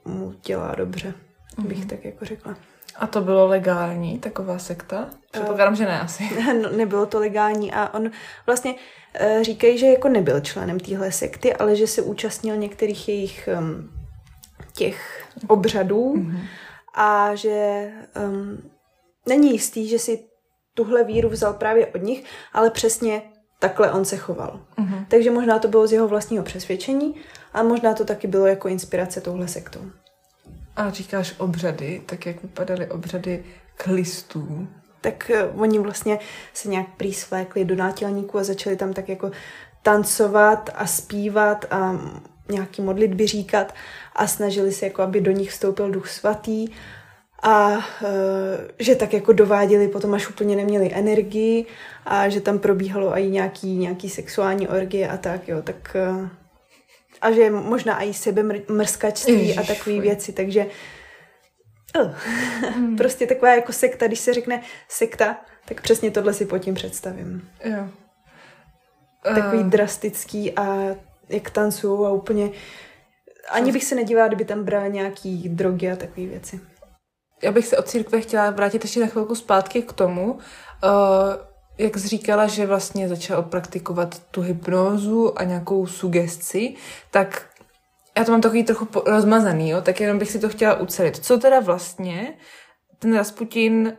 mu 0.06 0.34
dělá 0.46 0.76
dobře, 0.76 1.14
mm. 1.58 1.68
bych 1.68 1.86
tak 1.86 2.06
jako 2.06 2.26
řekla. 2.26 2.56
A 2.96 3.08
to 3.08 3.22
bylo 3.22 3.48
legální, 3.48 4.20
taková 4.20 4.60
sekta? 4.60 5.10
Předpokládám, 5.32 5.76
že 5.76 5.86
ne 5.86 6.02
asi. 6.02 6.30
No, 6.62 6.70
nebylo 6.70 7.06
to 7.06 7.20
legální 7.20 7.74
a 7.74 7.94
on 7.94 8.12
vlastně 8.46 8.76
uh, 8.76 9.44
říkají, 9.44 9.78
že 9.78 9.86
jako 9.86 10.10
nebyl 10.10 10.40
členem 10.40 10.80
téhle 10.80 11.12
sekty, 11.12 11.54
ale 11.54 11.76
že 11.76 11.88
se 11.88 12.02
účastnil 12.02 12.58
některých 12.58 13.10
jejich 13.10 13.50
těch 14.74 15.26
obřadů 15.48 16.16
mm-hmm. 16.16 16.40
a 16.96 17.36
že 17.36 17.90
um, 18.26 18.70
není 19.28 19.52
jistý, 19.52 19.88
že 19.88 20.00
si 20.00 20.20
tuhle 20.74 21.04
víru 21.04 21.30
vzal 21.30 21.54
právě 21.54 21.88
od 21.88 22.04
nich, 22.04 22.24
ale 22.54 22.70
přesně 22.70 23.22
takhle 23.60 23.92
on 23.92 24.06
se 24.06 24.18
choval. 24.18 24.60
Mm-hmm. 24.78 25.06
Takže 25.08 25.32
možná 25.32 25.60
to 25.60 25.68
bylo 25.68 25.88
z 25.88 25.94
jeho 25.94 26.08
vlastního 26.08 26.44
přesvědčení 26.44 27.16
a 27.54 27.64
možná 27.64 27.94
to 27.94 28.06
taky 28.06 28.28
bylo 28.28 28.46
jako 28.46 28.68
inspirace 28.68 29.22
touhle 29.22 29.48
sektou. 29.48 29.82
A 30.76 30.90
říkáš 30.90 31.36
obřady, 31.38 32.02
tak 32.06 32.26
jak 32.26 32.42
vypadaly 32.42 32.88
obřady 32.88 33.44
klistů? 33.78 34.68
Tak 35.02 35.32
uh, 35.54 35.62
oni 35.62 35.80
vlastně 35.80 36.20
se 36.54 36.70
nějak 36.70 36.88
přísvékli 36.98 37.66
do 37.66 37.76
nátělníku 37.76 38.38
a 38.40 38.44
začali 38.44 38.76
tam 38.76 38.94
tak 38.94 39.10
jako 39.10 39.32
tancovat 39.84 40.70
a 40.76 40.88
zpívat 40.88 41.66
a 41.72 42.00
nějaký 42.52 42.82
modlitby 42.82 43.28
říkat 43.28 43.74
a 44.16 44.28
snažili 44.28 44.72
se 44.72 44.86
jako, 44.86 45.02
aby 45.02 45.22
do 45.22 45.32
nich 45.32 45.52
vstoupil 45.52 45.92
duch 45.92 46.10
svatý 46.10 46.68
a 47.44 47.68
uh, 47.70 47.82
že 48.80 48.96
tak 48.96 49.14
jako 49.14 49.34
dováděli 49.34 49.88
potom, 49.88 50.14
až 50.14 50.30
úplně 50.30 50.56
neměli 50.56 50.92
energii 50.94 51.66
a 52.06 52.30
že 52.30 52.42
tam 52.42 52.60
probíhalo 52.60 53.18
i 53.18 53.30
nějaký, 53.30 53.78
nějaký 53.78 54.10
sexuální 54.10 54.68
orgie 54.68 55.10
a 55.10 55.18
tak, 55.18 55.48
jo, 55.48 55.62
tak 55.62 55.96
uh, 56.20 56.28
a 57.22 57.32
že 57.32 57.50
možná 57.50 58.04
i 58.04 58.14
sebemrskačství 58.14 59.58
a 59.58 59.64
takové 59.64 60.00
věci, 60.00 60.34
takže 60.34 60.66
uh, 62.00 62.16
mm. 62.78 62.96
prostě 62.98 63.28
taková 63.28 63.56
jako 63.56 63.74
sekta, 63.74 64.08
když 64.08 64.20
se 64.20 64.34
řekne 64.34 64.62
sekta, 64.88 65.38
tak 65.66 65.82
přesně 65.82 66.12
tohle 66.12 66.34
si 66.34 66.46
pod 66.46 66.58
tím 66.58 66.74
představím. 66.74 67.50
Jo. 67.64 67.88
Takový 69.24 69.64
uh. 69.64 69.70
drastický 69.70 70.56
a 70.56 70.96
jak 71.30 71.50
tancují 71.50 72.08
a 72.08 72.10
úplně 72.10 72.50
ani 73.50 73.72
bych 73.72 73.84
se 73.84 73.96
nedívala, 73.96 74.28
kdyby 74.28 74.46
tam 74.46 74.64
brali 74.64 74.92
nějaký 74.92 75.50
drogy 75.50 75.92
a 75.92 75.96
takové 75.96 76.28
věci. 76.28 76.60
Já 77.44 77.52
bych 77.52 77.68
se 77.68 77.78
od 77.78 77.88
církve 77.88 78.22
chtěla 78.22 78.50
vrátit 78.50 78.84
ještě 78.84 79.00
na 79.00 79.08
chvilku 79.08 79.36
zpátky 79.36 79.82
k 79.82 79.94
tomu, 79.94 80.34
uh, 80.34 80.40
jak 81.80 81.98
jsi 81.98 82.08
říkala, 82.08 82.48
že 82.48 82.66
vlastně 82.66 83.10
začal 83.10 83.44
praktikovat 83.44 84.20
tu 84.20 84.42
hypnózu 84.42 85.40
a 85.40 85.44
nějakou 85.44 85.88
sugestci, 85.88 86.76
tak 87.12 87.50
já 88.18 88.26
to 88.26 88.32
mám 88.32 88.42
takový 88.42 88.64
trochu 88.64 88.88
rozmazaný, 89.06 89.70
jo, 89.70 89.82
tak 89.82 90.00
jenom 90.00 90.20
bych 90.20 90.32
si 90.32 90.40
to 90.40 90.50
chtěla 90.50 90.80
ucelit. 90.80 91.26
Co 91.26 91.38
teda 91.38 91.60
vlastně 91.60 92.34
ten 93.00 93.16
Rasputin 93.16 93.98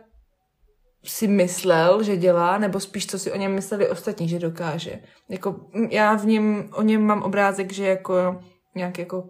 si 1.03 1.27
myslel, 1.27 2.03
že 2.03 2.17
dělá, 2.17 2.57
nebo 2.57 2.79
spíš 2.79 3.07
co 3.07 3.19
si 3.19 3.31
o 3.31 3.37
něm 3.37 3.55
mysleli 3.55 3.89
ostatní, 3.89 4.29
že 4.29 4.39
dokáže. 4.39 4.99
Jako, 5.29 5.55
já 5.89 6.15
v 6.15 6.25
něm, 6.25 6.69
o 6.73 6.81
něm 6.81 7.01
mám 7.01 7.23
obrázek, 7.23 7.73
že 7.73 7.87
jako 7.87 8.41
nějak 8.75 8.99
jako 8.99 9.23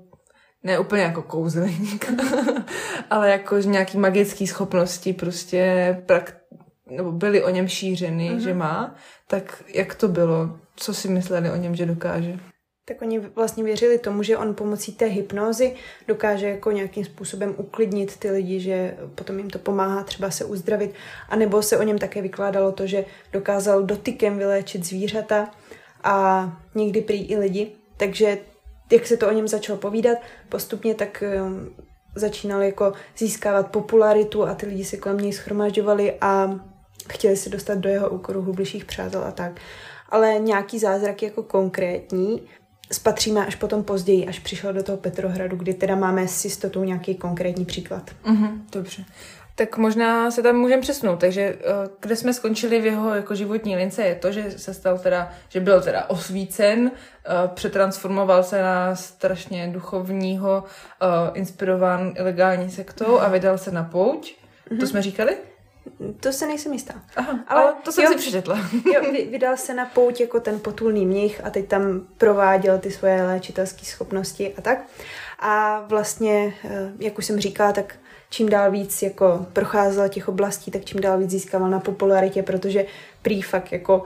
ne 0.64 0.80
úplně 0.80 1.02
jako 1.02 1.22
kouzelník, 1.22 2.14
ale 3.10 3.32
jako 3.32 3.58
nějaký 3.58 3.98
magický 3.98 4.48
schopnosti 4.48 5.14
prostě 5.14 6.04
prak, 6.06 6.41
nebo 6.92 7.12
byly 7.12 7.44
o 7.44 7.50
něm 7.50 7.68
šířeny, 7.68 8.30
mm-hmm. 8.30 8.38
že 8.38 8.54
má, 8.54 8.96
tak 9.28 9.64
jak 9.68 9.96
to 9.96 10.08
bylo? 10.08 10.60
Co 10.76 10.94
si 10.94 11.08
mysleli 11.08 11.52
o 11.52 11.56
něm, 11.56 11.76
že 11.76 11.86
dokáže? 11.86 12.40
Tak 12.86 13.02
oni 13.02 13.20
vlastně 13.20 13.64
věřili 13.64 14.00
tomu, 14.00 14.24
že 14.24 14.38
on 14.38 14.56
pomocí 14.56 14.94
té 14.94 15.06
hypnózy 15.06 15.76
dokáže 16.08 16.50
jako 16.50 16.72
nějakým 16.72 17.06
způsobem 17.06 17.56
uklidnit 17.58 18.18
ty 18.18 18.32
lidi, 18.32 18.60
že 18.60 18.98
potom 19.16 19.38
jim 19.38 19.50
to 19.50 19.60
pomáhá 19.60 20.04
třeba 20.04 20.32
se 20.32 20.46
uzdravit. 20.46 20.94
A 21.30 21.36
nebo 21.36 21.62
se 21.62 21.78
o 21.78 21.84
něm 21.84 21.98
také 21.98 22.22
vykládalo 22.22 22.72
to, 22.72 22.88
že 22.88 23.06
dokázal 23.34 23.84
dotykem 23.84 24.38
vyléčit 24.38 24.86
zvířata 24.86 25.52
a 26.04 26.48
někdy 26.76 27.02
prý 27.02 27.26
i 27.26 27.38
lidi. 27.38 27.72
Takže 27.98 28.38
jak 28.92 29.08
se 29.08 29.18
to 29.18 29.30
o 29.30 29.32
něm 29.32 29.48
začalo 29.48 29.80
povídat, 29.80 30.18
postupně 30.50 30.96
tak 30.96 31.24
um, 31.46 31.76
začínal 32.16 32.62
jako 32.62 32.94
získávat 33.18 33.72
popularitu 33.72 34.44
a 34.44 34.56
ty 34.56 34.66
lidi 34.66 34.86
se 34.86 34.98
kolem 34.98 35.18
něj 35.18 35.34
schromažďovali 35.34 36.18
a 36.22 36.60
chtěli 37.12 37.38
se 37.38 37.50
dostat 37.50 37.78
do 37.78 37.90
jeho 37.90 38.10
okruhu 38.10 38.54
bližších 38.54 38.86
přátel 38.86 39.24
a 39.24 39.32
tak. 39.32 39.52
Ale 40.10 40.40
nějaký 40.40 40.80
zázrak 40.80 41.24
jako 41.24 41.44
konkrétní 41.44 42.42
spatříme 42.92 43.46
až 43.46 43.56
potom 43.56 43.84
později, 43.84 44.28
až 44.28 44.40
přišel 44.40 44.74
do 44.74 44.84
toho 44.84 44.98
Petrohradu, 44.98 45.58
kdy 45.58 45.74
teda 45.74 45.96
máme 45.96 46.28
s 46.28 46.46
jistotou 46.46 46.84
nějaký 46.84 47.16
konkrétní 47.16 47.66
příklad. 47.66 48.12
Mm-hmm, 48.26 48.62
dobře. 48.72 49.06
Tak 49.56 49.78
možná 49.78 50.32
se 50.32 50.44
tam 50.44 50.56
můžeme 50.56 50.82
přesnout. 50.82 51.20
Takže 51.20 51.42
eh, 51.42 51.58
kde 52.00 52.16
jsme 52.16 52.34
skončili 52.34 52.82
v 52.82 52.86
jeho 52.86 53.16
jako 53.16 53.36
životní 53.36 53.76
lince 53.76 54.04
je 54.04 54.16
to, 54.16 54.32
že 54.32 54.52
se 54.52 54.74
stal 54.74 55.00
teda, 55.00 55.32
že 55.50 55.60
byl 55.60 55.82
teda 55.82 56.10
osvícen, 56.10 56.92
eh, 56.92 57.30
přetransformoval 57.54 58.44
se 58.44 58.62
na 58.62 58.96
strašně 58.96 59.68
duchovního, 59.68 60.64
eh, 61.02 61.06
inspirován 61.34 62.14
ilegální 62.16 62.72
sektou 62.72 63.20
a 63.20 63.30
vydal 63.30 63.58
se 63.58 63.72
na 63.72 63.84
pouť. 63.84 64.32
Mm-hmm. 64.32 64.70
To 64.70 64.76
mhm. 64.76 64.88
jsme 64.88 65.02
říkali? 65.02 65.38
To 66.20 66.34
se 66.34 66.48
nejsem 66.48 66.74
jistá. 66.74 66.94
Aha, 67.16 67.40
ale, 67.48 67.64
ale 67.64 67.74
to 67.84 67.92
jsem 67.92 68.04
jo, 68.04 68.10
si 68.10 68.18
přečetla. 68.18 68.58
jo, 68.94 69.02
vydal 69.32 69.58
se 69.58 69.74
na 69.74 69.86
pouť 69.86 70.22
jako 70.22 70.40
ten 70.40 70.60
potulný 70.60 71.06
mnich 71.06 71.46
a 71.46 71.50
teď 71.50 71.68
tam 71.68 72.08
prováděl 72.18 72.80
ty 72.80 72.92
svoje 72.92 73.24
léčitelské 73.24 73.86
schopnosti 73.86 74.54
a 74.58 74.62
tak. 74.62 74.80
A 75.40 75.80
vlastně, 75.88 76.54
jak 77.00 77.18
už 77.18 77.26
jsem 77.26 77.40
říkala, 77.40 77.72
tak 77.72 77.96
čím 78.30 78.50
dál 78.50 78.72
víc 78.72 79.02
jako 79.02 79.46
procházel 79.54 80.10
těch 80.10 80.30
oblastí, 80.30 80.72
tak 80.72 80.86
čím 80.86 81.02
dál 81.02 81.18
víc 81.20 81.32
získával 81.32 81.70
na 81.70 81.80
popularitě, 81.80 82.44
protože 82.44 82.86
prý 83.22 83.42
fakt 83.42 83.72
jako 83.72 84.04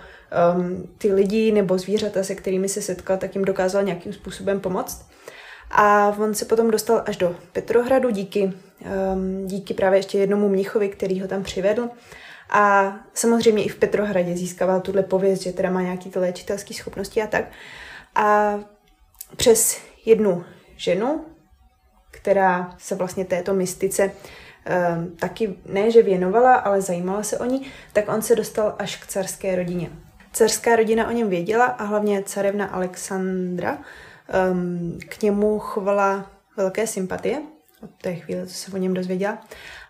um, 0.58 0.90
ty 0.98 1.14
lidi 1.14 1.52
nebo 1.52 1.78
zvířata, 1.78 2.24
se 2.24 2.36
kterými 2.36 2.70
se 2.70 2.82
setkal, 2.82 3.18
tak 3.18 3.36
jim 3.36 3.46
dokázal 3.46 3.84
nějakým 3.84 4.14
způsobem 4.14 4.60
pomoct. 4.60 5.06
A 5.78 6.16
on 6.20 6.34
se 6.34 6.46
potom 6.46 6.72
dostal 6.72 7.04
až 7.06 7.18
do 7.18 7.36
Petrohradu 7.52 8.10
díky, 8.10 8.54
um, 9.14 9.48
díky 9.48 9.74
právě 9.74 10.00
ještě 10.00 10.18
jednomu 10.18 10.50
mnichovi, 10.50 10.90
který 10.90 11.22
ho 11.22 11.28
tam 11.28 11.44
přivedl. 11.44 11.90
A 12.50 12.96
samozřejmě 13.14 13.64
i 13.64 13.70
v 13.70 13.76
Petrohradě 13.76 14.38
získával 14.38 14.82
tuhle 14.82 15.04
pověst, 15.04 15.42
že 15.42 15.52
teda 15.52 15.70
má 15.70 15.82
nějaký 15.82 16.10
ty 16.10 16.20
léčitelské 16.20 16.74
schopnosti 16.74 17.22
a 17.22 17.28
tak. 17.28 17.46
A 18.16 18.60
přes 19.36 19.78
jednu 20.06 20.44
ženu, 20.78 21.26
která 22.12 22.76
se 22.78 22.96
vlastně 22.96 23.26
této 23.26 23.54
mystice 23.54 24.12
um, 24.12 25.16
taky 25.16 25.56
ne, 25.66 25.92
že 25.92 26.02
věnovala, 26.02 26.56
ale 26.56 26.82
zajímala 26.82 27.24
se 27.24 27.38
o 27.38 27.46
ní, 27.46 27.62
tak 27.94 28.10
on 28.10 28.22
se 28.22 28.36
dostal 28.36 28.76
až 28.80 28.96
k 28.96 29.08
carské 29.08 29.56
rodině. 29.56 29.90
Carská 30.34 30.76
rodina 30.76 31.08
o 31.08 31.12
něm 31.12 31.30
věděla 31.30 31.66
a 31.66 31.84
hlavně 31.84 32.24
carevna 32.24 32.66
Alexandra 32.66 33.78
um, 34.52 35.00
k 35.10 35.22
němu 35.22 35.60
chovala 35.60 36.32
velké 36.58 36.88
sympatie 36.88 37.42
od 37.84 37.90
té 38.02 38.16
chvíle, 38.16 38.48
co 38.48 38.54
se 38.54 38.72
o 38.72 38.78
něm 38.78 38.94
dozvěděla. 38.94 39.38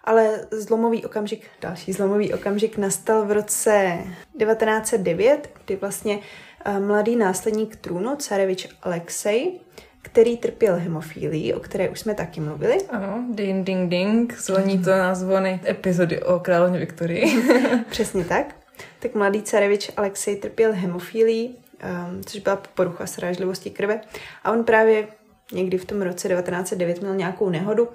Ale 0.03 0.47
zlomový 0.51 1.05
okamžik, 1.05 1.47
další 1.61 1.93
zlomový 1.93 2.33
okamžik 2.33 2.77
nastal 2.77 3.25
v 3.25 3.31
roce 3.31 3.97
1909, 4.39 5.49
kdy 5.65 5.75
vlastně 5.75 6.19
uh, 6.67 6.79
mladý 6.79 7.15
následník 7.15 7.75
trůnu, 7.75 8.15
carevič 8.15 8.67
Alexej, 8.83 9.59
který 10.01 10.37
trpěl 10.37 10.75
hemofílí, 10.75 11.53
o 11.53 11.59
které 11.59 11.89
už 11.89 11.99
jsme 11.99 12.13
taky 12.13 12.41
mluvili. 12.41 12.77
Ano, 12.89 13.23
ding, 13.31 13.65
ding, 13.65 13.89
ding, 13.89 14.37
zvoní 14.39 14.79
to 14.79 14.89
na 14.89 15.15
zvony 15.15 15.59
epizody 15.67 16.23
o 16.23 16.39
královně 16.39 16.79
Viktorii. 16.79 17.43
Přesně 17.89 18.25
tak. 18.25 18.55
Tak 18.99 19.15
mladý 19.15 19.41
carevič 19.41 19.91
Alexej 19.97 20.35
trpěl 20.35 20.73
hemofílí, 20.73 21.57
um, 21.85 22.23
což 22.23 22.39
byla 22.39 22.55
porucha 22.55 23.07
srážlivosti 23.07 23.69
krve. 23.69 24.01
A 24.43 24.51
on 24.51 24.63
právě 24.63 25.07
někdy 25.51 25.77
v 25.77 25.85
tom 25.85 26.01
roce 26.01 26.29
1909 26.29 27.01
měl 27.01 27.15
nějakou 27.15 27.49
nehodu 27.49 27.89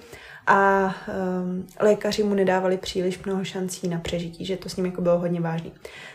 a 0.47 0.85
um, 0.85 1.67
lékaři 1.81 2.23
mu 2.23 2.35
nedávali 2.35 2.77
příliš 2.77 3.25
mnoho 3.25 3.45
šancí 3.45 3.89
na 3.89 3.99
přežití, 3.99 4.45
že 4.45 4.57
to 4.57 4.69
s 4.69 4.77
ním 4.77 4.87
jako 4.87 5.03
bylo 5.03 5.19
hodně 5.19 5.41
vážný. 5.41 5.73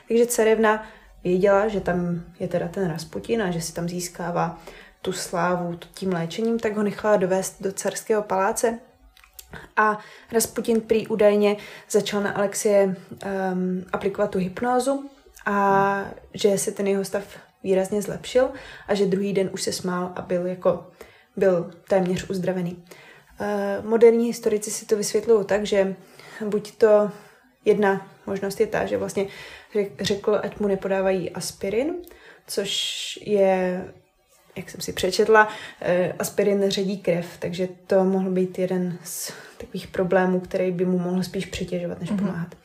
Takže 0.08 0.26
carevna 0.26 0.88
věděla, 1.24 1.68
že 1.68 1.82
tam 1.82 2.24
je 2.40 2.48
teda 2.48 2.68
ten 2.68 2.90
Rasputin 2.90 3.42
a 3.42 3.52
že 3.52 3.62
si 3.62 3.74
tam 3.74 3.90
získává 3.90 4.60
tu 5.02 5.12
slávu 5.12 5.80
tím 5.94 6.14
léčením, 6.14 6.60
tak 6.60 6.78
ho 6.78 6.84
nechala 6.84 7.18
dovést 7.18 7.62
do 7.62 7.72
carského 7.72 8.22
paláce. 8.22 8.80
A 9.78 10.00
Rasputin 10.32 10.82
prý 10.82 11.08
údajně 11.08 11.58
začal 11.90 12.22
na 12.22 12.32
Alexie 12.32 12.86
um, 12.86 13.84
aplikovat 13.94 14.32
tu 14.32 14.40
hypnózu 14.40 15.10
a 15.46 16.06
že 16.34 16.58
se 16.58 16.72
ten 16.72 16.88
jeho 16.88 17.06
stav 17.06 17.24
výrazně 17.66 18.02
zlepšil 18.02 18.50
a 18.88 18.94
že 18.94 19.06
druhý 19.06 19.34
den 19.34 19.50
už 19.54 19.62
se 19.62 19.72
smál 19.72 20.14
a 20.16 20.22
byl 20.22 20.48
jako 20.48 20.86
byl 21.36 21.72
téměř 21.90 22.30
uzdravený. 22.30 22.84
Uh, 23.40 23.90
moderní 23.90 24.28
historici 24.28 24.72
si 24.72 24.86
to 24.86 24.98
vysvětlují 24.98 25.46
tak, 25.46 25.66
že 25.66 25.96
buď 26.46 26.78
to 26.78 27.12
jedna 27.66 28.08
možnost 28.26 28.60
je 28.60 28.68
ta, 28.68 28.86
že 28.86 28.98
vlastně 28.98 29.28
řekl, 30.00 30.40
ať 30.44 30.60
mu 30.60 30.68
nepodávají 30.68 31.30
aspirin, 31.32 31.96
což 32.48 33.20
je, 33.22 33.86
jak 34.56 34.70
jsem 34.70 34.82
si 34.82 34.94
přečetla, 34.94 35.48
eh, 35.82 36.14
aspirin 36.20 36.70
ředí 36.72 36.98
krev, 36.98 37.38
takže 37.40 37.68
to 37.88 38.04
mohl 38.04 38.30
být 38.30 38.60
jeden 38.60 38.98
z 39.04 39.34
takových 39.58 39.88
problémů, 39.88 40.40
který 40.40 40.72
by 40.72 40.86
mu 40.86 41.00
mohl 41.00 41.24
spíš 41.24 41.46
přitěžovat, 41.46 42.00
než 42.00 42.12
mm-hmm. 42.12 42.18
pomáhat. 42.18 42.56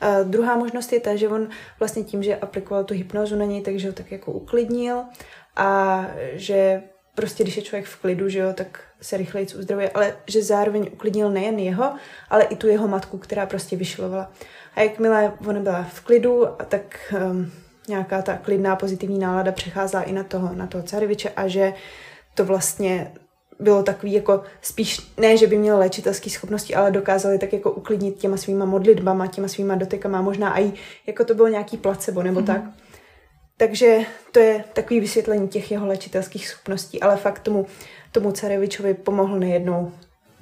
A 0.00 0.22
druhá 0.22 0.56
možnost 0.56 0.92
je 0.92 1.00
ta, 1.00 1.16
že 1.16 1.28
on 1.28 1.48
vlastně 1.78 2.02
tím, 2.02 2.22
že 2.22 2.36
aplikoval 2.36 2.84
tu 2.84 2.94
hypnozu 2.94 3.36
na 3.36 3.44
něj, 3.44 3.62
takže 3.62 3.88
ho 3.88 3.94
tak 3.94 4.12
jako 4.12 4.32
uklidnil 4.32 5.02
a 5.56 6.06
že 6.32 6.82
prostě 7.14 7.42
když 7.42 7.56
je 7.56 7.62
člověk 7.62 7.86
v 7.86 8.00
klidu, 8.00 8.28
že 8.28 8.38
jo, 8.38 8.52
tak 8.52 8.80
se 9.00 9.16
rychleji 9.16 9.46
uzdravuje, 9.58 9.90
ale 9.90 10.16
že 10.26 10.42
zároveň 10.42 10.90
uklidnil 10.92 11.30
nejen 11.30 11.58
jeho, 11.58 11.94
ale 12.30 12.44
i 12.44 12.56
tu 12.56 12.66
jeho 12.66 12.88
matku, 12.88 13.18
která 13.18 13.46
prostě 13.46 13.76
vyšilovala. 13.76 14.32
A 14.74 14.80
jakmile 14.80 15.32
ona 15.48 15.60
byla 15.60 15.82
v 15.82 16.00
klidu, 16.00 16.46
tak 16.68 17.14
um, 17.30 17.52
nějaká 17.88 18.22
ta 18.22 18.36
klidná 18.36 18.76
pozitivní 18.76 19.18
nálada 19.18 19.52
přecházela 19.52 20.02
i 20.02 20.12
na 20.12 20.24
toho, 20.24 20.54
na 20.54 20.66
toho 20.66 20.84
careviče 20.84 21.30
a 21.30 21.48
že 21.48 21.72
to 22.34 22.44
vlastně 22.44 23.12
bylo 23.60 23.82
takový 23.82 24.12
jako 24.12 24.42
spíš, 24.62 25.12
ne, 25.16 25.36
že 25.36 25.46
by 25.46 25.58
měl 25.58 25.78
léčitelské 25.78 26.30
schopnosti, 26.30 26.74
ale 26.74 26.90
dokázali 26.90 27.38
tak 27.38 27.52
jako 27.52 27.70
uklidnit 27.70 28.16
těma 28.18 28.36
svýma 28.36 28.64
modlitbama, 28.64 29.26
těma 29.26 29.48
svýma 29.48 29.74
dotykama, 29.74 30.22
možná 30.22 30.60
i 30.60 30.72
jako 31.06 31.24
to 31.24 31.34
bylo 31.34 31.48
nějaký 31.48 31.76
placebo 31.76 32.22
nebo 32.22 32.40
mm-hmm. 32.40 32.46
tak. 32.46 32.62
Takže 33.56 33.98
to 34.32 34.38
je 34.38 34.64
takový 34.72 35.00
vysvětlení 35.00 35.48
těch 35.48 35.70
jeho 35.70 35.86
léčitelských 35.86 36.48
schopností, 36.48 37.00
ale 37.02 37.16
fakt 37.16 37.38
tomu, 37.38 37.66
tomu 38.12 38.32
Carevičovi 38.32 38.94
pomohl 38.94 39.38
nejednou 39.38 39.92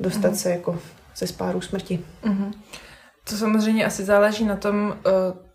dostat 0.00 0.32
mm-hmm. 0.32 0.36
se 0.36 0.50
jako 0.50 0.78
ze 1.16 1.26
spáru 1.26 1.60
smrti. 1.60 2.00
Mm-hmm. 2.24 2.52
To 3.30 3.36
samozřejmě 3.36 3.86
asi 3.86 4.04
záleží 4.04 4.44
na 4.44 4.56
tom, 4.56 4.96
eh, 5.06 5.47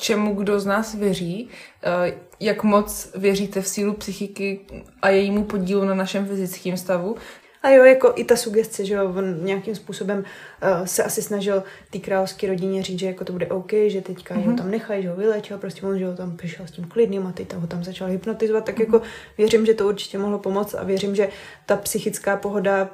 čemu 0.00 0.34
kdo 0.34 0.60
z 0.60 0.66
nás 0.66 0.94
věří, 0.94 1.48
eh, 1.82 2.12
jak 2.40 2.62
moc 2.62 3.12
věříte 3.14 3.62
v 3.62 3.68
sílu 3.68 3.92
psychiky 3.92 4.60
a 5.02 5.08
jejímu 5.08 5.44
podílu 5.44 5.84
na 5.84 5.94
našem 5.94 6.26
fyzickém 6.26 6.76
stavu. 6.76 7.16
A 7.62 7.68
jo, 7.70 7.84
jako 7.84 8.12
i 8.16 8.24
ta 8.24 8.36
sugestce, 8.36 8.84
že 8.84 8.94
jo, 8.94 9.14
on 9.16 9.44
nějakým 9.44 9.74
způsobem 9.74 10.18
uh, 10.18 10.86
se 10.86 11.04
asi 11.04 11.22
snažil 11.22 11.62
té 11.90 11.98
královské 11.98 12.46
rodině 12.46 12.82
říct, 12.82 12.98
že 12.98 13.06
jako 13.06 13.24
to 13.24 13.32
bude 13.32 13.46
OK, 13.46 13.72
že 13.86 14.00
teďka 14.00 14.34
mm-hmm. 14.34 14.50
ho 14.50 14.56
tam 14.56 14.70
nechají, 14.70 15.02
že 15.02 15.10
ho 15.10 15.16
vylečil, 15.16 15.58
prostě 15.58 15.82
on, 15.82 15.98
že 15.98 16.06
ho 16.06 16.16
tam 16.16 16.36
přišel 16.36 16.66
s 16.66 16.70
tím 16.70 16.84
klidným 16.84 17.26
a 17.26 17.32
teď 17.32 17.54
ho 17.54 17.66
tam 17.66 17.84
začal 17.84 18.08
hypnotizovat, 18.08 18.64
tak 18.64 18.76
mm-hmm. 18.76 18.94
jako 18.94 19.02
věřím, 19.38 19.66
že 19.66 19.74
to 19.74 19.88
určitě 19.88 20.18
mohlo 20.18 20.38
pomoct 20.38 20.74
a 20.74 20.84
věřím, 20.84 21.14
že 21.14 21.28
ta 21.66 21.76
psychická 21.76 22.36
pohoda 22.36 22.90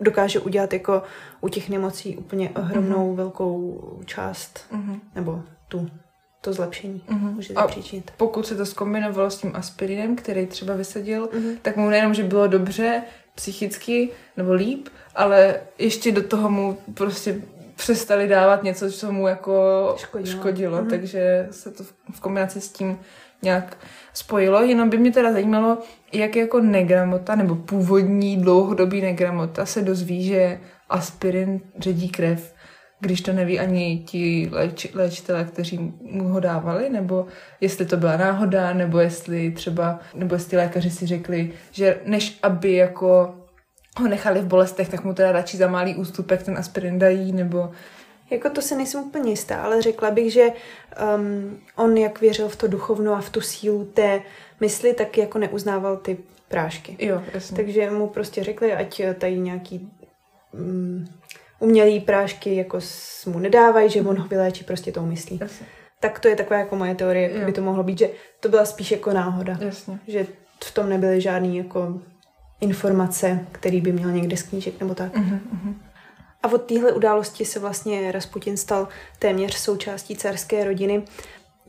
dokáže 0.00 0.40
udělat 0.40 0.72
jako 0.72 1.02
u 1.40 1.48
těch 1.48 1.68
nemocí 1.68 2.16
úplně 2.16 2.50
ohromnou 2.50 3.12
mm-hmm. 3.12 3.16
velkou 3.16 3.80
část, 4.04 4.66
mm-hmm. 4.72 5.00
nebo 5.14 5.42
tu 5.68 5.90
to 6.46 6.52
zlepšení 6.52 7.02
mm-hmm. 7.08 7.34
může 7.34 7.54
zapříčinit. 7.54 8.10
Pokud 8.16 8.46
se 8.46 8.56
to 8.56 8.66
zkombinovalo 8.66 9.30
s 9.30 9.38
tím 9.38 9.50
aspirinem, 9.54 10.16
který 10.16 10.46
třeba 10.46 10.74
vysadil, 10.74 11.26
mm-hmm. 11.26 11.56
tak 11.62 11.76
mu 11.76 11.90
nejenom, 11.90 12.14
že 12.14 12.22
bylo 12.22 12.46
dobře 12.46 13.02
psychicky 13.34 14.08
nebo 14.36 14.52
líp, 14.52 14.88
ale 15.14 15.60
ještě 15.78 16.12
do 16.12 16.22
toho 16.22 16.50
mu 16.50 16.78
prostě 16.94 17.42
přestali 17.76 18.28
dávat 18.28 18.62
něco, 18.62 18.92
co 18.92 19.12
mu 19.12 19.28
jako 19.28 19.52
škodilo, 19.98 20.38
škodilo 20.38 20.78
mm-hmm. 20.78 20.90
takže 20.90 21.48
se 21.50 21.70
to 21.70 21.84
v 22.12 22.20
kombinaci 22.20 22.60
s 22.60 22.68
tím 22.68 22.98
nějak 23.42 23.76
spojilo. 24.14 24.62
Jenom 24.62 24.90
by 24.90 24.98
mě 24.98 25.12
teda 25.12 25.32
zajímalo, 25.32 25.78
jak 26.12 26.36
jako 26.36 26.60
negramota 26.60 27.34
nebo 27.34 27.54
původní 27.54 28.36
dlouhodobý 28.36 29.00
negramota 29.00 29.66
se 29.66 29.82
dozví, 29.82 30.24
že 30.24 30.60
aspirin 30.88 31.60
ředí 31.78 32.08
krev, 32.08 32.54
když 33.00 33.20
to 33.20 33.32
neví 33.32 33.58
ani 33.58 34.02
ti 34.06 34.48
léč, 34.52 34.86
léčitelé, 34.94 35.44
kteří 35.44 35.94
mu 36.00 36.28
ho 36.28 36.40
dávali, 36.40 36.88
nebo 36.90 37.26
jestli 37.60 37.86
to 37.86 37.96
byla 37.96 38.16
náhoda, 38.16 38.72
nebo 38.72 38.98
jestli 38.98 39.50
třeba, 39.50 40.00
nebo 40.14 40.34
jestli 40.34 40.56
lékaři 40.56 40.90
si 40.90 41.06
řekli, 41.06 41.52
že 41.70 42.00
než 42.04 42.38
aby 42.42 42.72
jako 42.72 43.34
ho 43.98 44.08
nechali 44.08 44.40
v 44.40 44.46
bolestech, 44.46 44.88
tak 44.88 45.04
mu 45.04 45.14
teda 45.14 45.32
radši 45.32 45.56
za 45.56 45.68
malý 45.68 45.94
ústupek 45.94 46.42
ten 46.42 46.58
aspirin 46.58 46.98
dají, 46.98 47.32
nebo 47.32 47.70
jako 48.30 48.50
to 48.50 48.62
se 48.62 48.76
nejsem 48.76 49.04
úplně 49.04 49.30
jistá, 49.30 49.62
ale 49.62 49.82
řekla 49.82 50.10
bych, 50.10 50.32
že 50.32 50.46
um, 51.16 51.58
on 51.76 51.96
jak 51.96 52.20
věřil 52.20 52.48
v 52.48 52.56
to 52.56 52.66
duchovno 52.68 53.14
a 53.14 53.20
v 53.20 53.30
tu 53.30 53.40
sílu 53.40 53.84
té 53.84 54.20
mysli, 54.60 54.94
tak 54.94 55.18
jako 55.18 55.38
neuznával 55.38 55.96
ty 55.96 56.18
prášky. 56.48 56.96
Jo, 56.98 57.22
jasně. 57.34 57.56
Takže 57.56 57.90
mu 57.90 58.06
prostě 58.06 58.44
řekli, 58.44 58.72
ať 58.72 59.02
tady 59.18 59.38
nějaký 59.38 59.92
um, 60.52 61.04
umělý 61.58 62.00
prášky 62.00 62.56
jako 62.56 62.78
mu 63.26 63.38
nedávají, 63.38 63.90
že 63.90 64.02
on 64.02 64.18
ho 64.18 64.28
vyléčí 64.28 64.64
prostě 64.64 64.92
tou 64.92 65.06
myslí. 65.06 65.38
Jasně. 65.42 65.66
Tak 66.00 66.18
to 66.18 66.28
je 66.28 66.36
taková 66.36 66.58
jako 66.58 66.76
moje 66.76 66.94
teorie, 66.94 67.30
jak 67.32 67.46
by 67.46 67.52
to 67.52 67.62
mohlo 67.62 67.82
být, 67.82 67.98
že 67.98 68.10
to 68.40 68.48
byla 68.48 68.64
spíš 68.64 68.90
jako 68.90 69.12
náhoda. 69.12 69.58
Jasně. 69.60 69.98
Že 70.06 70.26
v 70.64 70.74
tom 70.74 70.88
nebyly 70.88 71.20
žádný 71.20 71.56
jako 71.56 72.00
informace, 72.60 73.46
který 73.52 73.80
by 73.80 73.92
měl 73.92 74.10
někde 74.10 74.36
z 74.36 74.42
knížek 74.42 74.80
nebo 74.80 74.94
tak. 74.94 75.14
Uh-huh, 75.14 75.40
uh-huh. 75.54 75.74
A 76.42 76.48
od 76.52 76.58
téhle 76.58 76.92
události 76.92 77.44
se 77.44 77.58
vlastně 77.58 78.12
Rasputin 78.12 78.56
stal 78.56 78.88
téměř 79.18 79.54
součástí 79.54 80.16
carské 80.16 80.64
rodiny. 80.64 81.02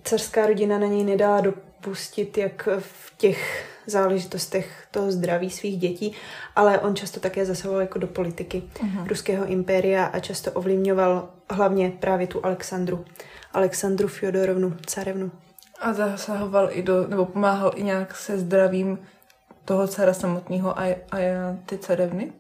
Carská 0.04 0.48
rodina 0.48 0.80
na 0.80 0.88
něj 0.88 1.04
nedala 1.04 1.42
dopustit, 1.42 2.38
jak 2.38 2.70
v 2.80 3.18
těch 3.18 3.66
záležitostech 3.90 4.88
toho 4.92 5.12
zdraví 5.12 5.50
svých 5.50 5.78
dětí, 5.78 6.14
ale 6.56 6.80
on 6.80 6.96
často 6.96 7.20
také 7.20 7.46
zasahoval 7.46 7.82
jako 7.82 8.00
do 8.00 8.08
politiky 8.08 8.64
uh-huh. 8.74 9.08
ruského 9.08 9.46
impéria 9.46 10.06
a 10.06 10.20
často 10.20 10.52
ovlivňoval 10.52 11.30
hlavně 11.50 11.94
právě 12.00 12.28
tu 12.28 12.46
Alexandru. 12.46 13.06
Alexandru 13.54 14.08
Fjodorovnu, 14.08 14.78
carevnu. 14.86 15.32
A 15.80 15.94
zasahoval 15.94 16.70
i 16.72 16.84
do, 16.84 17.08
nebo 17.08 17.26
pomáhal 17.26 17.72
i 17.76 17.84
nějak 17.84 18.16
se 18.18 18.38
zdravím 18.38 19.00
toho 19.66 19.88
cara 19.88 20.14
samotného 20.14 20.80
a, 20.80 20.84
a 21.12 21.18
ty 21.66 21.78
carevny? 21.78 22.34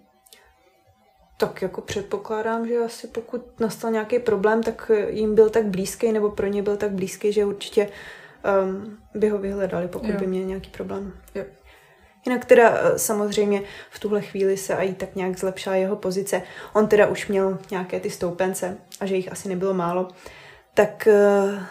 Tak 1.37 1.61
jako 1.61 1.81
předpokládám, 1.81 2.67
že 2.67 2.77
asi 2.77 3.07
pokud 3.07 3.59
nastal 3.59 3.91
nějaký 3.91 4.19
problém, 4.19 4.63
tak 4.63 4.91
jim 5.09 5.35
byl 5.35 5.49
tak 5.49 5.65
blízký, 5.65 6.11
nebo 6.11 6.29
pro 6.29 6.47
ně 6.47 6.63
byl 6.63 6.77
tak 6.77 6.91
blízký, 6.91 7.31
že 7.33 7.45
určitě 7.45 7.89
um, 8.63 8.97
by 9.15 9.29
ho 9.29 9.37
vyhledali, 9.37 9.87
pokud 9.87 10.09
jo. 10.09 10.19
by 10.19 10.27
měl 10.27 10.45
nějaký 10.45 10.69
problém. 10.69 11.13
Jo. 11.35 11.43
Jinak 12.27 12.45
teda 12.45 12.69
eh, 12.69 12.99
samozřejmě 12.99 13.61
v 13.91 13.99
tuhle 13.99 14.21
chvíli 14.21 14.57
se 14.57 14.73
i 14.73 14.93
tak 14.93 15.15
nějak 15.15 15.39
zlepšila 15.39 15.75
jeho 15.75 15.95
pozice. 15.95 16.41
On 16.73 16.87
teda 16.87 17.07
už 17.07 17.27
měl 17.27 17.59
nějaké 17.71 17.99
ty 17.99 18.09
stoupence 18.09 18.77
a 18.99 19.05
že 19.05 19.15
jich 19.15 19.31
asi 19.31 19.49
nebylo 19.49 19.73
málo. 19.73 20.07
Tak 20.73 21.07
eh, 21.07 21.65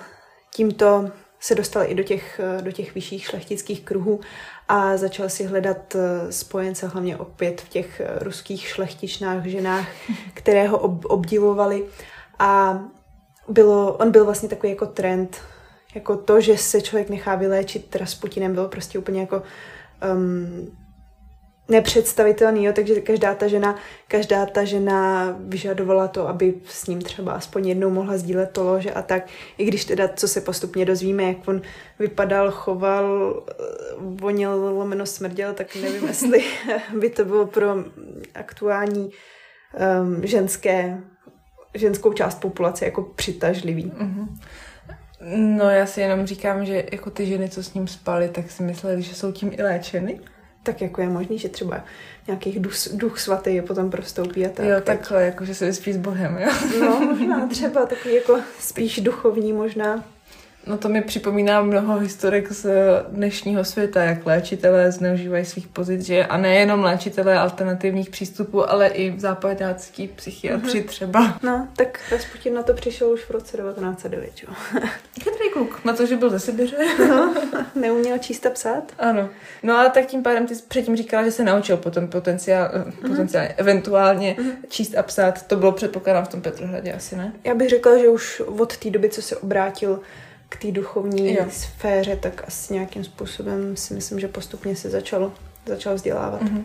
tímto 0.55 1.11
se 1.41 1.55
dostal 1.55 1.83
i 1.87 1.95
do 1.95 2.03
těch, 2.03 2.41
eh, 2.41 2.63
do 2.63 2.73
těch 2.73 2.95
vyšších 2.95 3.25
šlechtických 3.25 3.85
kruhů 3.85 4.21
a 4.69 4.97
začal 4.97 5.29
si 5.29 5.45
hledat 5.45 5.97
spojence 6.31 6.89
hlavně 6.89 7.17
opět 7.17 7.61
v 7.61 7.69
těch 7.69 8.03
ruských 8.21 8.69
šlechtičnách, 8.69 9.47
ženách, 9.47 9.89
které 10.35 10.69
ho 10.69 10.79
ob, 10.79 11.05
obdivovali. 11.05 11.85
A 12.39 12.81
bylo, 13.49 13.93
on 13.93 14.11
byl 14.11 14.25
vlastně 14.25 14.49
takový 14.49 14.71
jako 14.71 14.87
trend, 14.87 15.41
jako 15.97 16.17
to, 16.17 16.41
že 16.41 16.59
se 16.59 16.81
člověk 16.81 17.11
nechá 17.11 17.35
vyléčit 17.35 17.97
Rasputinem, 17.97 18.55
bylo 18.55 18.69
prostě 18.69 18.99
úplně 18.99 19.21
jako 19.21 19.43
um, 20.15 20.77
nepředstavitelný, 21.69 22.65
jo, 22.65 22.73
takže 22.73 23.01
každá 23.01 23.35
ta 23.35 23.49
žena, 23.49 23.77
každá 24.09 24.47
ta 24.47 24.65
žena 24.65 25.27
vyžadovala 25.41 26.09
to, 26.09 26.29
aby 26.29 26.55
s 26.65 26.87
ním 26.87 27.03
třeba 27.03 27.33
aspoň 27.33 27.69
jednou 27.69 27.91
mohla 27.91 28.19
sdílet 28.19 28.51
to 28.51 28.65
lože 28.65 28.93
a 28.93 29.03
tak, 29.03 29.27
i 29.59 29.65
když 29.65 29.85
teda, 29.85 30.09
co 30.09 30.29
se 30.29 30.41
postupně 30.41 30.85
dozvíme, 30.85 31.23
jak 31.23 31.49
on 31.49 31.63
vypadal, 31.99 32.51
choval, 32.51 33.37
eh, 33.51 33.55
vonil, 33.99 34.51
lomeno 34.51 35.07
smrděl, 35.07 35.55
tak 35.55 35.77
nevím, 35.77 36.05
jestli 36.09 36.45
by 36.99 37.11
to 37.11 37.25
bylo 37.25 37.47
pro 37.47 37.75
aktuální 38.35 39.11
um, 40.01 40.27
ženské, 40.27 41.01
ženskou 41.75 42.13
část 42.13 42.41
populace 42.41 42.85
jako 42.85 43.03
přitažlivý. 43.03 43.91
Mm-hmm. 43.91 44.27
No 45.37 45.71
já 45.71 45.87
si 45.87 46.01
jenom 46.01 46.27
říkám, 46.27 46.67
že 46.67 46.85
jako 46.93 47.11
ty 47.11 47.27
ženy, 47.27 47.49
co 47.49 47.63
s 47.63 47.75
ním 47.75 47.89
spaly, 47.89 48.29
tak 48.29 48.51
si 48.51 48.63
mysleli, 48.63 49.03
že 49.03 49.15
jsou 49.15 49.33
tím 49.33 49.53
i 49.53 49.63
léčeny 49.63 50.21
tak 50.67 50.83
jako 50.83 51.01
je 51.01 51.09
možný, 51.09 51.39
že 51.39 51.49
třeba 51.49 51.85
nějakých 52.27 52.61
duch, 52.61 52.75
duch 52.93 53.19
svatý 53.21 53.55
je 53.55 53.63
potom 53.63 53.91
prostoupí 53.91 54.47
a 54.47 54.49
tak. 54.49 54.67
Jo, 54.67 54.81
takhle, 54.81 55.25
jako 55.25 55.45
že 55.45 55.55
se 55.55 55.67
vyspí 55.67 55.93
s 55.93 55.97
Bohem, 55.97 56.39
jo? 56.39 56.51
No, 56.81 57.01
možná 57.01 57.49
třeba 57.49 57.87
takový 57.87 58.15
jako 58.15 58.41
spíš 58.61 59.01
duchovní 59.01 59.53
možná. 59.53 60.05
No 60.67 60.79
to 60.79 60.89
mi 60.89 61.03
připomíná 61.03 61.63
mnoho 61.63 61.99
historek 61.99 62.53
z 62.53 62.67
dnešního 63.09 63.65
světa, 63.65 64.03
jak 64.03 64.27
léčitelé 64.27 64.93
zneužívají 64.93 65.45
svých 65.45 65.69
pozic, 65.69 66.07
že 66.07 66.27
a 66.27 66.37
nejenom 66.37 66.85
léčitelé 66.85 67.39
alternativních 67.39 68.11
přístupů, 68.11 68.71
ale 68.71 68.89
i 68.89 69.21
západácký 69.21 70.09
psychiatři 70.09 70.81
mm-hmm. 70.81 70.87
třeba. 70.87 71.39
No, 71.43 71.69
tak 71.77 72.01
Rasputin 72.11 72.55
na 72.55 72.63
to 72.63 72.75
přišel 72.75 73.09
už 73.09 73.21
v 73.21 73.31
roce 73.31 73.57
1909, 73.57 74.31
jo. 74.43 74.55
Chytrý 75.23 75.51
kluk, 75.53 75.85
na 75.85 75.93
to, 75.93 76.07
že 76.07 76.17
byl 76.17 76.31
ze 76.31 76.41
Sibiře. 76.41 76.77
No, 77.09 77.35
neuměl 77.75 78.19
číst 78.19 78.47
a 78.47 78.51
psát. 78.51 78.93
Ano. 78.99 79.29
No 79.63 79.79
a 79.79 79.89
tak 79.89 80.07
tím 80.07 80.23
pádem 80.23 80.47
ty 80.47 80.55
předtím 80.69 80.97
říkala, 80.97 81.25
že 81.25 81.31
se 81.31 81.45
naučil 81.45 81.77
potom 81.77 82.09
potenciál, 82.09 82.69
mm-hmm. 82.69 83.09
potenciálně, 83.09 83.55
eventuálně 83.57 84.37
mm-hmm. 84.39 84.53
číst 84.69 84.95
a 84.95 85.03
psát. 85.03 85.47
To 85.47 85.57
bylo 85.57 85.73
předpokládám 85.73 86.25
v 86.25 86.29
tom 86.29 86.43
Petrohradě 86.43 86.93
asi, 86.93 87.17
ne? 87.17 87.33
Já 87.45 87.55
bych 87.55 87.69
řekla, 87.69 87.99
že 87.99 88.09
už 88.09 88.41
od 88.41 88.77
té 88.77 88.91
doby, 88.91 89.09
co 89.09 89.23
se 89.23 89.37
obrátil 89.37 90.01
k 90.57 90.63
té 90.63 90.73
duchovní 90.73 91.35
jo. 91.35 91.47
sféře, 91.51 92.17
tak 92.17 92.45
asi 92.47 92.75
nějakým 92.75 93.05
způsobem 93.05 93.77
si 93.77 93.95
myslím, 93.95 94.21
že 94.21 94.29
postupně 94.29 94.77
se 94.77 94.91
začal, 94.91 95.33
začal 95.67 95.95
vzdělávat. 95.95 96.43
Mm-hmm. 96.43 96.63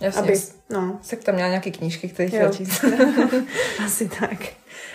Jasně, 0.00 0.22
aby, 0.22 0.40
no. 0.70 0.98
Se 1.02 1.16
tam 1.16 1.34
měla 1.34 1.48
nějaké 1.48 1.70
knížky, 1.70 2.08
které 2.08 2.28
chtěla 2.28 2.50
číst. 2.52 2.84
asi 3.84 4.08
tak. 4.20 4.38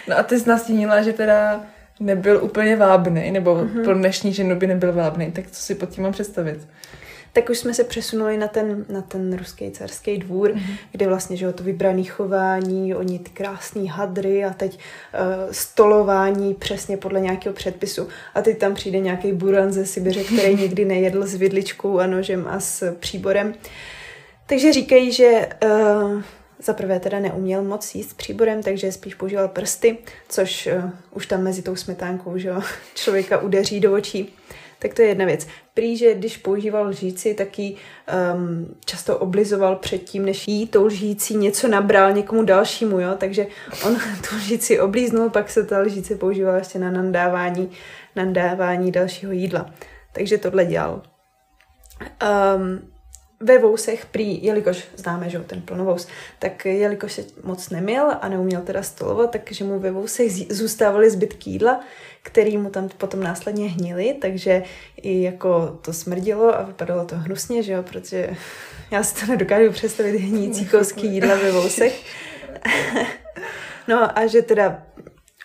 No 0.07 0.17
a 0.17 0.23
ty 0.23 0.39
jsi 0.39 0.49
nastínila, 0.49 1.01
že 1.01 1.13
teda 1.13 1.63
nebyl 1.99 2.43
úplně 2.43 2.75
vábný, 2.75 3.31
nebo 3.31 3.55
mm-hmm. 3.55 3.83
pro 3.83 3.93
dnešní 3.93 4.33
ženu 4.33 4.55
by 4.55 4.67
nebyl 4.67 4.93
vábný, 4.93 5.31
tak 5.31 5.45
co 5.51 5.61
si 5.61 5.75
pod 5.75 5.89
tím 5.89 6.03
mám 6.03 6.13
představit? 6.13 6.67
Tak 7.37 7.49
už 7.49 7.57
jsme 7.57 7.73
se 7.73 7.83
přesunuli 7.83 8.37
na 8.37 8.47
ten, 8.47 8.85
na 8.89 9.01
ten 9.01 9.37
ruský 9.37 9.71
carský 9.71 10.17
dvůr, 10.17 10.51
mm-hmm. 10.51 10.77
kde 10.91 11.07
vlastně, 11.07 11.37
že 11.37 11.45
jo, 11.45 11.53
to 11.53 11.63
vybrané 11.63 12.03
chování, 12.03 12.95
oni 12.95 13.19
ty 13.19 13.29
krásné 13.29 13.89
hadry 13.89 14.45
a 14.45 14.53
teď 14.53 14.77
uh, 14.77 15.51
stolování 15.51 16.53
přesně 16.53 16.97
podle 16.97 17.21
nějakého 17.21 17.55
předpisu. 17.55 18.07
A 18.35 18.41
teď 18.41 18.57
tam 18.57 18.73
přijde 18.75 18.99
nějaký 18.99 19.33
buran 19.33 19.71
ze 19.71 19.85
Sibiře, 19.85 20.23
který 20.23 20.55
nikdy 20.61 20.85
nejedl 20.85 21.27
s 21.27 21.35
vidličkou 21.35 21.99
a 21.99 22.07
nožem 22.07 22.47
a 22.49 22.59
s 22.59 22.95
příborem. 22.99 23.53
Takže 24.45 24.73
říkají, 24.73 25.11
že 25.11 25.49
uh, 25.63 26.21
za 26.59 26.73
prvé 26.73 26.99
teda 26.99 27.19
neuměl 27.19 27.63
moc 27.63 27.95
jíst 27.95 28.17
příborem, 28.17 28.63
takže 28.63 28.91
spíš 28.91 29.15
používal 29.15 29.47
prsty, 29.47 29.97
což 30.29 30.69
uh, 30.83 30.89
už 31.11 31.27
tam 31.27 31.43
mezi 31.43 31.61
tou 31.61 31.75
smetánkou, 31.75 32.37
že 32.37 32.47
jo, 32.47 32.61
člověka 32.95 33.37
udeří 33.37 33.79
do 33.79 33.93
očí. 33.93 34.33
Tak 34.79 34.93
to 34.93 35.01
je 35.01 35.07
jedna 35.07 35.25
věc. 35.25 35.47
Prý, 35.73 35.97
že 35.97 36.15
když 36.15 36.37
používal 36.37 36.87
lžíci, 36.87 37.33
tak 37.33 37.59
ji 37.59 37.75
um, 38.35 38.75
často 38.85 39.17
oblizoval 39.17 39.75
předtím, 39.75 40.25
než 40.25 40.47
jí 40.47 40.67
tou 40.67 40.85
lžící 40.85 41.35
něco 41.35 41.67
nabral 41.67 42.11
někomu 42.11 42.43
dalšímu, 42.43 42.99
jo? 42.99 43.15
takže 43.17 43.47
on 43.85 43.95
tu 44.29 44.35
lžíci 44.35 44.79
oblíznul, 44.79 45.29
pak 45.29 45.49
se 45.49 45.63
ta 45.63 45.79
lžíce 45.79 46.15
používala 46.15 46.57
ještě 46.57 46.79
na 46.79 46.91
nandávání, 46.91 47.71
nandávání 48.15 48.91
dalšího 48.91 49.31
jídla. 49.31 49.73
Takže 50.13 50.37
tohle 50.37 50.65
dělal. 50.65 51.01
Um, 52.55 52.96
ve 53.39 53.57
vousech 53.57 54.05
prý, 54.05 54.43
jelikož 54.43 54.87
známe, 54.95 55.29
že 55.29 55.39
ten 55.39 55.61
plnovous, 55.61 56.07
tak 56.39 56.65
jelikož 56.65 57.13
se 57.13 57.25
moc 57.43 57.69
neměl 57.69 58.11
a 58.21 58.29
neuměl 58.29 58.61
teda 58.61 58.83
stolovat, 58.83 59.31
takže 59.31 59.65
mu 59.65 59.79
ve 59.79 59.91
vousech 59.91 60.31
zůstávaly 60.53 61.09
zbytky 61.09 61.49
jídla, 61.49 61.81
který 62.23 62.57
mu 62.57 62.69
tam 62.69 62.89
potom 62.89 63.23
následně 63.23 63.69
hnily, 63.69 64.17
takže 64.21 64.63
i 65.01 65.21
jako 65.21 65.79
to 65.81 65.93
smrdilo 65.93 66.59
a 66.59 66.63
vypadalo 66.63 67.05
to 67.05 67.15
hnusně, 67.15 67.63
že 67.63 67.73
jo, 67.73 67.83
protože 67.83 68.29
já 68.91 69.03
si 69.03 69.25
to 69.25 69.31
nedokážu 69.31 69.71
představit 69.71 70.17
hnící 70.17 70.65
kousky 70.71 71.07
jídla 71.07 71.35
ve 71.35 71.51
vousech. 71.51 72.03
no 73.87 74.17
a 74.19 74.27
že 74.27 74.41
teda 74.41 74.83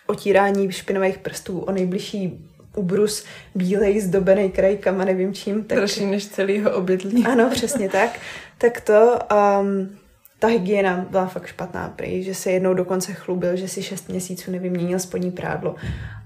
otírání 0.07 0.71
špinových 0.71 1.17
prstů 1.17 1.59
o 1.59 1.71
nejbližší 1.71 2.49
ubrus 2.75 3.25
bílej, 3.55 4.01
zdobený 4.01 4.51
krajkama, 4.51 5.05
nevím 5.05 5.33
čím. 5.33 5.63
Tak... 5.63 5.77
Dražší 5.77 6.05
než 6.05 6.27
celý 6.27 6.65
obydlí. 6.65 7.23
Ano, 7.31 7.49
přesně 7.49 7.89
tak. 7.89 8.19
Tak 8.57 8.81
to, 8.81 9.19
um, 9.61 9.97
ta 10.39 10.47
hygiena 10.47 11.05
byla 11.09 11.27
fakt 11.27 11.47
špatná 11.47 11.93
prý, 11.95 12.23
že 12.23 12.35
se 12.35 12.51
jednou 12.51 12.73
dokonce 12.73 13.13
chlubil, 13.13 13.55
že 13.55 13.67
si 13.67 13.83
šest 13.83 14.09
měsíců 14.09 14.51
nevyměnil 14.51 14.99
spodní 14.99 15.31
prádlo 15.31 15.75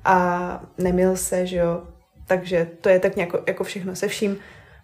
a 0.06 0.62
nemil 0.78 1.18
se, 1.18 1.46
že 1.46 1.58
jo. 1.58 1.84
Takže 2.28 2.68
to 2.82 2.90
je 2.90 3.00
tak 3.00 3.16
nějak 3.16 3.30
jako 3.48 3.64
všechno 3.64 3.96
se 3.96 4.08
vším. 4.08 4.38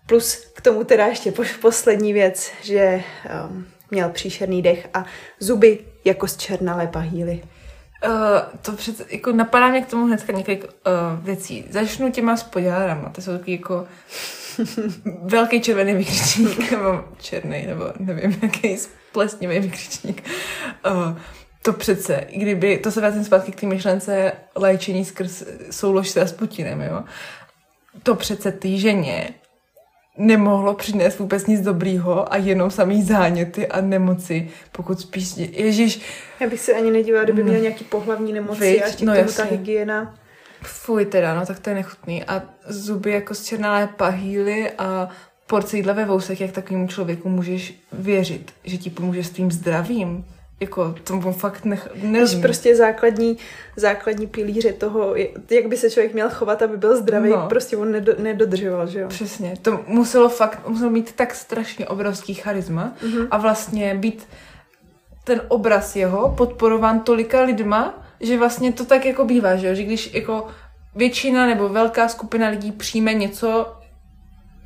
Plus 0.05 0.35
k 0.35 0.61
tomu 0.61 0.83
teda 0.83 1.05
ještě 1.05 1.33
poslední 1.61 2.13
věc, 2.13 2.51
že 2.61 3.03
um, 3.49 3.65
měl 3.91 4.09
příšerný 4.09 4.61
dech 4.61 4.89
a 4.93 5.05
zuby 5.39 5.79
jako 6.05 6.27
z 6.27 6.37
černalé 6.37 6.87
pahýly. 6.87 7.41
Uh, 8.07 8.11
to 8.61 8.71
přece, 8.71 9.05
jako 9.09 9.31
napadá 9.31 9.67
mě 9.67 9.81
k 9.81 9.89
tomu 9.89 10.05
hnedka 10.05 10.33
několik 10.33 10.63
uh, 10.63 11.25
věcí. 11.25 11.65
Začnu 11.69 12.11
těma 12.11 12.37
spodárama, 12.37 13.09
to 13.09 13.21
jsou 13.21 13.37
taky 13.37 13.51
jako 13.51 13.87
velký 15.23 15.61
červený 15.61 15.93
vykřičník, 15.93 16.71
nebo 16.71 17.05
černý, 17.17 17.65
nebo 17.67 17.85
nevím, 17.99 18.39
jaký 18.41 18.77
plesnivý 19.11 19.59
vykřičník. 19.59 20.23
Uh, 20.91 21.17
to 21.61 21.73
přece, 21.73 22.15
i 22.15 22.39
kdyby, 22.39 22.77
to 22.77 22.91
se 22.91 22.99
vrátím 22.99 23.23
zpátky 23.23 23.51
k 23.51 23.59
té 23.59 23.65
myšlence 23.65 24.31
léčení 24.55 25.05
skrz 25.05 25.43
soulož 25.71 26.09
s 26.09 26.17
Rasputinem, 26.17 26.81
jo. 26.81 27.03
To 28.03 28.15
přece 28.15 28.51
té 28.51 28.77
ženě 28.77 29.29
nemohlo 30.17 30.73
přinést 30.73 31.19
vůbec 31.19 31.47
nic 31.47 31.61
dobrýho 31.61 32.33
a 32.33 32.37
jenom 32.37 32.71
samý 32.71 33.03
záněty 33.03 33.67
a 33.67 33.81
nemoci, 33.81 34.49
pokud 34.71 34.99
spíš, 34.99 35.37
ježíš. 35.37 36.01
Já 36.39 36.49
bych 36.49 36.59
se 36.59 36.73
ani 36.73 36.91
nedívala, 36.91 37.23
kdyby 37.23 37.43
měl 37.43 37.61
nějaký 37.61 37.83
pohlavní 37.83 38.33
nemoci 38.33 38.71
Víč, 38.71 38.81
a 38.81 38.85
ještě 38.85 39.05
no, 39.05 39.15
tomu 39.15 39.31
ta 39.31 39.43
hygiena. 39.43 40.15
Fuj 40.61 41.05
teda, 41.05 41.35
no 41.35 41.45
tak 41.45 41.59
to 41.59 41.69
je 41.69 41.75
nechutný. 41.75 42.23
A 42.23 42.43
zuby 42.67 43.11
jako 43.11 43.35
z 43.35 43.43
černalé 43.43 43.87
pahýly 43.87 44.71
a 44.71 45.09
porce 45.47 45.77
jídla 45.77 45.93
ve 45.93 46.05
vousech, 46.05 46.41
jak 46.41 46.51
takovému 46.51 46.87
člověku 46.87 47.29
můžeš 47.29 47.73
věřit, 47.91 48.51
že 48.63 48.77
ti 48.77 48.89
pomůže 48.89 49.23
s 49.23 49.29
tvým 49.29 49.51
zdravím 49.51 50.25
jako 50.63 50.95
tomu 51.03 51.33
fakt 51.33 51.65
nech, 51.65 51.87
nevím. 51.95 52.41
prostě 52.41 52.75
základní, 52.75 53.37
základní 53.75 54.27
pilíře 54.27 54.73
toho, 54.73 55.15
jak 55.49 55.67
by 55.67 55.77
se 55.77 55.89
člověk 55.89 56.13
měl 56.13 56.29
chovat, 56.29 56.61
aby 56.61 56.77
byl 56.77 56.97
zdravý, 56.97 57.29
no. 57.29 57.45
prostě 57.49 57.77
on 57.77 57.91
nedo, 57.91 58.13
nedodržoval, 58.19 58.87
že 58.87 58.99
jo? 58.99 59.07
Přesně. 59.07 59.53
To 59.61 59.79
muselo 59.87 60.29
fakt, 60.29 60.67
muselo 60.67 60.89
mít 60.89 61.11
tak 61.11 61.35
strašně 61.35 61.87
obrovský 61.87 62.33
charisma 62.33 62.93
mm-hmm. 63.03 63.27
a 63.31 63.37
vlastně 63.37 63.95
být 63.95 64.27
ten 65.23 65.41
obraz 65.47 65.95
jeho 65.95 66.33
podporován 66.37 66.99
tolika 66.99 67.41
lidma, 67.41 68.05
že 68.19 68.37
vlastně 68.37 68.73
to 68.73 68.85
tak 68.85 69.05
jako 69.05 69.25
bývá, 69.25 69.55
že 69.55 69.67
jo? 69.67 69.75
Že 69.75 69.83
když 69.83 70.13
jako 70.13 70.47
většina 70.95 71.47
nebo 71.47 71.69
velká 71.69 72.07
skupina 72.07 72.49
lidí 72.49 72.71
přijme 72.71 73.13
něco 73.13 73.73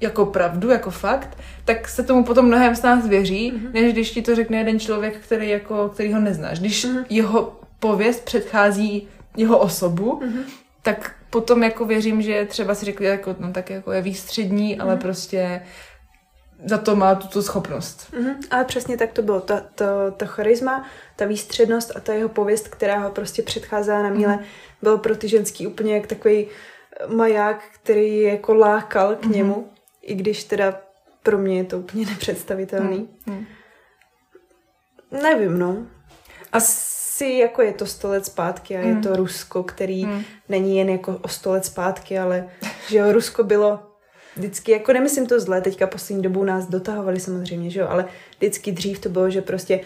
jako 0.01 0.25
pravdu, 0.25 0.69
jako 0.69 0.91
fakt, 0.91 1.37
tak 1.65 1.89
se 1.89 2.03
tomu 2.03 2.23
potom 2.23 2.45
mnohem 2.45 2.75
z 2.75 2.81
nás 2.81 3.07
věří, 3.07 3.51
mm-hmm. 3.51 3.73
než 3.73 3.93
když 3.93 4.11
ti 4.11 4.21
to 4.21 4.35
řekne 4.35 4.57
jeden 4.57 4.79
člověk, 4.79 5.17
který, 5.17 5.49
jako, 5.49 5.89
který 5.89 6.13
ho 6.13 6.19
neznáš. 6.19 6.59
Když 6.59 6.85
mm-hmm. 6.85 7.05
jeho 7.09 7.59
pověst 7.79 8.25
předchází 8.25 9.07
jeho 9.37 9.57
osobu, 9.57 10.21
mm-hmm. 10.21 10.43
tak 10.81 11.15
potom 11.29 11.63
jako 11.63 11.85
věřím, 11.85 12.21
že 12.21 12.45
třeba 12.45 12.75
si 12.75 12.85
řekli, 12.85 13.05
jako, 13.05 13.35
no 13.39 13.51
tak 13.51 13.69
jako 13.69 13.91
je 13.91 14.01
výstřední, 14.01 14.75
mm-hmm. 14.75 14.81
ale 14.81 14.93
mhm. 14.93 15.01
prostě 15.01 15.61
za 16.65 16.77
to 16.77 16.95
má 16.95 17.15
tuto 17.15 17.41
schopnost. 17.41 18.13
Mm-hmm. 18.13 18.35
Ale 18.51 18.65
přesně 18.65 18.97
tak 18.97 19.13
to 19.13 19.21
bylo. 19.21 19.41
Ta, 19.41 19.61
ta, 19.75 20.11
ta 20.11 20.25
charisma, 20.25 20.85
ta 21.15 21.25
výstřednost 21.25 21.95
a 21.95 21.99
ta 21.99 22.13
jeho 22.13 22.29
pověst, 22.29 22.67
která 22.67 22.99
ho 22.99 23.11
prostě 23.11 23.41
předcházela 23.41 24.03
na 24.03 24.09
míle, 24.09 24.33
mm-hmm. 24.33 24.45
byl 24.81 24.97
pro 24.97 25.15
ty 25.15 25.27
ženský 25.27 25.67
úplně 25.67 25.95
jak 25.95 26.07
takový 26.07 26.47
maják, 27.07 27.63
který 27.73 28.21
jako 28.21 28.53
lákal 28.53 29.15
k 29.15 29.21
mm-hmm. 29.21 29.35
němu 29.35 29.69
i 29.75 29.76
když 30.15 30.43
teda 30.43 30.81
pro 31.23 31.37
mě 31.37 31.57
je 31.57 31.63
to 31.63 31.79
úplně 31.79 32.05
nepředstavitelný. 32.05 33.09
Hmm. 33.27 33.35
Hmm. 33.35 33.45
Nevím, 35.11 35.59
no. 35.59 35.87
Asi 36.51 37.25
jako 37.25 37.61
je 37.61 37.73
to 37.73 37.85
sto 37.85 38.09
let 38.09 38.25
zpátky 38.25 38.77
a 38.77 38.81
hmm. 38.81 38.89
je 38.89 39.03
to 39.03 39.15
Rusko, 39.15 39.63
který 39.63 40.03
hmm. 40.03 40.23
není 40.49 40.77
jen 40.77 40.89
jako 40.89 41.19
o 41.21 41.27
sto 41.27 41.51
let 41.51 41.65
zpátky, 41.65 42.19
ale 42.19 42.49
že 42.89 42.97
jo, 42.97 43.11
Rusko 43.11 43.43
bylo 43.43 43.79
vždycky, 44.35 44.71
jako 44.71 44.93
nemyslím 44.93 45.27
to 45.27 45.39
zle, 45.39 45.61
teďka 45.61 45.87
poslední 45.87 46.23
dobou 46.23 46.43
nás 46.43 46.67
dotahovali 46.67 47.19
samozřejmě, 47.19 47.69
že 47.69 47.79
jo, 47.79 47.87
ale 47.89 48.05
vždycky 48.37 48.71
dřív 48.71 48.99
to 48.99 49.09
bylo, 49.09 49.29
že 49.29 49.41
prostě 49.41 49.79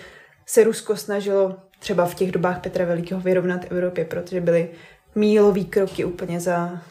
se 0.46 0.64
Rusko 0.64 0.96
snažilo 0.96 1.56
třeba 1.80 2.06
v 2.06 2.16
těch 2.16 2.32
dobách 2.32 2.62
Petra 2.62 2.86
Velikého 2.86 3.22
vyrovnat 3.22 3.72
Evropě, 3.72 4.06
protože 4.06 4.42
byly 4.42 4.70
mílový 5.16 5.66
kroky 5.66 6.06
úplně 6.06 6.40
za 6.40 6.82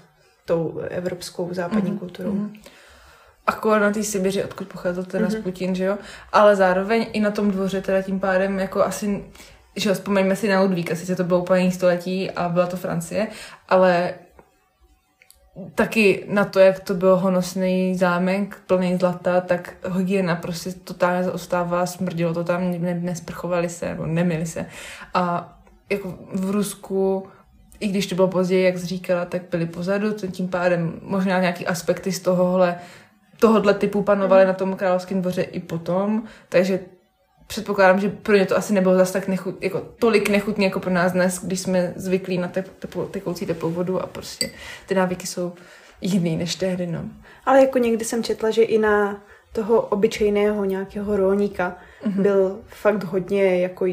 tou 0.44 0.78
evropskou 0.90 1.48
západní 1.54 1.92
mm-hmm. 1.92 1.98
kulturou. 1.98 2.32
Mm-hmm. 2.32 2.60
Ako 3.50 3.78
na 3.78 3.90
té 3.90 4.02
Sibiři, 4.02 4.44
odkud 4.44 4.68
pocházel 4.68 5.04
ten 5.04 5.26
mm-hmm. 5.26 5.42
Putin, 5.42 5.74
že 5.74 5.84
jo? 5.84 5.98
Ale 6.32 6.56
zároveň 6.56 7.06
i 7.12 7.20
na 7.20 7.30
tom 7.30 7.50
dvoře 7.50 7.80
teda 7.80 8.02
tím 8.02 8.20
pádem 8.20 8.58
jako 8.58 8.84
asi 8.84 9.24
že 9.76 9.88
jo, 9.88 9.94
vzpomeňme 9.94 10.36
si 10.36 10.48
na 10.48 10.60
Ludvíka, 10.60 10.96
sice 10.96 11.16
to 11.16 11.24
bylo 11.24 11.40
úplně 11.40 11.72
století 11.72 12.30
a 12.30 12.48
byla 12.48 12.66
to 12.66 12.76
Francie, 12.76 13.28
ale 13.68 14.14
taky 15.74 16.24
na 16.28 16.44
to, 16.44 16.58
jak 16.58 16.80
to 16.80 16.94
byl 16.94 17.16
honosný 17.16 17.94
zámek 17.94 18.56
plný 18.66 18.96
zlata, 18.96 19.40
tak 19.40 19.74
hygiena 19.96 20.36
prostě 20.36 20.72
totálně 20.72 21.24
zaostává, 21.24 21.86
smrdilo 21.86 22.34
to 22.34 22.44
tam, 22.44 22.70
ne, 22.70 22.94
nesprchovali 22.94 23.68
se, 23.68 23.88
nebo 23.88 24.06
nemili 24.06 24.46
se. 24.46 24.66
A 25.14 25.54
jako 25.90 26.14
v 26.34 26.50
Rusku, 26.50 27.28
i 27.80 27.88
když 27.88 28.06
to 28.06 28.14
bylo 28.14 28.28
později, 28.28 28.64
jak 28.64 28.78
jsi 28.78 28.86
říkala, 28.86 29.24
tak 29.24 29.42
byli 29.50 29.66
pozadu, 29.66 30.12
tím 30.12 30.48
pádem 30.48 31.00
možná 31.02 31.40
nějaký 31.40 31.66
aspekty 31.66 32.12
z 32.12 32.20
tohohle, 32.20 32.76
tohohle 33.40 33.74
typu 33.74 34.02
panovaly 34.02 34.42
mm. 34.42 34.48
na 34.48 34.54
tom 34.54 34.76
královském 34.76 35.20
dvoře 35.20 35.42
i 35.42 35.60
potom, 35.60 36.24
takže 36.48 36.80
předpokládám, 37.46 38.00
že 38.00 38.08
pro 38.08 38.36
ně 38.36 38.46
to 38.46 38.56
asi 38.56 38.72
nebylo 38.72 38.94
zase 38.94 39.12
tak 39.12 39.28
nechut, 39.28 39.62
jako 39.62 39.82
tolik 39.98 40.28
nechutný 40.28 40.64
jako 40.64 40.80
pro 40.80 40.90
nás 40.90 41.12
dnes, 41.12 41.44
když 41.44 41.60
jsme 41.60 41.92
zvyklí 41.96 42.38
na 42.38 42.48
tep, 42.48 42.68
teplo, 42.78 43.06
tekoucí 43.06 43.46
teplou 43.46 43.70
vodu 43.70 44.02
a 44.02 44.06
prostě 44.06 44.50
ty 44.86 44.94
návyky 44.94 45.26
jsou 45.26 45.52
jiný 46.00 46.36
než 46.36 46.54
tehdy, 46.54 46.86
no. 46.86 47.04
Ale 47.46 47.60
jako 47.60 47.78
někdy 47.78 48.04
jsem 48.04 48.22
četla, 48.22 48.50
že 48.50 48.62
i 48.62 48.78
na 48.78 49.22
toho 49.52 49.80
obyčejného 49.80 50.64
nějakého 50.64 51.16
rolníka 51.16 51.76
mm-hmm. 52.04 52.22
byl 52.22 52.58
fakt 52.68 53.04
hodně 53.04 53.60
jako 53.60 53.86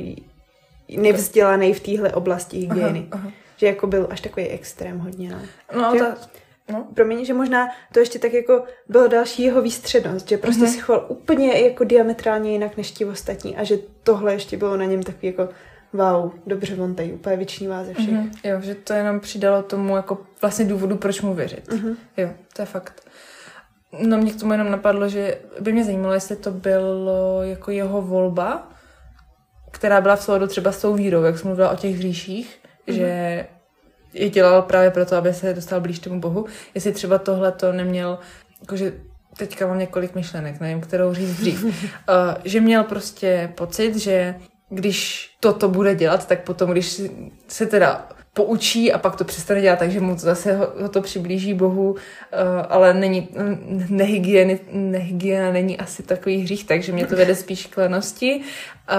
nevzdělaný 0.98 1.74
v 1.74 1.80
téhle 1.80 2.12
oblasti 2.12 2.58
hygieny. 2.58 3.08
Aha, 3.12 3.22
aha. 3.24 3.32
Že 3.58 3.68
jako 3.68 3.88
byl 3.88 4.08
až 4.10 4.22
takový 4.22 4.48
extrém 4.48 5.00
hodně, 5.00 5.30
no. 5.30 5.40
No, 5.82 5.94
že, 5.94 6.00
ta, 6.00 6.16
No. 6.74 6.88
Promiň, 6.94 7.26
že 7.26 7.34
možná 7.34 7.68
to 7.94 8.00
ještě 8.00 8.20
tak 8.20 8.34
jako 8.34 8.64
bylo 8.90 9.08
další 9.08 9.44
jeho 9.44 9.62
výstřednost, 9.62 10.30
že 10.30 10.38
prostě 10.38 10.64
mm-hmm. 10.64 10.74
si 10.74 10.80
choval 10.80 11.06
úplně 11.08 11.62
jako 11.62 11.84
diametrálně 11.84 12.52
jinak 12.52 12.78
než 12.78 12.92
ti 12.92 13.06
ostatní 13.06 13.58
a 13.58 13.64
že 13.64 13.78
tohle 14.04 14.34
ještě 14.34 14.58
bylo 14.58 14.78
na 14.78 14.86
něm 14.86 15.04
takový 15.04 15.28
jako 15.28 15.50
wow, 15.94 16.32
dobře, 16.48 16.76
on 16.76 16.96
tady 16.96 17.14
úplně 17.14 17.36
vyčnívá 17.38 17.84
ze 17.84 17.94
všech. 17.94 18.10
Mm-hmm. 18.10 18.32
Jo, 18.44 18.62
že 18.62 18.76
to 18.76 18.94
jenom 18.94 19.20
přidalo 19.20 19.64
tomu 19.64 19.96
jako 19.96 20.18
vlastně 20.42 20.66
důvodu, 20.66 20.98
proč 20.98 21.22
mu 21.22 21.34
věřit. 21.34 21.68
Mm-hmm. 21.68 21.96
Jo, 22.18 22.30
to 22.56 22.62
je 22.62 22.66
fakt. 22.66 23.02
No 24.02 24.18
mě 24.18 24.32
k 24.32 24.40
tomu 24.40 24.52
jenom 24.52 24.72
napadlo, 24.72 25.10
že 25.10 25.38
by 25.60 25.74
mě 25.74 25.84
zajímalo, 25.84 26.14
jestli 26.14 26.36
to 26.36 26.52
bylo 26.52 27.44
jako 27.44 27.72
jeho 27.72 28.02
volba, 28.02 28.72
která 29.72 30.02
byla 30.02 30.16
v 30.16 30.24
souladu 30.24 30.48
třeba 30.48 30.72
s 30.72 30.82
tou 30.82 30.94
vírou, 30.94 31.24
jak 31.24 31.38
jsem 31.38 31.48
mluvila 31.48 31.70
o 31.70 31.76
těch 31.76 31.96
hříších, 31.96 32.60
mm-hmm. 32.88 32.94
že 32.94 33.46
je 34.18 34.30
dělal 34.30 34.62
právě 34.62 34.92
proto, 34.92 35.16
aby 35.16 35.34
se 35.34 35.54
dostal 35.54 35.82
blíž 35.82 36.00
tomu 36.00 36.20
Bohu. 36.20 36.46
Jestli 36.76 36.92
třeba 36.92 37.18
tohle 37.18 37.52
to 37.52 37.72
neměl, 37.72 38.20
jakože 38.62 38.94
teďka 39.38 39.68
mám 39.68 39.80
několik 39.80 40.16
myšlenek, 40.16 40.60
nevím, 40.60 40.82
kterou 40.82 41.14
říct 41.14 41.38
dřív, 41.38 41.64
uh, 41.64 41.72
že 42.44 42.62
měl 42.62 42.84
prostě 42.84 43.52
pocit, 43.56 43.96
že 43.96 44.36
když 44.70 45.30
toto 45.40 45.70
bude 45.70 45.96
dělat, 45.96 46.28
tak 46.28 46.44
potom, 46.44 46.72
když 46.72 47.02
se 47.48 47.66
teda 47.66 48.08
poučí 48.34 48.94
a 48.94 48.98
pak 48.98 49.16
to 49.16 49.24
přestane 49.24 49.62
dělat, 49.62 49.80
takže 49.80 50.00
mu 50.00 50.18
zase 50.18 50.58
ho, 50.58 50.74
ho 50.82 50.90
to 50.90 51.02
přiblíží 51.02 51.54
Bohu, 51.54 51.92
uh, 51.92 51.98
ale 52.70 52.94
není, 52.94 53.30
nehygieny, 53.90 54.60
nehygiena 54.72 55.52
není 55.52 55.80
asi 55.80 56.04
takový 56.04 56.38
hřích, 56.38 56.66
takže 56.66 56.92
mě 56.92 57.08
to 57.08 57.16
vede 57.16 57.36
spíš 57.36 57.66
k 57.66 57.78
lenosti, 57.78 58.42
uh, 58.42 58.96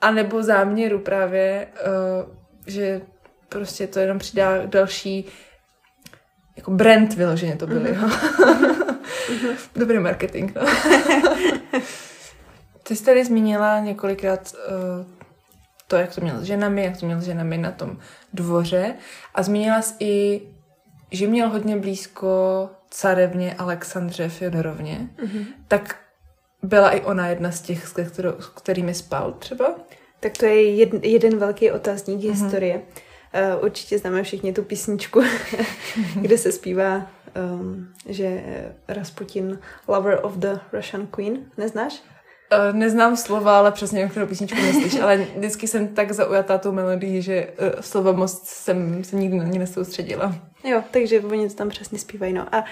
anebo 0.00 0.42
záměru 0.42 0.98
právě, 0.98 1.66
uh, 1.86 2.32
že 2.66 3.00
prostě 3.48 3.86
to 3.86 3.98
jenom 3.98 4.18
přidá 4.18 4.66
další 4.66 5.24
jako 6.56 6.70
brand 6.70 7.14
vyloženě 7.14 7.56
to 7.56 7.66
byly. 7.66 7.92
Mm-hmm. 7.92 8.96
Dobrý 9.76 9.98
marketing, 9.98 10.52
no. 10.56 10.62
Ty 12.82 12.96
jsi 12.96 13.04
tady 13.04 13.24
zmínila 13.24 13.80
několikrát 13.80 14.54
uh, 14.54 15.06
to, 15.88 15.96
jak 15.96 16.14
to 16.14 16.20
měl 16.20 16.40
s 16.40 16.42
ženami, 16.42 16.84
jak 16.84 17.00
to 17.00 17.06
měl 17.06 17.20
s 17.20 17.24
ženami 17.24 17.58
na 17.58 17.72
tom 17.72 17.98
dvoře 18.32 18.94
a 19.34 19.42
zmínila 19.42 19.82
jsi 19.82 19.94
i, 20.00 20.42
že 21.12 21.26
měl 21.26 21.48
hodně 21.48 21.76
blízko 21.76 22.70
carevně 22.90 23.54
Alexandře 23.54 24.28
Fjodorovně, 24.28 25.08
mm-hmm. 25.16 25.44
tak 25.68 25.96
byla 26.62 26.90
i 26.90 27.00
ona 27.00 27.28
jedna 27.28 27.52
z 27.52 27.60
těch, 27.60 27.86
s, 27.86 27.92
kterou, 27.92 28.32
s 28.40 28.46
kterými 28.46 28.94
spal 28.94 29.32
třeba? 29.32 29.74
Tak 30.20 30.38
to 30.38 30.46
je 30.46 30.74
jed, 30.74 31.04
jeden 31.04 31.38
velký 31.38 31.70
otazník 31.70 32.20
mm-hmm. 32.20 32.30
historie. 32.30 32.82
Uh, 33.34 33.64
určitě 33.64 33.98
známe 33.98 34.22
všichni 34.22 34.52
tu 34.52 34.62
písničku, 34.62 35.22
kde 36.20 36.38
se 36.38 36.52
zpívá, 36.52 37.06
um, 37.60 37.88
že 38.08 38.42
Rasputin, 38.88 39.58
lover 39.88 40.20
of 40.22 40.32
the 40.36 40.58
Russian 40.72 41.06
queen. 41.06 41.38
Neznáš? 41.56 42.02
Uh, 42.52 42.76
neznám 42.76 43.16
slova, 43.16 43.58
ale 43.58 43.72
přesně 43.72 44.00
vím, 44.00 44.08
kterou 44.08 44.26
písničku 44.26 44.60
myslíš, 44.60 45.00
ale 45.00 45.16
vždycky 45.36 45.68
jsem 45.68 45.88
tak 45.88 46.12
zaujatá 46.12 46.58
tou 46.58 46.72
melodií, 46.72 47.22
že 47.22 47.46
uh, 47.46 47.80
slova 47.80 48.12
moc 48.12 48.42
jsem 48.42 49.04
se 49.04 49.16
nikdy 49.16 49.38
na 49.38 49.44
ní 49.44 49.58
nesoustředila. 49.58 50.34
Jo, 50.64 50.82
takže 50.90 51.20
oni 51.20 51.48
to 51.48 51.54
tam 51.54 51.68
přesně 51.68 51.98
zpívají. 51.98 52.32
No. 52.32 52.54
A 52.54 52.64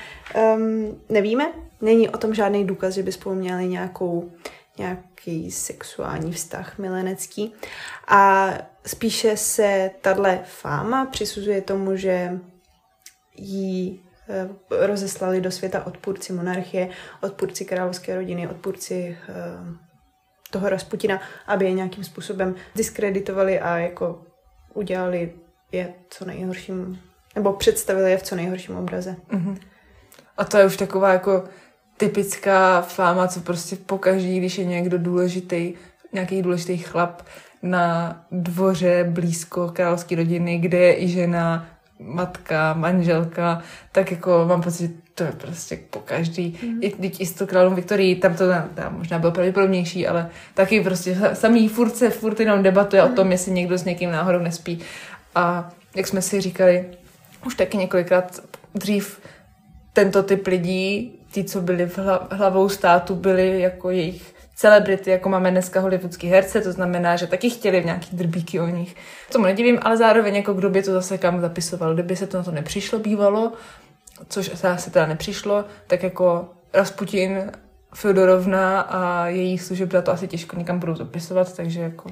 um, 0.55 1.01
nevíme, 1.09 1.53
není 1.81 2.09
o 2.09 2.19
tom 2.19 2.35
žádný 2.35 2.64
důkaz, 2.64 2.95
že 2.95 3.03
by 3.03 3.12
spolu 3.12 3.35
měli 3.35 3.67
nějakou, 3.67 4.33
nějaký 4.79 5.51
sexuální 5.51 6.33
vztah 6.33 6.79
milenecký. 6.79 7.55
A 8.09 8.51
spíše 8.87 9.37
se 9.37 9.90
tahle 10.01 10.40
fáma 10.44 11.07
přisuzuje 11.07 11.62
tomu, 11.62 11.97
že 11.97 12.40
jí 13.37 14.01
eh, 14.29 14.49
rozeslali 14.87 15.40
do 15.40 15.51
světa 15.51 15.87
odpůrci 15.87 16.33
monarchie, 16.33 16.88
odpůrci 17.20 17.64
královské 17.64 18.14
rodiny, 18.14 18.49
odpůrci 18.49 19.18
eh, 19.29 19.35
toho 20.51 20.68
Rasputina, 20.68 21.20
aby 21.47 21.64
je 21.64 21.73
nějakým 21.73 22.05
způsobem 22.05 22.55
diskreditovali 22.75 23.61
a 23.61 23.79
jako 23.79 24.23
udělali 24.75 25.33
je 25.73 25.94
co 26.11 26.25
nejhorším, 26.25 27.01
nebo 27.35 27.53
představili 27.53 28.11
je 28.11 28.18
v 28.18 28.23
co 28.23 28.37
nejhorším 28.37 28.77
obraze. 28.77 29.16
Mm-hmm. 29.31 29.59
A 30.37 30.44
to 30.44 30.59
je 30.59 30.66
už 30.66 30.77
taková 30.77 31.12
jako 31.12 31.44
typická 31.97 32.83
fáma, 32.83 33.29
co 33.29 33.40
prostě 33.40 33.77
pokaží, 33.77 34.38
když 34.38 34.59
je 34.59 34.64
někdo 34.64 34.99
důležitý, 34.99 35.75
nějaký 36.12 36.42
důležitý 36.42 36.79
chlap, 36.79 37.23
na 37.64 38.16
dvoře 38.31 39.07
blízko 39.11 39.68
královské 39.68 40.16
rodiny, 40.16 40.59
kde 40.59 40.79
je 40.79 41.03
i 41.03 41.09
žena, 41.09 41.66
matka, 41.98 42.74
manželka, 42.74 43.62
tak 43.92 44.11
jako 44.11 44.44
mám 44.48 44.62
pocit, 44.62 44.83
že 44.83 44.94
to 45.14 45.24
je 45.24 45.33
prostě 45.33 45.79
po 45.90 45.98
každý. 45.98 46.59
Mm. 46.62 46.79
I, 46.83 46.87
i, 46.87 47.12
i 47.18 47.27
s 47.27 47.33
to 47.33 47.46
králem 47.46 47.74
Viktorii, 47.74 48.16
tam 48.16 48.35
to 48.35 48.44
tam 48.74 48.98
možná 48.98 49.18
bylo 49.18 49.33
pravděpodobnější, 49.33 50.07
ale 50.07 50.31
taky 50.55 50.81
prostě 50.81 51.18
samý 51.33 51.68
furt 51.68 51.96
se 51.96 52.11
furt 52.11 52.40
jenom 52.40 52.62
debatuje 52.62 53.05
mm. 53.05 53.12
o 53.12 53.14
tom, 53.16 53.33
jestli 53.33 53.53
někdo 53.53 53.79
s 53.79 53.85
někým 53.85 54.11
náhodou 54.11 54.38
nespí. 54.38 54.81
A 55.35 55.70
jak 55.96 56.07
jsme 56.07 56.22
si 56.22 56.40
říkali, 56.40 56.87
už 57.46 57.55
taky 57.55 57.77
několikrát 57.77 58.40
dřív 58.74 59.20
tento 59.92 60.22
typ 60.22 60.46
lidí, 60.46 61.18
ti, 61.31 61.44
co 61.44 61.61
byli 61.61 61.87
v 61.87 61.98
hlavou 62.31 62.68
státu, 62.68 63.14
byli 63.14 63.61
jako 63.61 63.90
jejich 63.90 64.34
celebrity, 64.57 65.11
jako 65.11 65.29
máme 65.29 65.51
dneska 65.51 65.81
hollywoodský 65.81 66.29
herce, 66.29 66.61
to 66.61 66.73
znamená, 66.73 67.17
že 67.17 67.27
taky 67.27 67.51
chtěli 67.51 67.81
v 67.81 67.85
nějaký 67.85 68.17
drbíky 68.17 68.61
o 68.61 68.67
nich. 68.67 68.97
Tomu 69.33 69.45
nedivím, 69.45 69.79
ale 69.83 69.97
zároveň 69.97 70.37
jako 70.37 70.53
kdo 70.53 70.71
by 70.71 70.83
to 70.83 70.93
zase 70.93 71.19
kam 71.19 71.40
zapisoval, 71.40 71.95
kdyby 71.95 72.17
se 72.17 72.27
to 72.27 72.37
na 72.37 72.45
to 72.45 72.51
nepřišlo 72.51 72.99
bývalo, 72.99 73.53
což 74.29 74.51
se 74.77 74.90
teda 74.90 75.07
nepřišlo, 75.07 75.64
tak 75.87 76.03
jako 76.03 76.49
Rasputin, 76.73 77.53
Fedorovna 77.95 78.81
a 78.81 79.27
její 79.27 79.59
služebna 79.59 80.03
to 80.03 80.12
asi 80.12 80.29
těžko 80.29 80.57
nikam 80.57 80.79
budou 80.79 80.95
zapisovat, 80.95 81.57
takže 81.57 81.81
jako... 81.81 82.11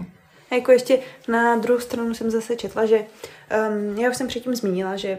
A 0.50 0.54
jako 0.54 0.72
ještě 0.72 0.98
na 1.28 1.56
druhou 1.56 1.80
stranu 1.80 2.14
jsem 2.14 2.30
zase 2.30 2.56
četla, 2.56 2.86
že 2.86 2.98
um, 2.98 3.98
já 3.98 4.10
už 4.10 4.16
jsem 4.16 4.28
předtím 4.28 4.54
zmínila, 4.54 4.96
že 4.96 5.18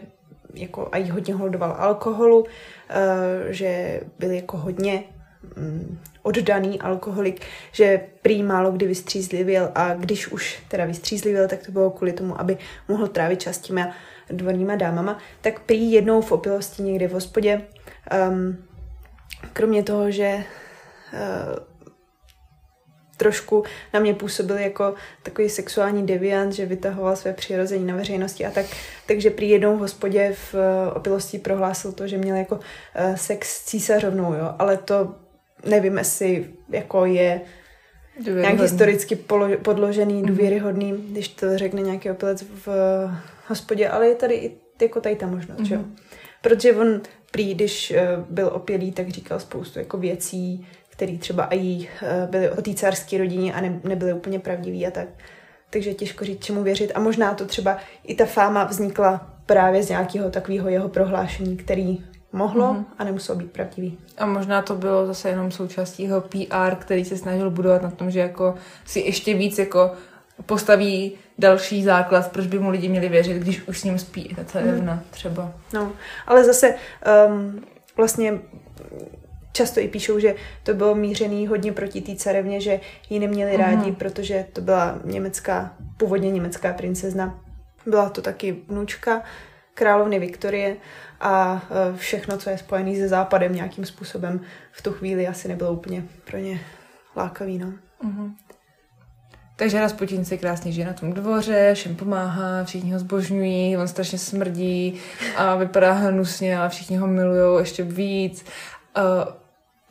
jako 0.53 0.89
a 0.91 0.97
jí 0.97 1.09
hodně 1.09 1.33
holodoval 1.33 1.75
alkoholu, 1.79 2.39
uh, 2.39 2.47
že 3.49 3.99
byl 4.19 4.31
jako 4.31 4.57
hodně 4.57 5.03
um, 5.57 5.99
oddaný 6.23 6.81
alkoholik, 6.81 7.41
že 7.71 8.01
prý 8.21 8.43
málo 8.43 8.71
kdy 8.71 8.87
vystřízlivěl 8.87 9.71
a 9.75 9.93
když 9.93 10.27
už 10.27 10.63
teda 10.67 10.85
vystřízlivěl, 10.85 11.47
tak 11.47 11.65
to 11.65 11.71
bylo 11.71 11.91
kvůli 11.91 12.13
tomu, 12.13 12.39
aby 12.39 12.57
mohl 12.87 13.07
trávit 13.07 13.41
čas 13.41 13.57
těma 13.57 13.95
dvorníma 14.29 14.75
dámama, 14.75 15.17
tak 15.41 15.59
prý 15.59 15.91
jednou 15.91 16.21
v 16.21 16.31
opilosti 16.31 16.83
někde 16.83 17.07
v 17.07 17.11
hospodě, 17.11 17.61
um, 18.29 18.57
kromě 19.53 19.83
toho, 19.83 20.11
že 20.11 20.43
uh, 21.13 21.73
trošku 23.17 23.63
na 23.93 23.99
mě 23.99 24.13
působil 24.13 24.57
jako 24.57 24.93
takový 25.23 25.49
sexuální 25.49 26.05
deviant, 26.05 26.53
že 26.53 26.65
vytahoval 26.65 27.15
své 27.15 27.33
přirození 27.33 27.85
na 27.85 27.95
veřejnosti 27.95 28.45
a 28.45 28.51
tak. 28.51 28.65
Takže 29.07 29.29
při 29.29 29.45
jednou 29.45 29.77
v 29.77 29.79
hospodě 29.79 30.35
v 30.35 30.55
eh, 30.55 30.91
opilosti 30.91 31.39
prohlásil 31.39 31.91
to, 31.91 32.07
že 32.07 32.17
měl 32.17 32.35
jako 32.35 32.55
uh, 32.55 33.15
sex 33.15 33.49
s 33.49 33.65
císařovnou, 33.65 34.33
jo. 34.33 34.55
Ale 34.59 34.77
to 34.77 35.15
nevím, 35.63 35.97
jestli 35.97 36.45
jako 36.69 37.05
je 37.05 37.41
nějak 38.19 38.59
historicky 38.59 39.15
polo- 39.15 39.57
podložený, 39.57 40.13
mhm. 40.13 40.25
důvěryhodný, 40.25 40.93
mm-hmm. 40.93 41.11
když 41.11 41.27
to 41.27 41.57
řekne 41.57 41.81
nějaký 41.81 42.11
opilec 42.11 42.41
v 42.41 42.67
uh, 42.67 42.73
hospodě, 43.47 43.89
ale 43.89 44.07
je 44.07 44.15
tady 44.15 44.35
i 44.35 44.57
jako 44.81 45.01
tady 45.01 45.15
ta 45.15 45.27
možnost, 45.27 45.59
mm-hmm. 45.59 45.67
že 45.67 45.75
jo. 45.75 45.79
Mhm. 45.79 45.95
Protože 46.41 46.75
on 46.75 47.01
prý, 47.31 47.53
když 47.53 47.91
uh, 47.91 48.23
byl 48.29 48.51
opilý, 48.53 48.91
tak 48.91 49.09
říkal 49.09 49.39
spoustu 49.39 49.79
jako 49.79 49.97
věcí, 49.97 50.67
který 50.89 51.17
třeba 51.17 51.47
i 51.51 51.77
uh, 51.77 51.87
byly 52.29 52.49
o 52.49 52.61
té 52.61 52.73
carské 52.73 53.17
rodině 53.17 53.53
a 53.53 53.61
ne, 53.61 53.79
nebyly 53.83 54.13
úplně 54.13 54.39
pravdivý 54.39 54.87
a 54.87 54.91
tak. 54.91 55.07
Takže 55.69 55.93
těžko 55.93 56.25
říct, 56.25 56.45
čemu 56.45 56.63
věřit. 56.63 56.91
A 56.95 56.99
možná 56.99 57.33
to 57.33 57.45
třeba 57.45 57.77
i 58.03 58.15
ta 58.15 58.25
fáma 58.25 58.63
vznikla 58.63 59.33
právě 59.45 59.83
z 59.83 59.89
nějakého 59.89 60.31
takového 60.31 60.69
jeho 60.69 60.89
prohlášení, 60.89 61.57
který 61.57 62.03
mohlo 62.33 62.73
mm-hmm. 62.73 62.85
a 62.97 63.03
nemuselo 63.03 63.37
být 63.37 63.51
pravdivý. 63.51 63.97
A 64.17 64.25
možná 64.25 64.61
to 64.61 64.75
bylo 64.75 65.07
zase 65.07 65.29
jenom 65.29 65.51
součástí 65.51 66.03
jeho 66.03 66.21
PR, 66.21 66.75
který 66.79 67.05
se 67.05 67.17
snažil 67.17 67.51
budovat 67.51 67.81
na 67.81 67.91
tom, 67.91 68.11
že 68.11 68.19
jako 68.19 68.55
si 68.85 68.99
ještě 68.99 69.33
víc 69.33 69.59
jako 69.59 69.91
postaví 70.45 71.11
další 71.39 71.83
základ, 71.83 72.31
proč 72.31 72.47
by 72.47 72.59
mu 72.59 72.69
lidi 72.69 72.89
měli 72.89 73.09
věřit, 73.09 73.37
když 73.37 73.67
už 73.67 73.79
s 73.79 73.83
ním 73.83 73.99
spí 73.99 74.35
ta 74.35 74.43
celevna 74.43 74.93
mm. 74.93 75.01
třeba. 75.11 75.53
No, 75.73 75.91
ale 76.27 76.43
zase 76.43 76.75
um, 77.27 77.63
vlastně 77.97 78.39
často 79.51 79.79
i 79.79 79.87
píšou, 79.87 80.19
že 80.19 80.35
to 80.63 80.73
bylo 80.73 80.95
mířený 80.95 81.47
hodně 81.47 81.71
proti 81.71 82.01
té 82.01 82.15
carevně, 82.15 82.61
že 82.61 82.79
ji 83.09 83.19
neměli 83.19 83.57
rádi, 83.57 83.91
mm-hmm. 83.91 83.95
protože 83.95 84.45
to 84.53 84.61
byla 84.61 84.99
německá, 85.03 85.73
původně 85.97 86.31
německá 86.31 86.73
princezna. 86.73 87.39
Byla 87.85 88.09
to 88.09 88.21
taky 88.21 88.57
vnučka 88.67 89.21
královny 89.73 90.19
Viktorie 90.19 90.75
a 91.19 91.61
e, 91.93 91.97
všechno, 91.97 92.37
co 92.37 92.49
je 92.49 92.57
spojené 92.57 92.95
se 92.95 93.07
západem 93.07 93.55
nějakým 93.55 93.85
způsobem 93.85 94.41
v 94.71 94.81
tu 94.81 94.91
chvíli 94.91 95.27
asi 95.27 95.47
nebylo 95.47 95.73
úplně 95.73 96.03
pro 96.25 96.37
ně 96.37 96.59
lákavý. 97.15 97.57
No. 97.57 97.73
Mm-hmm. 98.03 98.31
Takže 99.55 99.79
Rasputin 99.79 100.25
si 100.25 100.37
krásně 100.37 100.71
žije 100.71 100.87
na 100.87 100.93
tom 100.93 101.13
dvoře, 101.13 101.71
všem 101.73 101.95
pomáhá, 101.95 102.63
všichni 102.63 102.93
ho 102.93 102.99
zbožňují, 102.99 103.77
on 103.77 103.87
strašně 103.87 104.17
smrdí 104.17 104.99
a 105.35 105.55
vypadá 105.55 105.91
hnusně 105.91 106.59
a 106.59 106.69
všichni 106.69 106.97
ho 106.97 107.07
milují 107.07 107.59
ještě 107.59 107.83
víc. 107.83 108.45
Uh, 108.97 109.33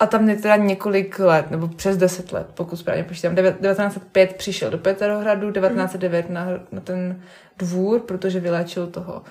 a 0.02 0.06
tam 0.06 0.28
je 0.28 0.36
teda 0.36 0.56
několik 0.56 1.18
let, 1.18 1.50
nebo 1.50 1.68
přes 1.68 1.96
deset 1.96 2.32
let, 2.32 2.46
pokud 2.54 2.76
správně 2.76 3.04
počítám. 3.04 3.34
1905 3.34 4.36
přišel 4.36 4.70
do 4.70 4.78
Petrohradu, 4.78 5.52
1909 5.52 6.30
na, 6.30 6.46
na 6.72 6.80
ten 6.80 7.22
dvůr, 7.58 8.00
protože 8.00 8.40
vyléčil 8.40 8.86
toho 8.86 9.22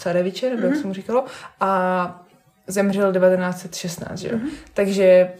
careviče, 0.00 0.50
nebo 0.50 0.62
mm-hmm. 0.62 0.64
jak 0.64 0.72
mhm. 0.72 0.80
se 0.80 0.86
mu 0.86 0.94
říkalo, 0.94 1.24
a 1.60 2.24
zemřel 2.66 3.12
1916, 3.12 4.18
že 4.18 4.28
jo. 4.28 4.36
Mm-hmm. 4.36 4.50
Takže, 4.74 5.32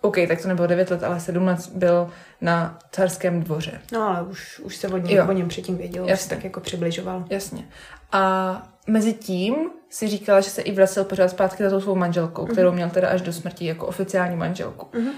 OK, 0.00 0.16
tak 0.28 0.42
to 0.42 0.48
nebylo 0.48 0.66
9 0.66 0.90
let, 0.90 1.02
ale 1.02 1.20
7 1.20 1.46
let 1.46 1.68
byl 1.74 2.10
na 2.40 2.78
carském 2.90 3.42
dvoře. 3.42 3.80
No 3.92 4.02
ale 4.02 4.22
už, 4.22 4.60
už 4.60 4.76
se 4.76 4.88
o 4.88 4.96
něm, 4.96 5.28
o 5.28 5.32
něm 5.32 5.48
předtím 5.48 5.76
věděl, 5.76 6.02
Jasně. 6.02 6.14
už 6.14 6.20
se 6.20 6.28
tak 6.28 6.44
jako 6.44 6.60
přibližoval. 6.60 7.24
Jasně. 7.30 7.68
A 8.12 8.62
mezi 8.86 9.12
tím 9.12 9.54
si 9.90 10.08
říkala, 10.08 10.40
že 10.40 10.50
se 10.50 10.62
i 10.62 10.72
vracel 10.72 11.04
pořád 11.04 11.28
zpátky 11.28 11.62
za 11.62 11.70
tou 11.70 11.80
svou 11.80 11.94
manželkou, 11.94 12.44
mm-hmm. 12.44 12.52
kterou 12.52 12.72
měl 12.72 12.90
teda 12.90 13.08
až 13.08 13.22
do 13.22 13.32
smrti 13.32 13.66
jako 13.66 13.86
oficiální 13.86 14.36
manželku. 14.36 14.86
Mm-hmm. 14.92 15.12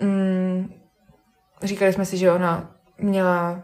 Mm, 0.00 0.72
říkali 1.62 1.92
jsme 1.92 2.04
si, 2.04 2.16
že 2.16 2.32
ona 2.32 2.74
měla 2.98 3.62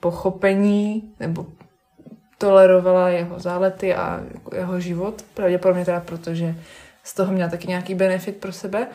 pochopení 0.00 1.14
nebo 1.20 1.46
tolerovala 2.38 3.08
jeho 3.08 3.40
zálety 3.40 3.94
a 3.94 4.20
jeho 4.54 4.80
život, 4.80 5.22
pravděpodobně 5.34 5.84
teda 5.84 6.00
protože 6.00 6.54
z 7.02 7.14
toho 7.14 7.32
měla 7.32 7.50
taky 7.50 7.68
nějaký 7.68 7.94
benefit 7.94 8.36
pro 8.36 8.52
sebe. 8.52 8.86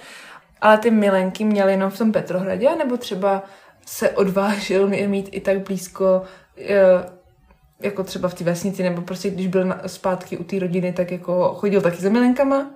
Ale 0.62 0.78
ty 0.78 0.92
milenky 0.92 1.44
měl 1.44 1.70
jenom 1.70 1.92
v 1.92 1.98
tom 1.98 2.12
Petrohradě, 2.12 2.76
nebo 2.76 2.98
třeba 2.98 3.44
se 3.86 4.10
odvážil 4.10 4.88
mít 4.88 5.30
i 5.32 5.42
tak 5.42 5.68
blízko 5.68 6.22
jako 7.80 8.04
třeba 8.04 8.30
v 8.30 8.34
té 8.34 8.44
vesnici, 8.44 8.84
nebo 8.84 9.02
prostě 9.02 9.30
když 9.30 9.48
byl 9.48 9.76
zpátky 9.88 10.38
u 10.38 10.44
té 10.44 10.60
rodiny, 10.60 10.94
tak 10.94 11.12
jako 11.12 11.54
chodil 11.54 11.82
taky 11.82 12.02
za 12.02 12.10
milenkama? 12.10 12.72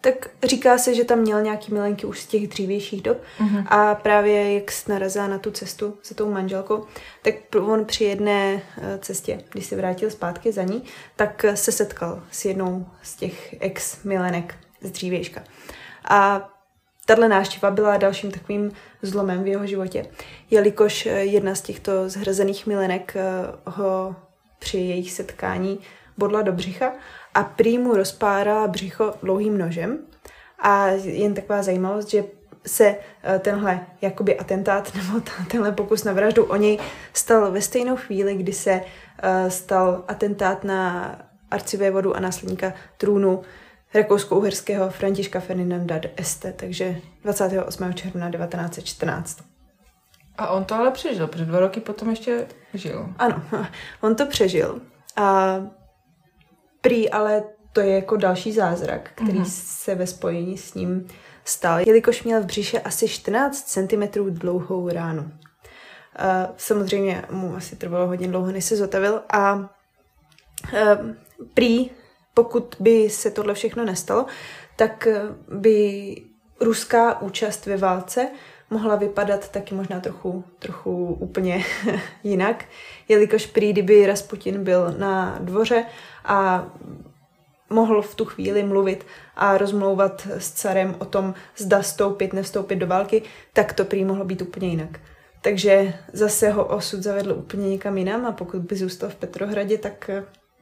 Tak 0.00 0.30
říká 0.44 0.78
se, 0.78 0.94
že 0.94 1.04
tam 1.04 1.18
měl 1.18 1.42
nějaký 1.42 1.74
milenky 1.74 2.06
už 2.06 2.20
z 2.20 2.26
těch 2.26 2.48
dřívějších 2.48 3.02
dob 3.02 3.18
uh-huh. 3.38 3.64
a 3.68 3.94
právě 3.94 4.54
jak 4.54 4.88
narazá 4.88 5.26
na 5.26 5.38
tu 5.38 5.50
cestu 5.50 5.98
se 6.02 6.14
tou 6.14 6.30
manželkou, 6.30 6.84
tak 7.22 7.34
on 7.60 7.84
při 7.84 8.04
jedné 8.04 8.62
eh, 8.78 8.98
cestě, 8.98 9.40
když 9.52 9.66
se 9.66 9.76
vrátil 9.76 10.10
zpátky 10.10 10.52
za 10.52 10.62
ní, 10.62 10.84
tak 11.16 11.44
se 11.54 11.72
setkal 11.72 12.22
s 12.30 12.44
jednou 12.44 12.86
z 13.02 13.16
těch 13.16 13.62
ex-milenek 13.62 14.54
z 14.80 14.90
dřívějška. 14.90 15.42
A 16.08 16.50
tahle 17.06 17.28
návštěva 17.28 17.70
byla 17.70 17.96
dalším 17.96 18.30
takovým 18.30 18.72
zlomem 19.02 19.44
v 19.44 19.46
jeho 19.46 19.66
životě, 19.66 20.06
jelikož 20.50 21.06
eh, 21.06 21.10
jedna 21.10 21.54
z 21.54 21.60
těchto 21.60 22.08
zhrzených 22.08 22.66
milenek 22.66 23.16
eh, 23.16 23.22
ho 23.66 24.16
při 24.58 24.78
jejich 24.78 25.12
setkání 25.12 25.78
bodla 26.18 26.42
do 26.42 26.52
břicha 26.52 26.92
a 27.36 27.44
prý 27.44 27.78
mu 27.78 27.94
rozpárala 27.94 28.68
břicho 28.68 29.14
dlouhým 29.22 29.58
nožem. 29.58 29.98
A 30.58 30.86
jen 30.88 31.34
taková 31.34 31.62
zajímavost, 31.62 32.10
že 32.10 32.24
se 32.66 32.96
eh, 33.22 33.38
tenhle 33.38 33.86
jakoby 34.02 34.38
atentát 34.38 34.92
nebo 34.96 35.20
tenhle 35.50 35.72
pokus 35.72 36.04
na 36.04 36.12
vraždu 36.12 36.44
o 36.44 36.56
něj 36.56 36.78
stal 37.12 37.52
ve 37.52 37.60
stejnou 37.60 37.96
chvíli, 37.96 38.34
kdy 38.34 38.52
se 38.52 38.80
eh, 39.22 39.50
stal 39.50 40.04
atentát 40.08 40.64
na 40.64 41.12
arcivévodu 41.50 42.16
a 42.16 42.20
následníka 42.20 42.72
trůnu 42.96 43.42
rakousko-uherského 43.94 44.90
Františka 44.90 45.40
Ferdinanda 45.40 45.98
d'Este, 45.98 46.52
takže 46.52 46.96
28. 47.22 47.94
června 47.94 48.30
1914. 48.30 49.38
A 50.38 50.48
on 50.48 50.64
to 50.64 50.74
ale 50.74 50.90
přežil, 50.90 51.26
protože 51.26 51.44
dva 51.44 51.60
roky 51.60 51.80
potom 51.80 52.10
ještě 52.10 52.46
žil. 52.74 53.08
Ano, 53.18 53.42
on 54.00 54.14
to 54.14 54.26
přežil. 54.26 54.80
A 55.16 55.56
prý 56.86 57.10
ale 57.10 57.42
to 57.72 57.80
je 57.80 57.94
jako 57.94 58.16
další 58.16 58.52
zázrak, 58.52 59.10
který 59.14 59.38
mm-hmm. 59.38 59.82
se 59.82 59.94
ve 59.94 60.06
spojení 60.06 60.58
s 60.58 60.74
ním 60.74 61.08
stal, 61.44 61.78
jelikož 61.78 62.22
měl 62.22 62.42
v 62.42 62.44
břiše 62.44 62.80
asi 62.80 63.08
14 63.08 63.62
cm 63.62 64.02
dlouhou 64.28 64.88
ránu. 64.88 65.22
Uh, 65.22 65.28
samozřejmě 66.56 67.24
mu 67.30 67.56
asi 67.56 67.76
trvalo 67.76 68.06
hodně 68.06 68.28
dlouho, 68.28 68.52
než 68.52 68.64
se 68.64 68.76
zotavil 68.76 69.22
a 69.30 69.54
uh, 69.54 69.68
prý, 71.54 71.90
pokud 72.34 72.76
by 72.80 73.10
se 73.10 73.30
tohle 73.30 73.54
všechno 73.54 73.84
nestalo, 73.84 74.26
tak 74.76 75.08
by 75.48 76.16
ruská 76.60 77.20
účast 77.20 77.66
ve 77.66 77.76
válce 77.76 78.28
mohla 78.70 78.96
vypadat 78.96 79.48
taky 79.48 79.74
možná 79.74 80.00
trochu, 80.00 80.44
trochu 80.58 81.16
úplně 81.20 81.64
jinak, 82.24 82.64
jelikož 83.08 83.46
prý, 83.46 83.72
kdyby 83.72 84.06
Rasputin 84.06 84.64
byl 84.64 84.94
na 84.98 85.38
dvoře 85.40 85.84
a 86.24 86.66
mohl 87.70 88.02
v 88.02 88.14
tu 88.14 88.24
chvíli 88.24 88.62
mluvit 88.62 89.06
a 89.36 89.58
rozmlouvat 89.58 90.28
s 90.38 90.52
carem 90.52 90.94
o 90.98 91.04
tom, 91.04 91.34
zda 91.56 91.82
stoupit, 91.82 92.32
nevstoupit 92.32 92.78
do 92.78 92.86
války, 92.86 93.22
tak 93.52 93.72
to 93.72 93.84
prý 93.84 94.04
mohlo 94.04 94.24
být 94.24 94.42
úplně 94.42 94.68
jinak. 94.68 95.00
Takže 95.42 95.94
zase 96.12 96.50
ho 96.50 96.64
osud 96.64 97.02
zavedl 97.02 97.32
úplně 97.32 97.68
někam 97.68 97.98
jinam 97.98 98.26
a 98.26 98.32
pokud 98.32 98.60
by 98.60 98.76
zůstal 98.76 99.08
v 99.08 99.14
Petrohradě, 99.14 99.78
tak 99.78 100.10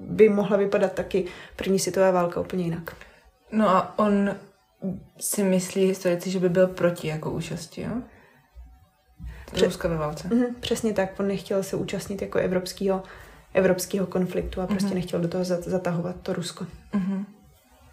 by 0.00 0.28
mohla 0.28 0.56
vypadat 0.56 0.92
taky 0.92 1.24
první 1.56 1.78
světová 1.78 2.10
válka 2.10 2.40
úplně 2.40 2.64
jinak. 2.64 2.96
No 3.52 3.68
a 3.68 3.98
on 3.98 4.36
si 5.20 5.42
myslí 5.42 5.86
historici, 5.86 6.30
že 6.30 6.40
by 6.40 6.48
byl 6.48 6.66
proti 6.66 7.08
jako 7.08 7.30
účasti, 7.30 7.82
jo? 7.82 7.90
Pře- 9.52 9.64
Ruska 9.64 9.88
ve 9.88 9.96
válce. 9.96 10.28
Mm, 10.28 10.44
přesně 10.60 10.92
tak, 10.92 11.20
on 11.20 11.28
nechtěl 11.28 11.62
se 11.62 11.76
účastnit 11.76 12.22
jako 12.22 12.38
evropského 12.38 13.02
evropského 13.54 14.06
konfliktu 14.06 14.60
a 14.60 14.66
prostě 14.66 14.88
mm-hmm. 14.88 14.94
nechtěl 14.94 15.20
do 15.20 15.28
toho 15.28 15.44
zatahovat 15.44 16.16
to 16.22 16.32
Rusko. 16.32 16.66
Mm-hmm. 16.94 17.24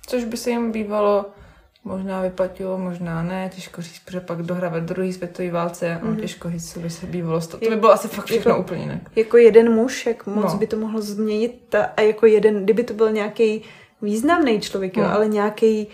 Což 0.08 0.24
by 0.24 0.38
se 0.38 0.50
jim 0.50 0.72
bývalo 0.72 1.26
možná 1.84 2.22
vyplatilo, 2.22 2.78
možná 2.78 3.24
ne, 3.24 3.50
těžko 3.56 3.82
říct, 3.82 4.02
protože 4.06 4.20
pak 4.20 4.42
dohrávat 4.42 4.84
druhý 4.84 5.14
světový 5.14 5.50
válce, 5.50 6.00
mm-hmm. 6.02 6.16
no, 6.16 6.22
těžko 6.22 6.52
říct, 6.52 6.74
co 6.74 6.80
by 6.80 6.89
se 6.89 7.06
bývalo. 7.06 7.42
To, 7.42 7.58
to 7.58 7.70
by 7.70 7.76
bylo 7.76 7.92
asi 7.92 8.08
fakt 8.08 8.26
všechno 8.26 8.52
jako, 8.52 8.62
úplně 8.62 8.82
jinak. 8.82 9.02
Jako 9.16 9.38
jeden 9.38 9.74
muž, 9.74 10.06
jak 10.06 10.26
moc 10.26 10.54
no. 10.54 10.60
by 10.60 10.68
to 10.68 10.78
mohlo 10.78 11.02
změnit 11.02 11.76
a, 11.76 11.84
a 11.98 12.02
jako 12.02 12.26
jeden, 12.26 12.64
kdyby 12.64 12.84
to 12.84 12.94
byl 12.94 13.12
nějaký 13.12 13.62
významný 14.02 14.62
člověk, 14.62 14.98
no. 14.98 15.04
jo, 15.04 15.10
ale 15.10 15.28
nějaký 15.28 15.88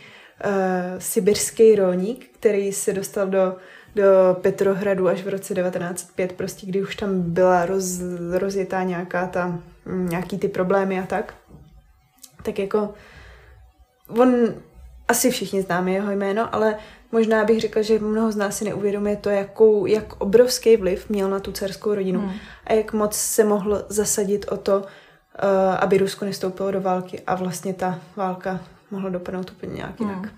uh, 0.46 0.52
sibirský 1.00 1.76
rolník, 1.76 2.30
který 2.34 2.74
se 2.74 2.94
dostal 2.94 3.28
do, 3.28 3.56
do 3.96 4.04
Petrohradu 4.42 5.08
až 5.08 5.24
v 5.24 5.28
roce 5.28 5.54
1905, 5.54 6.34
prostě 6.34 6.66
kdy 6.68 6.82
už 6.82 6.96
tam 6.96 7.22
byla 7.22 7.66
roz, 7.66 8.00
rozjetá 8.32 8.84
nějaká 8.84 9.28
ta, 9.28 9.60
nějaký 9.86 10.38
ty 10.38 10.48
problémy 10.48 11.00
a 11.00 11.06
tak. 11.06 11.34
Tak 12.44 12.60
jako 12.60 12.94
on, 14.08 14.34
asi 15.08 15.32
všichni 15.32 15.62
známe 15.62 15.92
jeho 15.92 16.12
jméno, 16.12 16.56
ale 16.56 16.76
Možná 17.12 17.44
bych 17.44 17.62
řekla, 17.62 17.82
že 17.82 18.00
mnoho 18.00 18.32
z 18.32 18.36
nás 18.36 18.58
si 18.58 18.66
neuvědomuje 18.66 19.16
to, 19.16 19.30
jakou, 19.30 19.86
jak 19.86 20.22
obrovský 20.22 20.78
vliv 20.78 21.10
měl 21.10 21.30
na 21.30 21.40
tu 21.40 21.52
dcerskou 21.52 21.94
rodinu 21.94 22.20
hmm. 22.20 22.32
a 22.66 22.74
jak 22.74 22.94
moc 22.94 23.16
se 23.16 23.44
mohl 23.44 23.86
zasadit 23.90 24.46
o 24.50 24.58
to, 24.58 24.78
uh, 24.78 24.86
aby 25.80 25.98
Rusko 25.98 26.26
nestoupilo 26.26 26.72
do 26.72 26.82
války 26.82 27.22
a 27.28 27.36
vlastně 27.36 27.74
ta 27.74 28.00
válka 28.16 28.60
mohla 28.92 29.10
dopadnout 29.10 29.52
úplně 29.52 29.74
nějak 29.76 30.00
jinak. 30.00 30.18
Hmm. 30.18 30.30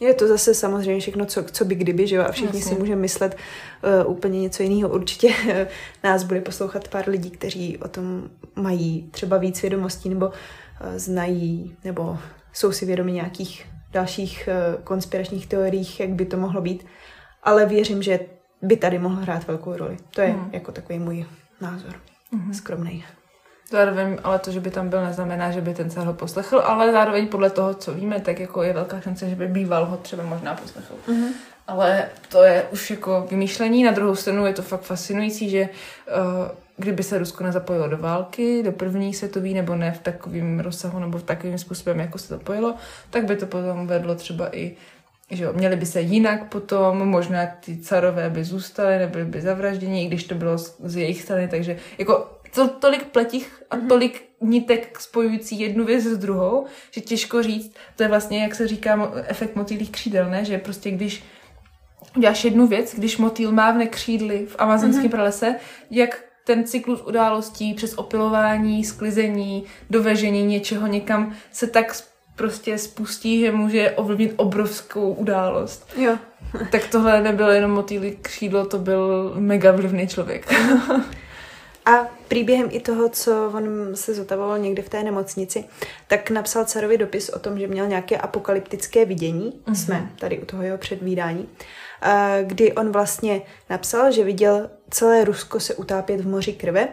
Je 0.00 0.14
to 0.14 0.28
zase 0.28 0.54
samozřejmě 0.54 1.00
všechno, 1.00 1.26
co, 1.26 1.42
co 1.42 1.64
by 1.64 1.74
kdyby, 1.74 2.06
že 2.06 2.16
jo, 2.16 2.24
a 2.28 2.32
všichni 2.32 2.58
Jasně. 2.58 2.74
si 2.74 2.80
můžeme 2.80 3.00
myslet 3.00 3.36
uh, 4.04 4.12
úplně 4.12 4.40
něco 4.40 4.62
jiného. 4.62 4.90
Určitě 4.90 5.28
uh, 5.28 5.52
nás 6.04 6.22
bude 6.22 6.40
poslouchat 6.40 6.88
pár 6.88 7.08
lidí, 7.08 7.30
kteří 7.30 7.78
o 7.78 7.88
tom 7.88 8.30
mají 8.56 9.08
třeba 9.10 9.36
víc 9.36 9.62
vědomostí, 9.62 10.08
nebo 10.08 10.26
uh, 10.26 10.32
znají, 10.96 11.76
nebo 11.84 12.18
jsou 12.52 12.72
si 12.72 12.86
vědomi 12.86 13.12
nějakých 13.12 13.66
dalších 13.92 14.48
uh, 14.48 14.82
konspiračních 14.82 15.46
teoriích, 15.46 16.00
jak 16.00 16.10
by 16.10 16.24
to 16.24 16.36
mohlo 16.36 16.60
být. 16.60 16.86
Ale 17.42 17.66
věřím, 17.66 18.02
že 18.02 18.20
by 18.62 18.76
tady 18.76 18.98
mohlo 18.98 19.20
hrát 19.20 19.46
velkou 19.46 19.76
roli. 19.76 19.96
To 20.10 20.20
je 20.20 20.28
hmm. 20.28 20.50
jako 20.52 20.72
takový 20.72 20.98
můj 20.98 21.26
názor. 21.60 21.94
Hmm. 22.32 22.54
Skromný. 22.54 23.04
Zároveň, 23.70 24.18
ale 24.24 24.38
to, 24.38 24.50
že 24.50 24.60
by 24.60 24.70
tam 24.70 24.88
byl, 24.88 25.04
neznamená, 25.04 25.50
že 25.50 25.60
by 25.60 25.74
ten 25.74 25.90
se 25.90 26.00
ho 26.00 26.14
poslechl, 26.14 26.58
ale 26.64 26.92
zároveň 26.92 27.26
podle 27.26 27.50
toho, 27.50 27.74
co 27.74 27.94
víme, 27.94 28.20
tak 28.20 28.40
jako 28.40 28.62
je 28.62 28.72
velká 28.72 29.00
šance, 29.00 29.28
že 29.28 29.36
by 29.36 29.46
býval 29.46 29.86
ho 29.86 29.96
třeba 29.96 30.22
možná 30.22 30.54
poslechl. 30.54 30.94
Mm-hmm. 31.08 31.28
Ale 31.66 32.08
to 32.28 32.42
je 32.42 32.64
už 32.72 32.90
jako 32.90 33.26
vymýšlení. 33.30 33.84
Na 33.84 33.92
druhou 33.92 34.14
stranu 34.14 34.46
je 34.46 34.52
to 34.52 34.62
fakt 34.62 34.82
fascinující, 34.82 35.50
že 35.50 35.60
uh, 35.62 35.68
kdyby 36.76 37.02
se 37.02 37.18
Rusko 37.18 37.44
nezapojilo 37.44 37.88
do 37.88 37.96
války, 37.98 38.62
do 38.62 38.72
první 38.72 39.14
světové, 39.14 39.48
nebo 39.48 39.76
ne 39.76 39.92
v 39.92 39.98
takovém 39.98 40.60
rozsahu, 40.60 40.98
nebo 40.98 41.18
v 41.18 41.22
takovým 41.22 41.58
způsobem, 41.58 42.00
jako 42.00 42.18
se 42.18 42.28
to 42.28 42.44
pojilo, 42.44 42.74
tak 43.10 43.24
by 43.24 43.36
to 43.36 43.46
potom 43.46 43.86
vedlo 43.86 44.14
třeba 44.14 44.56
i 44.56 44.76
že 45.30 45.44
jo, 45.44 45.52
měli 45.52 45.76
by 45.76 45.86
se 45.86 46.00
jinak 46.00 46.48
potom, 46.48 47.08
možná 47.08 47.46
ty 47.46 47.76
carové 47.76 48.30
by 48.30 48.44
zůstaly, 48.44 48.98
nebyly 48.98 49.24
by 49.24 49.40
zavražděni, 49.40 50.04
i 50.04 50.06
když 50.06 50.24
to 50.24 50.34
bylo 50.34 50.58
z, 50.58 50.76
z 50.84 50.96
jejich 50.96 51.22
strany, 51.22 51.48
takže 51.48 51.76
jako 51.98 52.35
to, 52.56 52.68
tolik 52.68 53.04
pletích 53.04 53.62
a 53.70 53.76
mm-hmm. 53.76 53.88
tolik 53.88 54.28
nitek 54.40 55.00
spojující 55.00 55.60
jednu 55.60 55.84
věc 55.84 56.04
s 56.04 56.18
druhou, 56.18 56.66
že 56.90 57.00
těžko 57.00 57.42
říct, 57.42 57.74
to 57.96 58.02
je 58.02 58.08
vlastně, 58.08 58.42
jak 58.42 58.54
se 58.54 58.68
říká, 58.68 59.12
efekt 59.26 59.56
motýlých 59.56 59.90
křídel, 59.90 60.30
ne? 60.30 60.44
že 60.44 60.58
prostě 60.58 60.90
když 60.90 61.24
děláš 62.18 62.44
jednu 62.44 62.66
věc, 62.66 62.94
když 62.94 63.18
motýl 63.18 63.52
mávne 63.52 63.86
křídly 63.86 64.46
v 64.46 64.56
amazonském 64.58 65.04
mm-hmm. 65.04 65.10
pralese, 65.10 65.54
jak 65.90 66.24
ten 66.44 66.64
cyklus 66.64 67.02
událostí 67.02 67.74
přes 67.74 67.94
opilování, 67.94 68.84
sklizení, 68.84 69.64
dovežení 69.90 70.46
něčeho 70.46 70.86
někam 70.86 71.34
se 71.52 71.66
tak 71.66 71.96
prostě 72.36 72.78
spustí, 72.78 73.40
že 73.40 73.52
může 73.52 73.90
ovlivnit 73.90 74.32
obrovskou 74.36 75.12
událost. 75.12 75.88
Jo. 75.96 76.18
tak 76.70 76.86
tohle 76.86 77.22
nebylo 77.22 77.50
jenom 77.50 77.70
motýlí 77.70 78.16
křídlo, 78.22 78.66
to 78.66 78.78
byl 78.78 79.34
mega 79.38 79.72
vlivný 79.72 80.08
člověk. 80.08 80.52
A 81.86 82.08
příběhem 82.28 82.68
i 82.70 82.80
toho, 82.80 83.08
co 83.08 83.52
on 83.54 83.96
se 83.96 84.14
zotavoval 84.14 84.58
někde 84.58 84.82
v 84.82 84.88
té 84.88 85.02
nemocnici, 85.02 85.64
tak 86.06 86.30
napsal 86.30 86.64
carovi 86.64 86.98
dopis 86.98 87.28
o 87.28 87.38
tom, 87.38 87.58
že 87.58 87.66
měl 87.66 87.86
nějaké 87.86 88.16
apokalyptické 88.16 89.04
vidění. 89.04 89.52
Mm-hmm. 89.52 89.74
Jsme 89.74 90.10
tady 90.18 90.38
u 90.38 90.44
toho 90.44 90.62
jeho 90.62 90.78
předvídání. 90.78 91.48
Kdy 92.42 92.72
on 92.72 92.92
vlastně 92.92 93.42
napsal, 93.70 94.12
že 94.12 94.24
viděl 94.24 94.70
celé 94.90 95.24
Rusko 95.24 95.60
se 95.60 95.74
utápět 95.74 96.20
v 96.20 96.28
moři 96.28 96.52
krve 96.52 96.88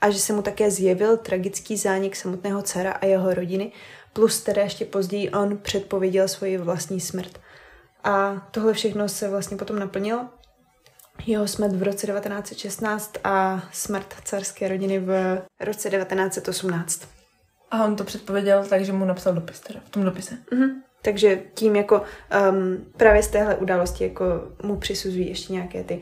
a 0.00 0.10
že 0.10 0.18
se 0.18 0.32
mu 0.32 0.42
také 0.42 0.70
zjevil 0.70 1.16
tragický 1.16 1.76
zánik 1.76 2.16
samotného 2.16 2.62
dcera 2.62 2.92
a 2.92 3.06
jeho 3.06 3.34
rodiny, 3.34 3.72
plus 4.12 4.40
teda 4.40 4.62
ještě 4.62 4.84
později 4.84 5.30
on 5.30 5.58
předpověděl 5.58 6.28
svoji 6.28 6.58
vlastní 6.58 7.00
smrt. 7.00 7.40
A 8.04 8.46
tohle 8.50 8.72
všechno 8.72 9.08
se 9.08 9.28
vlastně 9.28 9.56
potom 9.56 9.78
naplnilo 9.78 10.26
jeho 11.26 11.48
smrt 11.48 11.72
v 11.72 11.82
roce 11.82 12.06
1916 12.06 13.12
a 13.24 13.64
smrt 13.72 14.14
carské 14.24 14.68
rodiny 14.68 14.98
v 14.98 15.42
roce 15.60 15.90
1918. 15.90 17.08
A 17.70 17.84
on 17.84 17.96
to 17.96 18.04
předpověděl 18.04 18.64
tak, 18.64 18.84
že 18.84 18.92
mu 18.92 19.04
napsal 19.04 19.34
dopis 19.34 19.60
teda, 19.60 19.80
v 19.84 19.90
tom 19.90 20.04
dopise. 20.04 20.38
Mm-hmm. 20.52 20.70
Takže 21.02 21.40
tím 21.54 21.76
jako 21.76 22.02
um, 22.50 22.86
právě 22.96 23.22
z 23.22 23.28
téhle 23.28 23.56
události 23.56 24.04
jako 24.04 24.24
mu 24.62 24.76
přisuzují 24.76 25.28
ještě 25.28 25.52
nějaké 25.52 25.84
ty 25.84 26.00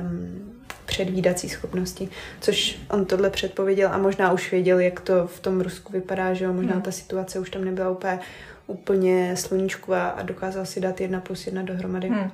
um, 0.00 0.62
předvídací 0.86 1.48
schopnosti, 1.48 2.08
což 2.40 2.80
on 2.90 3.04
tohle 3.04 3.30
předpověděl 3.30 3.88
a 3.92 3.98
možná 3.98 4.32
už 4.32 4.50
věděl, 4.50 4.80
jak 4.80 5.00
to 5.00 5.26
v 5.26 5.40
tom 5.40 5.60
Rusku 5.60 5.92
vypadá, 5.92 6.34
že 6.34 6.44
jo, 6.44 6.52
možná 6.52 6.72
hmm. 6.72 6.82
ta 6.82 6.90
situace 6.90 7.38
už 7.38 7.50
tam 7.50 7.64
nebyla 7.64 7.90
úplně, 7.90 8.18
úplně 8.66 9.36
sluníčková 9.36 10.08
a 10.08 10.22
dokázal 10.22 10.66
si 10.66 10.80
dát 10.80 11.00
jedna 11.00 11.20
plus 11.20 11.46
jedna 11.46 11.62
dohromady. 11.62 12.08
Hmm. 12.08 12.30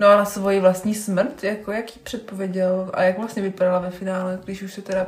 No 0.00 0.08
a 0.08 0.24
svoji 0.24 0.60
vlastní 0.60 0.94
smrt, 0.94 1.44
jako 1.44 1.72
jak 1.72 1.96
ji 1.96 2.02
předpověděl 2.02 2.90
a 2.94 3.02
jak 3.02 3.18
vlastně 3.18 3.42
vypadala 3.42 3.78
ve 3.78 3.90
finále, 3.90 4.38
když 4.44 4.62
už 4.62 4.74
se 4.74 4.82
teda 4.82 5.06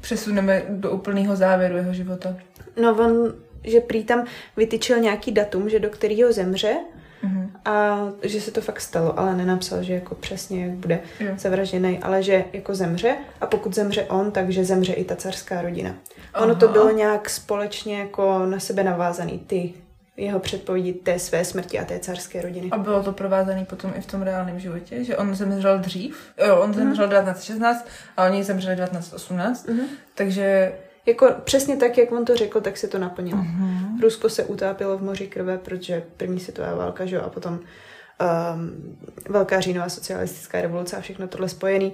přesuneme 0.00 0.62
do 0.68 0.90
úplného 0.90 1.36
závěru 1.36 1.76
jeho 1.76 1.94
života? 1.94 2.36
No 2.82 2.96
on, 2.96 3.34
že 3.64 3.80
prý 3.80 4.04
tam 4.04 4.26
vytyčil 4.56 4.98
nějaký 4.98 5.32
datum, 5.32 5.68
že 5.68 5.80
do 5.80 5.90
kterého 5.90 6.32
zemře 6.32 6.76
mm-hmm. 7.24 7.50
a 7.64 7.98
že 8.22 8.40
se 8.40 8.50
to 8.50 8.60
fakt 8.60 8.80
stalo, 8.80 9.18
ale 9.18 9.36
nenapsal, 9.36 9.82
že 9.82 9.94
jako 9.94 10.14
přesně 10.14 10.64
jak 10.64 10.74
bude 10.74 11.00
jo. 11.20 11.32
zavražděný, 11.36 11.98
ale 11.98 12.22
že 12.22 12.44
jako 12.52 12.74
zemře 12.74 13.16
a 13.40 13.46
pokud 13.46 13.74
zemře 13.74 14.02
on, 14.04 14.30
takže 14.30 14.64
zemře 14.64 14.92
i 14.92 15.04
ta 15.04 15.16
carská 15.16 15.62
rodina. 15.62 15.94
Aha. 16.34 16.44
Ono 16.44 16.54
to 16.54 16.68
bylo 16.68 16.90
nějak 16.90 17.30
společně 17.30 17.98
jako 17.98 18.46
na 18.46 18.58
sebe 18.58 18.84
navázaný, 18.84 19.38
ty 19.38 19.74
jeho 20.16 20.40
předpovědi 20.40 20.92
té 20.92 21.18
své 21.18 21.44
smrti 21.44 21.78
a 21.78 21.84
té 21.84 21.98
carské 21.98 22.42
rodiny. 22.42 22.70
A 22.70 22.78
bylo 22.78 23.02
to 23.02 23.12
provázané 23.12 23.64
potom 23.64 23.92
i 23.96 24.00
v 24.00 24.06
tom 24.06 24.22
reálném 24.22 24.60
životě, 24.60 25.04
že 25.04 25.16
on 25.16 25.34
zemřel 25.34 25.78
dřív, 25.78 26.32
jo, 26.46 26.56
on 26.56 26.74
zemřel 26.74 27.06
mm. 27.06 27.10
1916 27.10 27.88
a 28.16 28.24
oni 28.24 28.44
zemřeli 28.44 28.76
1918, 28.76 29.68
mm. 29.68 29.80
takže... 30.14 30.72
Jako 31.06 31.34
přesně 31.44 31.76
tak, 31.76 31.98
jak 31.98 32.12
on 32.12 32.24
to 32.24 32.36
řekl, 32.36 32.60
tak 32.60 32.76
se 32.76 32.88
to 32.88 32.98
naplnilo. 32.98 33.42
Mm. 33.42 34.00
Rusko 34.02 34.28
se 34.28 34.44
utápilo 34.44 34.98
v 34.98 35.02
moři 35.02 35.26
krve, 35.26 35.58
protože 35.58 36.02
první 36.16 36.40
světová 36.40 36.74
válka, 36.74 37.06
že 37.06 37.16
jo, 37.16 37.22
a 37.22 37.28
potom 37.28 37.54
um, 37.54 38.96
Velká 39.28 39.60
říjnová 39.60 39.88
socialistická 39.88 40.60
revoluce 40.60 40.96
a 40.96 41.00
všechno 41.00 41.28
tohle 41.28 41.48
spojený. 41.48 41.92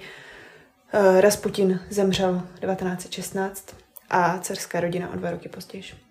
Uh, 0.95 1.21
Rasputin 1.21 1.81
zemřel 1.91 2.43
1916 2.61 3.75
a 4.11 4.39
carská 4.39 4.81
rodina 4.81 5.13
o 5.13 5.17
dva 5.17 5.31
roky 5.31 5.49
později. 5.49 6.08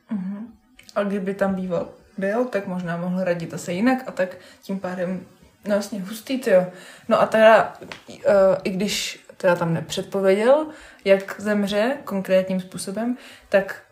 A 0.98 1.04
kdyby 1.04 1.34
tam 1.34 1.56
býval 1.56 1.90
byl, 2.18 2.46
tak 2.46 2.68
možná 2.68 2.98
mohl 2.98 3.24
radit 3.24 3.52
zase 3.52 3.74
jinak 3.74 4.04
a 4.08 4.12
tak 4.12 4.38
tím 4.62 4.80
pádem 4.80 5.26
no 5.66 5.76
vlastně 5.76 6.02
hustý, 6.02 6.42
jo. 6.48 6.68
No 7.08 7.22
a 7.22 7.26
teda, 7.26 7.74
uh, 8.10 8.24
i 8.64 8.70
když 8.70 9.26
teda 9.38 9.56
tam 9.56 9.74
nepředpověděl, 9.74 10.68
jak 11.06 11.42
zemře 11.42 11.98
konkrétním 12.04 12.62
způsobem, 12.62 13.18
tak 13.50 13.84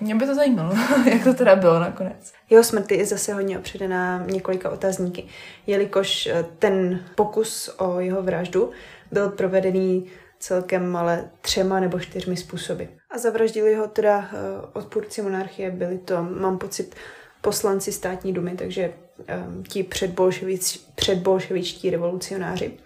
mě 0.00 0.14
by 0.14 0.26
to 0.26 0.34
zajímalo, 0.34 0.74
jak 1.12 1.24
to 1.24 1.34
teda 1.34 1.56
bylo 1.56 1.80
nakonec. 1.80 2.32
Jeho 2.50 2.64
smrti 2.64 2.94
je 2.94 3.06
zase 3.06 3.34
hodně 3.34 3.58
opředená 3.58 4.24
několika 4.26 4.70
otazníky, 4.70 5.26
jelikož 5.66 6.26
eh, 6.26 6.44
ten 6.58 7.04
pokus 7.14 7.70
o 7.78 8.00
jeho 8.00 8.22
vraždu 8.22 8.70
byl 9.12 9.28
provedený 9.28 10.06
celkem 10.38 10.96
ale 10.96 11.30
třema 11.40 11.80
nebo 11.80 12.00
čtyřmi 12.00 12.36
způsoby. 12.36 12.84
A 13.10 13.18
zavraždili 13.18 13.74
ho 13.74 13.88
teda 13.88 14.18
uh, 14.18 14.70
odpůrci 14.72 15.22
monarchie, 15.22 15.70
byli 15.70 15.98
to, 15.98 16.22
mám 16.22 16.58
pocit, 16.58 16.94
poslanci 17.40 17.92
státní 17.92 18.32
dumy, 18.32 18.54
takže 18.56 18.92
um, 19.46 19.64
ti 19.64 19.82
předbolševič, 19.82 20.80
předbolševičtí 20.94 21.90
revolucionáři. 21.90 22.78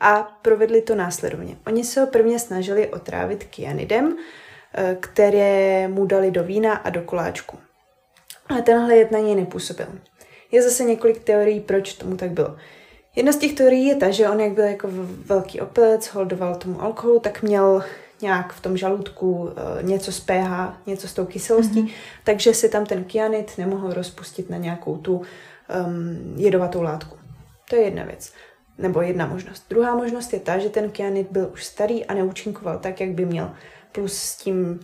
A 0.00 0.38
provedli 0.42 0.82
to 0.82 0.94
následovně. 0.94 1.56
Oni 1.66 1.84
se 1.84 2.00
ho 2.00 2.06
prvně 2.06 2.38
snažili 2.38 2.88
otrávit 2.88 3.44
kyanidem, 3.44 4.06
uh, 4.06 4.14
které 5.00 5.88
mu 5.88 6.06
dali 6.06 6.30
do 6.30 6.44
vína 6.44 6.74
a 6.74 6.90
do 6.90 7.02
koláčku. 7.02 7.58
Ale 8.48 8.62
tenhle 8.62 8.96
jed 8.96 9.10
na 9.10 9.18
něj 9.18 9.34
nepůsobil. 9.34 9.86
Je 10.52 10.62
zase 10.62 10.84
několik 10.84 11.24
teorií, 11.24 11.60
proč 11.60 11.94
tomu 11.94 12.16
tak 12.16 12.30
bylo. 12.30 12.56
Jedna 13.16 13.32
z 13.32 13.36
těch 13.36 13.52
teorií 13.52 13.86
je 13.86 13.96
ta, 13.96 14.10
že 14.10 14.28
on 14.28 14.40
jak 14.40 14.52
byl 14.52 14.64
jako 14.64 14.88
velký 15.26 15.60
opilec, 15.60 16.06
holdoval 16.06 16.54
tomu 16.54 16.82
alkoholu, 16.82 17.20
tak 17.20 17.42
měl 17.42 17.84
nějak 18.22 18.52
v 18.52 18.60
tom 18.60 18.76
žaludku 18.76 19.32
uh, 19.32 19.50
něco 19.82 20.12
z 20.12 20.20
pH, 20.20 20.74
něco 20.86 21.08
s 21.08 21.14
tou 21.14 21.26
kyselostí, 21.26 21.82
mm-hmm. 21.82 21.92
takže 22.24 22.54
se 22.54 22.68
tam 22.68 22.86
ten 22.86 23.04
kyanid 23.04 23.58
nemohl 23.58 23.92
rozpustit 23.92 24.50
na 24.50 24.56
nějakou 24.56 24.96
tu 24.96 25.16
um, 25.16 26.34
jedovatou 26.36 26.82
látku. 26.82 27.16
To 27.70 27.76
je 27.76 27.82
jedna 27.82 28.04
věc. 28.04 28.32
Nebo 28.78 29.02
jedna 29.02 29.26
možnost. 29.26 29.64
Druhá 29.70 29.96
možnost 29.96 30.32
je 30.32 30.40
ta, 30.40 30.58
že 30.58 30.68
ten 30.68 30.90
kyanid 30.90 31.30
byl 31.30 31.50
už 31.52 31.64
starý 31.64 32.06
a 32.06 32.14
neúčinkoval 32.14 32.78
tak, 32.78 33.00
jak 33.00 33.10
by 33.10 33.26
měl. 33.26 33.50
Plus 33.92 34.12
s 34.12 34.36
tím 34.36 34.80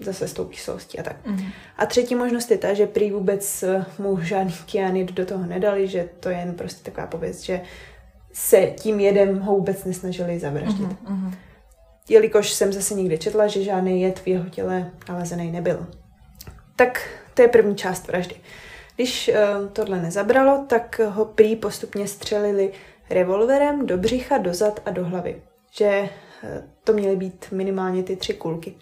zase 0.00 0.28
s 0.28 0.32
tou 0.32 0.44
kyselostí 0.44 0.98
a 0.98 1.02
tak. 1.02 1.26
Mm-hmm. 1.26 1.50
A 1.76 1.86
třetí 1.86 2.14
možnost 2.14 2.50
je 2.50 2.58
ta, 2.58 2.74
že 2.74 2.86
prý 2.86 3.10
vůbec 3.10 3.62
eh, 3.62 3.84
mu 3.98 4.20
žádný 4.20 4.54
kyanid 4.66 5.12
do 5.12 5.26
toho 5.26 5.46
nedali, 5.46 5.88
že 5.88 6.08
to 6.20 6.28
je 6.28 6.36
jen 6.36 6.54
prostě 6.54 6.90
taková 6.90 7.06
pověst, 7.06 7.42
že 7.42 7.60
se 8.32 8.72
tím 8.80 9.00
jedem 9.00 9.40
ho 9.40 9.52
vůbec 9.52 9.84
nesnažili 9.84 10.38
zavraždit. 10.38 10.88
Mm-hmm. 10.90 11.32
Jelikož 12.08 12.52
jsem 12.52 12.72
zase 12.72 12.94
někde 12.94 13.18
četla, 13.18 13.46
že 13.46 13.62
žádný 13.62 14.02
jed 14.02 14.18
v 14.18 14.26
jeho 14.26 14.50
těle 14.50 14.90
nalezený 15.08 15.52
nebyl. 15.52 15.86
Tak 16.76 17.08
to 17.34 17.42
je 17.42 17.48
první 17.48 17.76
část 17.76 18.06
vraždy. 18.06 18.36
Když 18.96 19.28
uh, 19.28 19.68
tohle 19.68 20.02
nezabralo, 20.02 20.64
tak 20.68 21.00
ho 21.08 21.24
prý 21.24 21.56
postupně 21.56 22.08
střelili 22.08 22.72
revolverem 23.10 23.86
do 23.86 23.98
břicha, 23.98 24.38
do 24.38 24.54
zad 24.54 24.80
a 24.84 24.90
do 24.90 25.04
hlavy. 25.04 25.42
Že 25.70 26.00
uh, 26.00 26.48
to 26.84 26.92
měly 26.92 27.16
být 27.16 27.46
minimálně 27.50 28.02
ty 28.02 28.16
tři 28.16 28.34
kulky. 28.34 28.74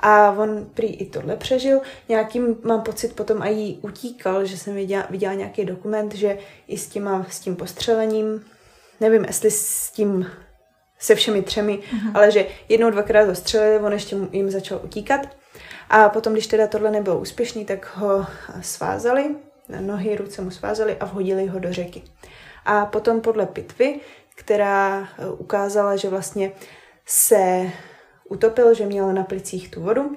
A 0.00 0.30
on 0.30 0.66
prý 0.74 0.86
i 0.86 1.06
tohle 1.06 1.36
přežil. 1.36 1.80
Nějakým, 2.08 2.56
mám 2.64 2.82
pocit, 2.82 3.16
potom 3.16 3.42
a 3.42 3.48
jí 3.48 3.78
utíkal, 3.82 4.44
že 4.44 4.58
jsem 4.58 4.74
viděla, 4.74 5.06
viděla 5.10 5.34
nějaký 5.34 5.64
dokument, 5.64 6.14
že 6.14 6.38
i 6.68 6.78
s, 6.78 6.88
těma, 6.88 7.26
s 7.30 7.40
tím 7.40 7.56
postřelením, 7.56 8.44
nevím, 9.00 9.24
jestli 9.24 9.50
s 9.50 9.90
tím 9.90 10.26
se 11.04 11.14
všemi 11.14 11.42
třemi, 11.42 11.78
uh-huh. 11.78 12.10
ale 12.14 12.30
že 12.30 12.46
jednou, 12.68 12.90
dvakrát 12.90 13.28
ho 13.28 13.34
střelili, 13.34 13.78
on 13.78 13.92
ještě 13.92 14.16
jim 14.32 14.50
začal 14.50 14.80
utíkat. 14.84 15.20
A 15.90 16.08
potom, 16.08 16.32
když 16.32 16.46
teda 16.46 16.66
tohle 16.66 16.90
nebylo 16.90 17.18
úspěšný, 17.18 17.64
tak 17.64 17.96
ho 17.96 18.26
svázali, 18.60 19.36
nohy, 19.80 20.16
ruce 20.16 20.42
mu 20.42 20.50
svázali 20.50 20.96
a 21.00 21.04
vhodili 21.04 21.46
ho 21.46 21.58
do 21.58 21.72
řeky. 21.72 22.02
A 22.64 22.86
potom 22.86 23.20
podle 23.20 23.46
pitvy, 23.46 24.00
která 24.34 25.02
eh, 25.02 25.28
ukázala, 25.28 25.96
že 25.96 26.08
vlastně 26.08 26.52
se 27.06 27.70
utopil, 28.28 28.74
že 28.74 28.86
měl 28.86 29.12
na 29.12 29.24
plicích 29.24 29.70
tu 29.70 29.82
vodu, 29.82 30.16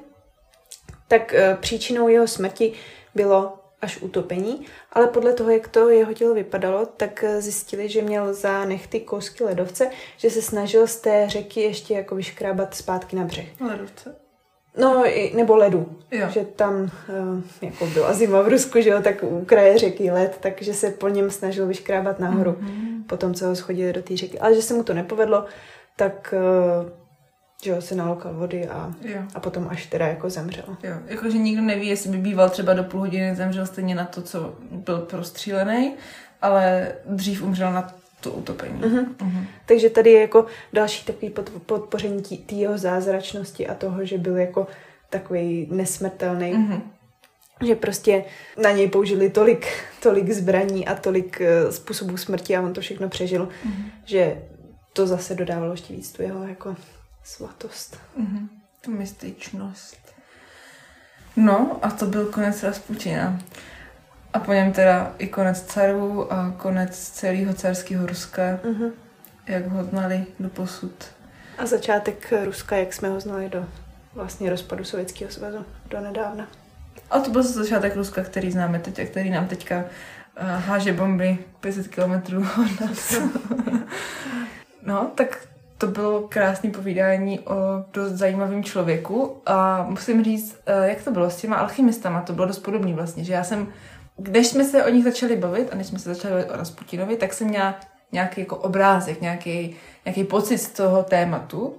tak 1.07 1.33
eh, 1.33 1.57
příčinou 1.59 2.07
jeho 2.07 2.27
smrti 2.27 2.73
bylo 3.15 3.59
až 3.81 4.01
utopení, 4.01 4.65
ale 4.97 5.07
podle 5.07 5.33
toho, 5.33 5.49
jak 5.49 5.67
to 5.67 5.89
jeho 5.89 6.13
tělo 6.13 6.33
vypadalo, 6.33 6.85
tak 6.85 7.23
eh, 7.23 7.41
zjistili, 7.41 7.89
že 7.89 8.01
měl 8.01 8.33
za 8.33 8.65
nechty 8.65 8.99
kousky 8.99 9.43
ledovce, 9.43 9.89
že 10.17 10.29
se 10.29 10.41
snažil 10.41 10.87
z 10.87 10.95
té 10.95 11.25
řeky 11.29 11.61
ještě 11.61 11.93
jako 11.93 12.15
vyškrábat 12.15 12.75
zpátky 12.75 13.15
na 13.15 13.23
břeh. 13.23 13.61
Ledovce? 13.61 14.15
No, 14.77 15.03
nebo 15.33 15.55
ledu. 15.55 15.97
Jo. 16.11 16.27
Že 16.29 16.45
tam 16.45 16.81
uh, 16.83 16.89
jako 17.61 17.85
byla 17.85 18.13
zima 18.13 18.41
v 18.41 18.47
Rusku, 18.47 18.81
že 18.81 18.89
jo, 18.89 19.01
tak 19.01 19.23
u 19.23 19.45
kraje 19.45 19.77
řeky 19.77 20.11
led, 20.11 20.37
takže 20.39 20.73
se 20.73 20.89
po 20.89 21.07
něm 21.07 21.31
snažil 21.31 21.67
vyškrábat 21.67 22.19
nahoru, 22.19 22.51
mm-hmm. 22.51 23.03
potom 23.07 23.33
co 23.33 23.47
ho 23.47 23.55
schodili 23.55 23.93
do 23.93 24.01
té 24.01 24.17
řeky. 24.17 24.39
Ale 24.39 24.55
že 24.55 24.61
se 24.61 24.73
mu 24.73 24.83
to 24.83 24.93
nepovedlo, 24.93 25.45
tak 25.95 26.33
uh, 26.83 26.89
že 27.63 27.71
jo, 27.71 27.81
se 27.81 27.95
nalokal 27.95 28.33
vody 28.33 28.67
a, 28.67 28.93
Jo. 29.01 29.19
a 29.35 29.39
potom 29.39 29.67
až 29.69 29.85
teda 29.85 30.07
jako 30.07 30.29
zemřel. 30.29 30.63
Jo, 30.83 30.93
jakože 31.07 31.37
nikdo 31.37 31.61
neví, 31.61 31.87
jestli 31.87 32.09
by 32.09 32.17
býval 32.17 32.49
třeba 32.49 32.73
do 32.73 32.83
půl 32.83 32.99
hodiny, 32.99 33.35
zemřel 33.35 33.65
stejně 33.65 33.95
na 33.95 34.05
to, 34.05 34.21
co 34.21 34.55
byl 34.71 34.97
prostřílený, 34.99 35.93
ale 36.41 36.91
dřív 37.05 37.43
umřel 37.43 37.73
na 37.73 37.93
to 38.21 38.31
utopení. 38.31 38.79
Mhm. 38.85 39.15
Mhm. 39.21 39.47
Takže 39.65 39.89
tady 39.89 40.09
je 40.11 40.21
jako 40.21 40.45
další 40.73 41.05
takový 41.05 41.29
pod, 41.29 41.49
podpoření 41.49 42.21
té 42.21 42.55
jeho 42.55 42.77
zázračnosti 42.77 43.67
a 43.67 43.75
toho, 43.75 44.05
že 44.05 44.17
byl 44.17 44.37
jako 44.37 44.67
takový 45.09 45.67
nesmrtelný. 45.71 46.51
Mhm. 46.53 46.81
Že 47.65 47.75
prostě 47.75 48.23
na 48.61 48.71
něj 48.71 48.87
použili 48.87 49.29
tolik, 49.29 49.67
tolik 50.03 50.31
zbraní 50.31 50.87
a 50.87 50.95
tolik 50.95 51.41
uh, 51.65 51.71
způsobů 51.71 52.17
smrti 52.17 52.55
a 52.57 52.61
on 52.61 52.73
to 52.73 52.81
všechno 52.81 53.09
přežil, 53.09 53.49
Mhm. 53.65 53.83
že 54.05 54.41
to 54.93 55.07
zase 55.07 55.35
dodávalo 55.35 55.71
ještě 55.71 55.93
víc 55.93 56.11
tu 56.11 56.21
jeho 56.21 56.47
jako 56.47 56.75
svatost. 57.28 57.97
Mhm. 58.17 58.49
Tu 58.82 58.91
mystičnost. 58.91 59.97
No 61.36 61.80
a 61.82 61.91
to 61.91 62.05
byl 62.05 62.25
konec 62.25 62.63
Rasputina. 62.63 63.39
A 64.34 64.39
po 64.39 64.53
něm 64.53 64.71
teda 64.71 65.13
i 65.17 65.28
konec 65.28 65.61
carů 65.63 66.34
a 66.34 66.53
konec 66.57 67.09
celého 67.09 67.53
carského 67.53 68.05
Ruska, 68.05 68.41
Uh-huh. 68.63 68.91
jak 69.47 69.67
ho 69.67 69.84
znali 69.84 70.25
do 70.39 70.49
posud. 70.49 71.05
A 71.57 71.65
začátek 71.65 72.34
Ruska, 72.45 72.75
jak 72.75 72.93
jsme 72.93 73.09
ho 73.09 73.19
znali 73.19 73.49
do 73.49 73.65
vlastně 74.13 74.49
rozpadu 74.49 74.84
Sovětského 74.84 75.32
svazu 75.32 75.65
do 75.89 76.01
nedávna. 76.01 76.47
A 77.09 77.19
to 77.19 77.32
byl 77.32 77.43
začátek 77.43 77.95
Ruska, 77.95 78.23
který 78.23 78.51
známe 78.51 78.80
teď 78.80 78.99
a 78.99 79.05
který 79.05 79.30
nám 79.30 79.47
teďka 79.47 79.78
uh, 79.78 79.84
háže 80.47 80.93
bomby 80.93 81.38
500 81.59 81.88
kilometrů 81.88 82.45
od 82.61 82.80
nás. 82.82 83.15
no, 84.86 85.11
tak 85.15 85.47
to 85.78 85.88
bylo 85.88 86.21
krásné 86.21 86.69
povídání 86.69 87.39
o 87.39 87.55
dost 87.93 88.11
zajímavém 88.11 88.63
člověku 88.63 89.41
a 89.45 89.84
musím 89.89 90.23
říct, 90.23 90.57
eh, 90.65 90.89
jak 90.89 91.03
to 91.03 91.11
bylo 91.11 91.30
s 91.30 91.36
těma 91.36 91.55
alchymistama, 91.55 92.21
to 92.21 92.34
bylo 92.34 92.47
dost 92.47 92.59
podobné 92.59 92.93
vlastně, 92.93 93.23
že 93.23 93.34
já 93.34 93.43
jsem, 93.43 93.67
když 94.17 94.47
jsme 94.47 94.63
se 94.63 94.84
o 94.84 94.89
nich 94.89 95.03
začali 95.03 95.36
bavit 95.36 95.69
a 95.73 95.75
než 95.75 95.88
jsme 95.88 95.99
se 95.99 96.13
začali 96.13 96.34
bavit 96.34 96.51
o 96.51 96.57
Rasputinovi, 96.57 97.15
tak 97.15 97.34
jsem 97.34 97.47
měla 97.47 97.80
nějaký 98.11 98.41
jako 98.41 98.55
obrázek, 98.55 99.21
nějaký, 99.21 99.75
nějaký 100.05 100.23
pocit 100.23 100.57
z 100.57 100.69
toho 100.69 101.03
tématu. 101.03 101.75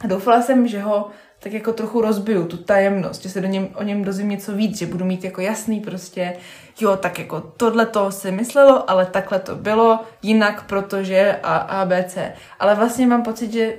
A 0.00 0.06
doufala 0.06 0.42
jsem, 0.42 0.68
že 0.68 0.80
ho 0.80 1.10
tak 1.40 1.52
jako 1.52 1.72
trochu 1.72 2.00
rozbiju, 2.00 2.46
tu 2.46 2.56
tajemnost, 2.56 3.22
že 3.22 3.28
se 3.28 3.40
do 3.40 3.48
něm, 3.48 3.68
o 3.74 3.82
něm 3.82 4.04
dozvím 4.04 4.28
něco 4.28 4.52
víc, 4.52 4.78
že 4.78 4.86
budu 4.86 5.04
mít 5.04 5.24
jako 5.24 5.40
jasný 5.40 5.80
prostě, 5.80 6.36
jo, 6.80 6.96
tak 6.96 7.18
jako 7.18 7.40
tohle 7.40 7.86
to 7.86 8.10
si 8.10 8.30
myslelo, 8.30 8.90
ale 8.90 9.06
takhle 9.06 9.38
to 9.38 9.54
bylo, 9.54 10.00
jinak 10.22 10.66
protože 10.66 11.38
a 11.42 11.56
A, 11.56 11.84
B, 11.84 12.04
C. 12.08 12.34
Ale 12.58 12.74
vlastně 12.74 13.06
mám 13.06 13.22
pocit, 13.22 13.52
že 13.52 13.78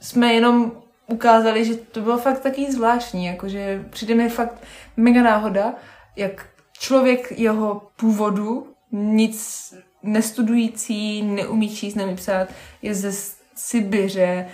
jsme 0.00 0.32
jenom 0.34 0.72
ukázali, 1.06 1.64
že 1.64 1.76
to 1.76 2.00
bylo 2.00 2.18
fakt 2.18 2.38
taky 2.38 2.72
zvláštní, 2.72 3.26
jakože 3.26 3.84
přijde 3.90 4.14
mi 4.14 4.28
fakt 4.28 4.62
mega 4.96 5.22
náhoda, 5.22 5.74
jak 6.16 6.46
člověk 6.78 7.32
jeho 7.38 7.82
původu, 7.96 8.66
nic 8.92 9.74
nestudující, 10.02 11.22
neumí 11.22 11.68
číst, 11.68 11.94
neumí 11.94 12.16
psát, 12.16 12.48
je 12.82 12.94
ze 12.94 13.12
Sibiře, 13.54 14.48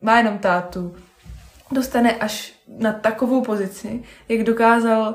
má 0.00 0.18
jenom 0.18 0.38
tátu, 0.38 0.94
dostane 1.70 2.12
až 2.16 2.52
na 2.68 2.92
takovou 2.92 3.42
pozici, 3.42 4.02
jak 4.28 4.42
dokázal 4.42 5.14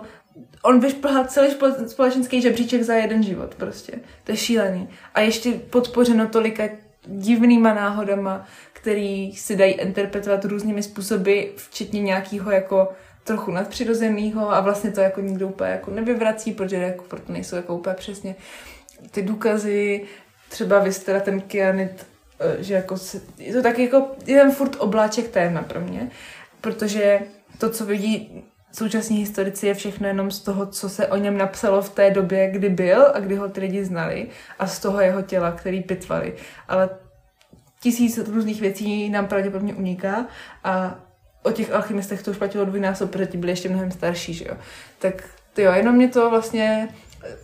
on 0.64 0.80
vyšplhal 0.80 1.26
celý 1.26 1.56
společenský 1.88 2.42
žebříček 2.42 2.84
za 2.84 2.94
jeden 2.94 3.24
život 3.24 3.56
prostě. 3.56 3.94
To 4.24 4.32
je 4.32 4.38
šílený. 4.38 4.90
A 5.14 5.20
ještě 5.20 5.52
podpořeno 5.52 6.28
tolika 6.28 6.64
divnýma 7.08 7.74
náhodama, 7.74 8.46
který 8.74 9.34
si 9.34 9.56
dají 9.56 9.74
interpretovat 9.74 10.46
různými 10.46 10.84
způsoby, 10.84 11.42
včetně 11.56 12.02
nějakého 12.02 12.52
jako 12.52 12.90
trochu 13.24 13.52
nadpřirozeného 13.52 14.54
a 14.54 14.60
vlastně 14.60 14.92
to 14.92 15.02
jako 15.02 15.22
nikdo 15.22 15.48
úplně 15.48 15.70
jako 15.70 15.92
nevyvrací, 15.92 16.52
protože 16.52 16.76
jako 16.76 17.04
proto 17.04 17.34
nejsou 17.34 17.56
jako 17.56 17.76
úplně 17.76 17.96
přesně 17.96 18.36
ty 19.12 19.22
důkazy, 19.22 20.06
třeba 20.50 20.80
vy 20.80 20.94
jste 20.94 21.20
ten 21.22 21.42
kyanit, 21.42 22.08
eh, 22.40 22.64
že 22.64 22.74
jako 22.74 22.98
se, 22.98 23.22
je 23.38 23.54
to 23.54 23.62
taky 23.62 23.84
jako 23.84 24.12
jeden 24.26 24.52
furt 24.52 24.76
obláček 24.80 25.28
téma 25.28 25.62
pro 25.62 25.82
mě, 25.82 26.12
protože 26.62 27.20
to, 27.58 27.70
co 27.70 27.86
vidí 27.86 28.44
současní 28.72 29.18
historici, 29.18 29.68
je 29.68 29.74
všechno 29.74 30.08
jenom 30.08 30.32
z 30.32 30.40
toho, 30.40 30.66
co 30.66 30.90
se 30.90 31.08
o 31.08 31.18
něm 31.18 31.38
napsalo 31.38 31.82
v 31.82 31.90
té 31.90 32.12
době, 32.12 32.52
kdy 32.52 32.70
byl 32.70 33.06
a 33.14 33.20
kdy 33.20 33.36
ho 33.36 33.50
ty 33.50 33.60
lidi 33.60 33.86
znali 33.86 34.28
a 34.60 34.68
z 34.68 34.80
toho 34.80 35.02
jeho 35.02 35.22
těla, 35.22 35.52
který 35.52 35.82
pitvali. 35.82 36.36
Ale 36.68 36.90
tisíc 37.80 38.18
různých 38.18 38.62
věcí 38.62 39.10
nám 39.10 39.28
pravděpodobně 39.28 39.74
uniká 39.74 40.26
a 40.64 40.96
o 41.44 41.52
těch 41.52 41.72
alchymistech 41.72 42.24
to 42.24 42.32
už 42.32 42.38
platilo 42.38 42.66
dvojnásob, 42.66 43.12
protože 43.12 43.26
ti 43.26 43.38
byli 43.38 43.52
ještě 43.52 43.70
mnohem 43.70 43.92
starší, 43.92 44.34
že 44.34 44.46
jo. 44.46 44.58
Tak 45.00 45.24
to 45.54 45.62
jo, 45.62 45.72
jenom 45.72 45.96
mě 45.96 46.08
to 46.08 46.30
vlastně 46.30 46.90
eh, 47.24 47.38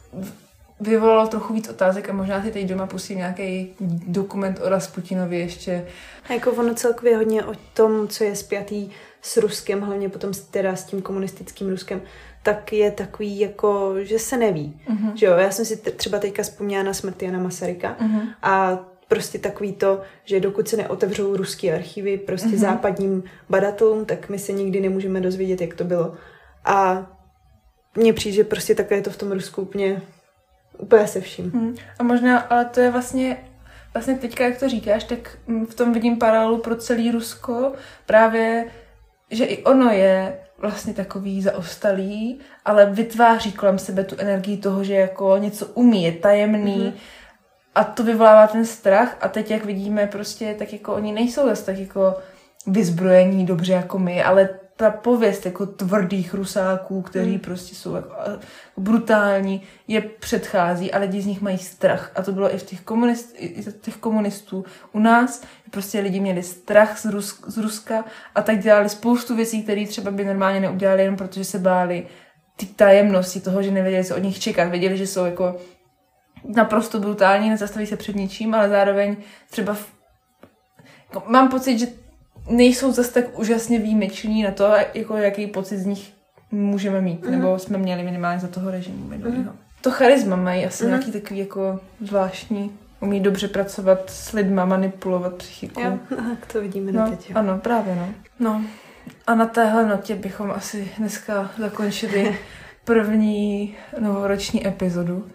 vyvolalo 0.79 1.27
trochu 1.27 1.53
víc 1.53 1.69
otázek 1.69 2.09
a 2.09 2.13
možná 2.13 2.43
si 2.43 2.51
teď 2.51 2.67
doma 2.67 2.87
pustím 2.87 3.17
nějaký 3.17 3.73
dokument 4.07 4.59
o 4.63 4.69
Rasputinovi 4.69 5.39
ještě. 5.39 5.85
A 6.29 6.33
jako 6.33 6.51
ono 6.51 6.73
celkově 6.73 7.17
hodně 7.17 7.43
o 7.43 7.53
tom, 7.73 8.07
co 8.07 8.23
je 8.23 8.35
spjatý 8.35 8.89
s 9.25 9.37
Ruskem, 9.37 9.81
hlavně 9.81 10.09
potom 10.09 10.33
s- 10.33 10.41
teda 10.41 10.75
s 10.75 10.83
tím 10.83 11.01
komunistickým 11.01 11.69
Ruskem, 11.69 12.01
tak 12.43 12.73
je 12.73 12.91
takový 12.91 13.39
jako, 13.39 13.93
že 14.01 14.19
se 14.19 14.37
neví. 14.37 14.81
Mhm. 14.89 15.17
Že 15.17 15.25
jo, 15.25 15.33
já 15.33 15.51
jsem 15.51 15.65
si 15.65 15.77
třeba 15.77 16.19
teďka 16.19 16.43
vzpomněla 16.43 16.83
na 16.83 16.93
smrt 16.93 17.21
Jana 17.23 17.39
Masaryka 17.39 17.95
Mhm. 17.99 18.21
a 18.43 18.79
prostě 19.07 19.39
takový 19.39 19.73
to, 19.73 20.01
že 20.25 20.39
dokud 20.39 20.67
se 20.67 20.77
neotevřou 20.77 21.35
ruské 21.37 21.73
archivy 21.75 22.17
prostě 22.17 22.47
Mhm. 22.47 22.57
západním 22.57 23.23
badatelům, 23.49 24.05
tak 24.05 24.29
my 24.29 24.39
se 24.39 24.51
nikdy 24.51 24.81
nemůžeme 24.81 25.21
dozvědět, 25.21 25.61
jak 25.61 25.73
to 25.73 25.83
bylo. 25.83 26.13
A 26.65 27.07
mně 27.95 28.13
přijde, 28.13 28.35
že 28.35 28.43
prostě 28.43 28.75
takhle 28.75 28.97
je 28.97 29.01
to 29.01 29.09
v 29.09 29.17
tom 29.17 29.31
Rusku 29.31 29.61
úplně, 29.61 30.01
úplně 30.77 31.07
se 31.07 31.21
vším. 31.21 31.51
Hmm. 31.51 31.75
A 31.99 32.03
možná, 32.03 32.39
ale 32.39 32.65
to 32.65 32.79
je 32.79 32.91
vlastně, 32.91 33.37
vlastně 33.93 34.15
teďka, 34.17 34.43
jak 34.45 34.59
to 34.59 34.69
říkáš, 34.69 35.03
tak 35.03 35.37
mm, 35.47 35.65
v 35.65 35.73
tom 35.75 35.93
vidím 35.93 36.17
paralelu 36.17 36.57
pro 36.57 36.75
celý 36.75 37.11
Rusko, 37.11 37.73
právě, 38.05 38.65
že 39.35 39.45
i 39.45 39.63
ono 39.63 39.89
je 39.91 40.37
vlastně 40.57 40.93
takový 40.93 41.41
zaostalý, 41.41 42.39
ale 42.65 42.85
vytváří 42.85 43.51
kolem 43.51 43.79
sebe 43.79 44.03
tu 44.03 44.15
energii 44.19 44.57
toho, 44.57 44.83
že 44.83 44.93
jako 44.93 45.37
něco 45.37 45.65
umí, 45.65 46.03
je 46.03 46.11
tajemný 46.11 46.77
Mhm. 46.85 46.93
a 47.75 47.83
to 47.83 48.03
vyvolává 48.03 48.47
ten 48.47 48.65
strach 48.65 49.17
a 49.21 49.27
teď, 49.27 49.51
jak 49.51 49.65
vidíme, 49.65 50.07
prostě 50.07 50.55
tak 50.59 50.73
jako 50.73 50.93
oni 50.93 51.11
nejsou 51.11 51.47
zase 51.49 51.65
tak 51.65 51.77
jako 51.77 52.15
vyzbrojení 52.67 53.45
dobře 53.45 53.73
jako 53.73 53.99
my, 53.99 54.23
ale 54.23 54.49
ta 54.75 54.89
pověst 54.89 55.45
jako 55.45 55.65
tvrdých 55.65 56.33
rusáků, 56.33 57.01
který 57.01 57.31
Mm. 57.31 57.39
prostě 57.39 57.75
jsou 57.75 57.95
jako 57.95 58.11
a, 58.11 58.39
brutální, 58.77 59.61
je 59.87 60.01
předchází 60.01 60.91
a 60.91 60.99
lidi 60.99 61.21
z 61.21 61.25
nich 61.25 61.41
mají 61.41 61.57
strach. 61.57 62.11
A 62.15 62.21
to 62.21 62.31
bylo 62.31 62.53
i 62.53 62.57
v 62.57 62.63
těch, 62.63 62.81
komunist, 62.81 63.35
i 63.37 63.61
v 63.61 63.81
těch 63.81 63.97
komunistů. 63.97 64.65
U 64.91 64.99
nás 64.99 65.43
prostě 65.71 65.99
lidi 65.99 66.19
měli 66.19 66.43
strach 66.43 66.99
z, 66.99 67.05
Rus, 67.05 67.43
z 67.47 67.57
Ruska 67.57 68.05
a 68.35 68.41
tak 68.41 68.59
dělali 68.59 68.89
spoustu 68.89 69.35
věcí, 69.35 69.63
které 69.63 69.87
třeba 69.87 70.11
by 70.11 70.25
normálně 70.25 70.59
neudělali 70.59 71.01
jenom 71.01 71.15
protože 71.15 71.43
se 71.43 71.59
báli 71.59 72.07
ty 72.55 72.65
tajemnosti 72.65 73.41
toho, 73.41 73.63
že 73.63 73.71
nevěděli, 73.71 74.05
co 74.05 74.15
od 74.15 74.23
nich 74.23 74.39
čekat. 74.39 74.69
Věděli, 74.69 74.97
že 74.97 75.07
jsou 75.07 75.25
jako 75.25 75.55
naprosto 76.45 76.99
brutální, 76.99 77.49
nezastaví 77.49 77.85
se 77.85 77.97
před 77.97 78.15
ničím, 78.15 78.55
ale 78.55 78.69
zároveň 78.69 79.15
třeba 79.49 79.73
v... 79.73 79.91
jako, 81.03 81.23
mám 81.31 81.49
pocit, 81.49 81.79
že 81.79 82.02
nejsou 82.49 82.91
zase 82.91 83.13
tak 83.13 83.39
úžasně 83.39 83.79
výjimeční 83.79 84.43
na 84.43 84.51
to, 84.51 84.73
jako 84.93 85.17
jaký 85.17 85.47
pocit 85.47 85.77
z 85.77 85.85
nich 85.85 86.13
můžeme 86.51 87.01
mít, 87.01 87.25
mm. 87.25 87.31
nebo 87.31 87.59
jsme 87.59 87.77
měli 87.77 88.03
minimálně 88.03 88.39
za 88.39 88.47
toho 88.47 88.71
režimu 88.71 89.07
minulého. 89.07 89.37
Mm. 89.37 89.57
To 89.81 89.91
charisma 89.91 90.35
mají 90.35 90.65
asi 90.65 90.83
mm. 90.83 90.89
nějaký 90.89 91.11
takový 91.11 91.39
jako 91.39 91.79
zvláštní, 92.01 92.71
umí 92.99 93.19
dobře 93.19 93.47
pracovat 93.47 94.09
s 94.09 94.31
lidma, 94.33 94.65
manipulovat 94.65 95.33
psychiku. 95.33 95.81
Jo, 95.81 95.99
tak 96.09 96.53
to 96.53 96.61
vidíme 96.61 96.91
no, 96.91 97.09
teď. 97.09 97.29
Jo. 97.29 97.37
Ano, 97.37 97.59
právě 97.59 97.95
no. 97.95 98.09
No, 98.39 98.61
a 99.27 99.35
na 99.35 99.45
téhle 99.45 99.85
notě 99.87 100.15
bychom 100.15 100.51
asi 100.51 100.91
dneska 100.97 101.51
zakončili 101.57 102.37
první 102.83 103.75
novoroční 103.99 104.67
epizodu. 104.67 105.27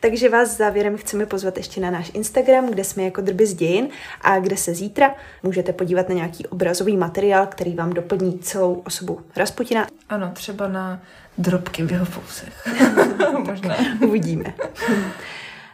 Takže 0.00 0.28
vás 0.28 0.56
závěrem 0.56 0.96
chceme 0.96 1.26
pozvat 1.26 1.56
ještě 1.56 1.80
na 1.80 1.90
náš 1.90 2.10
Instagram, 2.14 2.70
kde 2.70 2.84
jsme 2.84 3.02
jako 3.02 3.20
drby 3.20 3.46
z 3.46 3.54
dějin 3.54 3.88
a 4.20 4.38
kde 4.38 4.56
se 4.56 4.74
zítra 4.74 5.14
můžete 5.42 5.72
podívat 5.72 6.08
na 6.08 6.14
nějaký 6.14 6.46
obrazový 6.46 6.96
materiál, 6.96 7.46
který 7.46 7.74
vám 7.74 7.92
doplní 7.92 8.38
celou 8.38 8.82
osobu 8.86 9.20
Rasputina. 9.36 9.86
Ano, 10.08 10.30
třeba 10.34 10.68
na 10.68 11.02
drobky 11.38 11.82
v 11.82 11.92
jeho 11.92 12.04
fousech. 12.04 12.68
Možná. 13.46 13.76
Uvidíme. 14.02 14.54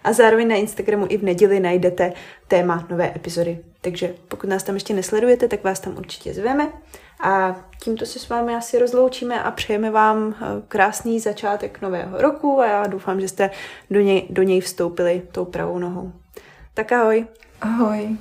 A 0.04 0.12
zároveň 0.12 0.48
na 0.48 0.56
Instagramu 0.56 1.06
i 1.08 1.16
v 1.16 1.22
neděli 1.22 1.60
najdete 1.60 2.12
téma 2.48 2.86
nové 2.90 3.12
epizody. 3.16 3.58
Takže 3.80 4.14
pokud 4.28 4.50
nás 4.50 4.62
tam 4.62 4.74
ještě 4.74 4.94
nesledujete, 4.94 5.48
tak 5.48 5.64
vás 5.64 5.80
tam 5.80 5.96
určitě 5.96 6.34
zveme. 6.34 6.68
A 7.20 7.56
tímto 7.82 8.06
se 8.06 8.18
s 8.18 8.28
vámi 8.28 8.54
asi 8.54 8.78
rozloučíme 8.78 9.42
a 9.42 9.50
přejeme 9.50 9.90
vám 9.90 10.34
eh, 10.34 10.44
krásný 10.68 11.20
začátek 11.20 11.80
nového 11.82 12.22
roku 12.22 12.60
a 12.60 12.66
já 12.66 12.86
doufám, 12.86 13.20
že 13.20 13.28
jste 13.28 13.50
do 13.90 14.00
něj, 14.00 14.26
do 14.30 14.42
něj 14.42 14.60
vstoupili 14.60 15.22
tou 15.32 15.44
pravou 15.44 15.78
nohou. 15.78 16.12
Tak 16.74 16.92
ahoj. 16.92 17.26
Ahoj. 17.60 18.16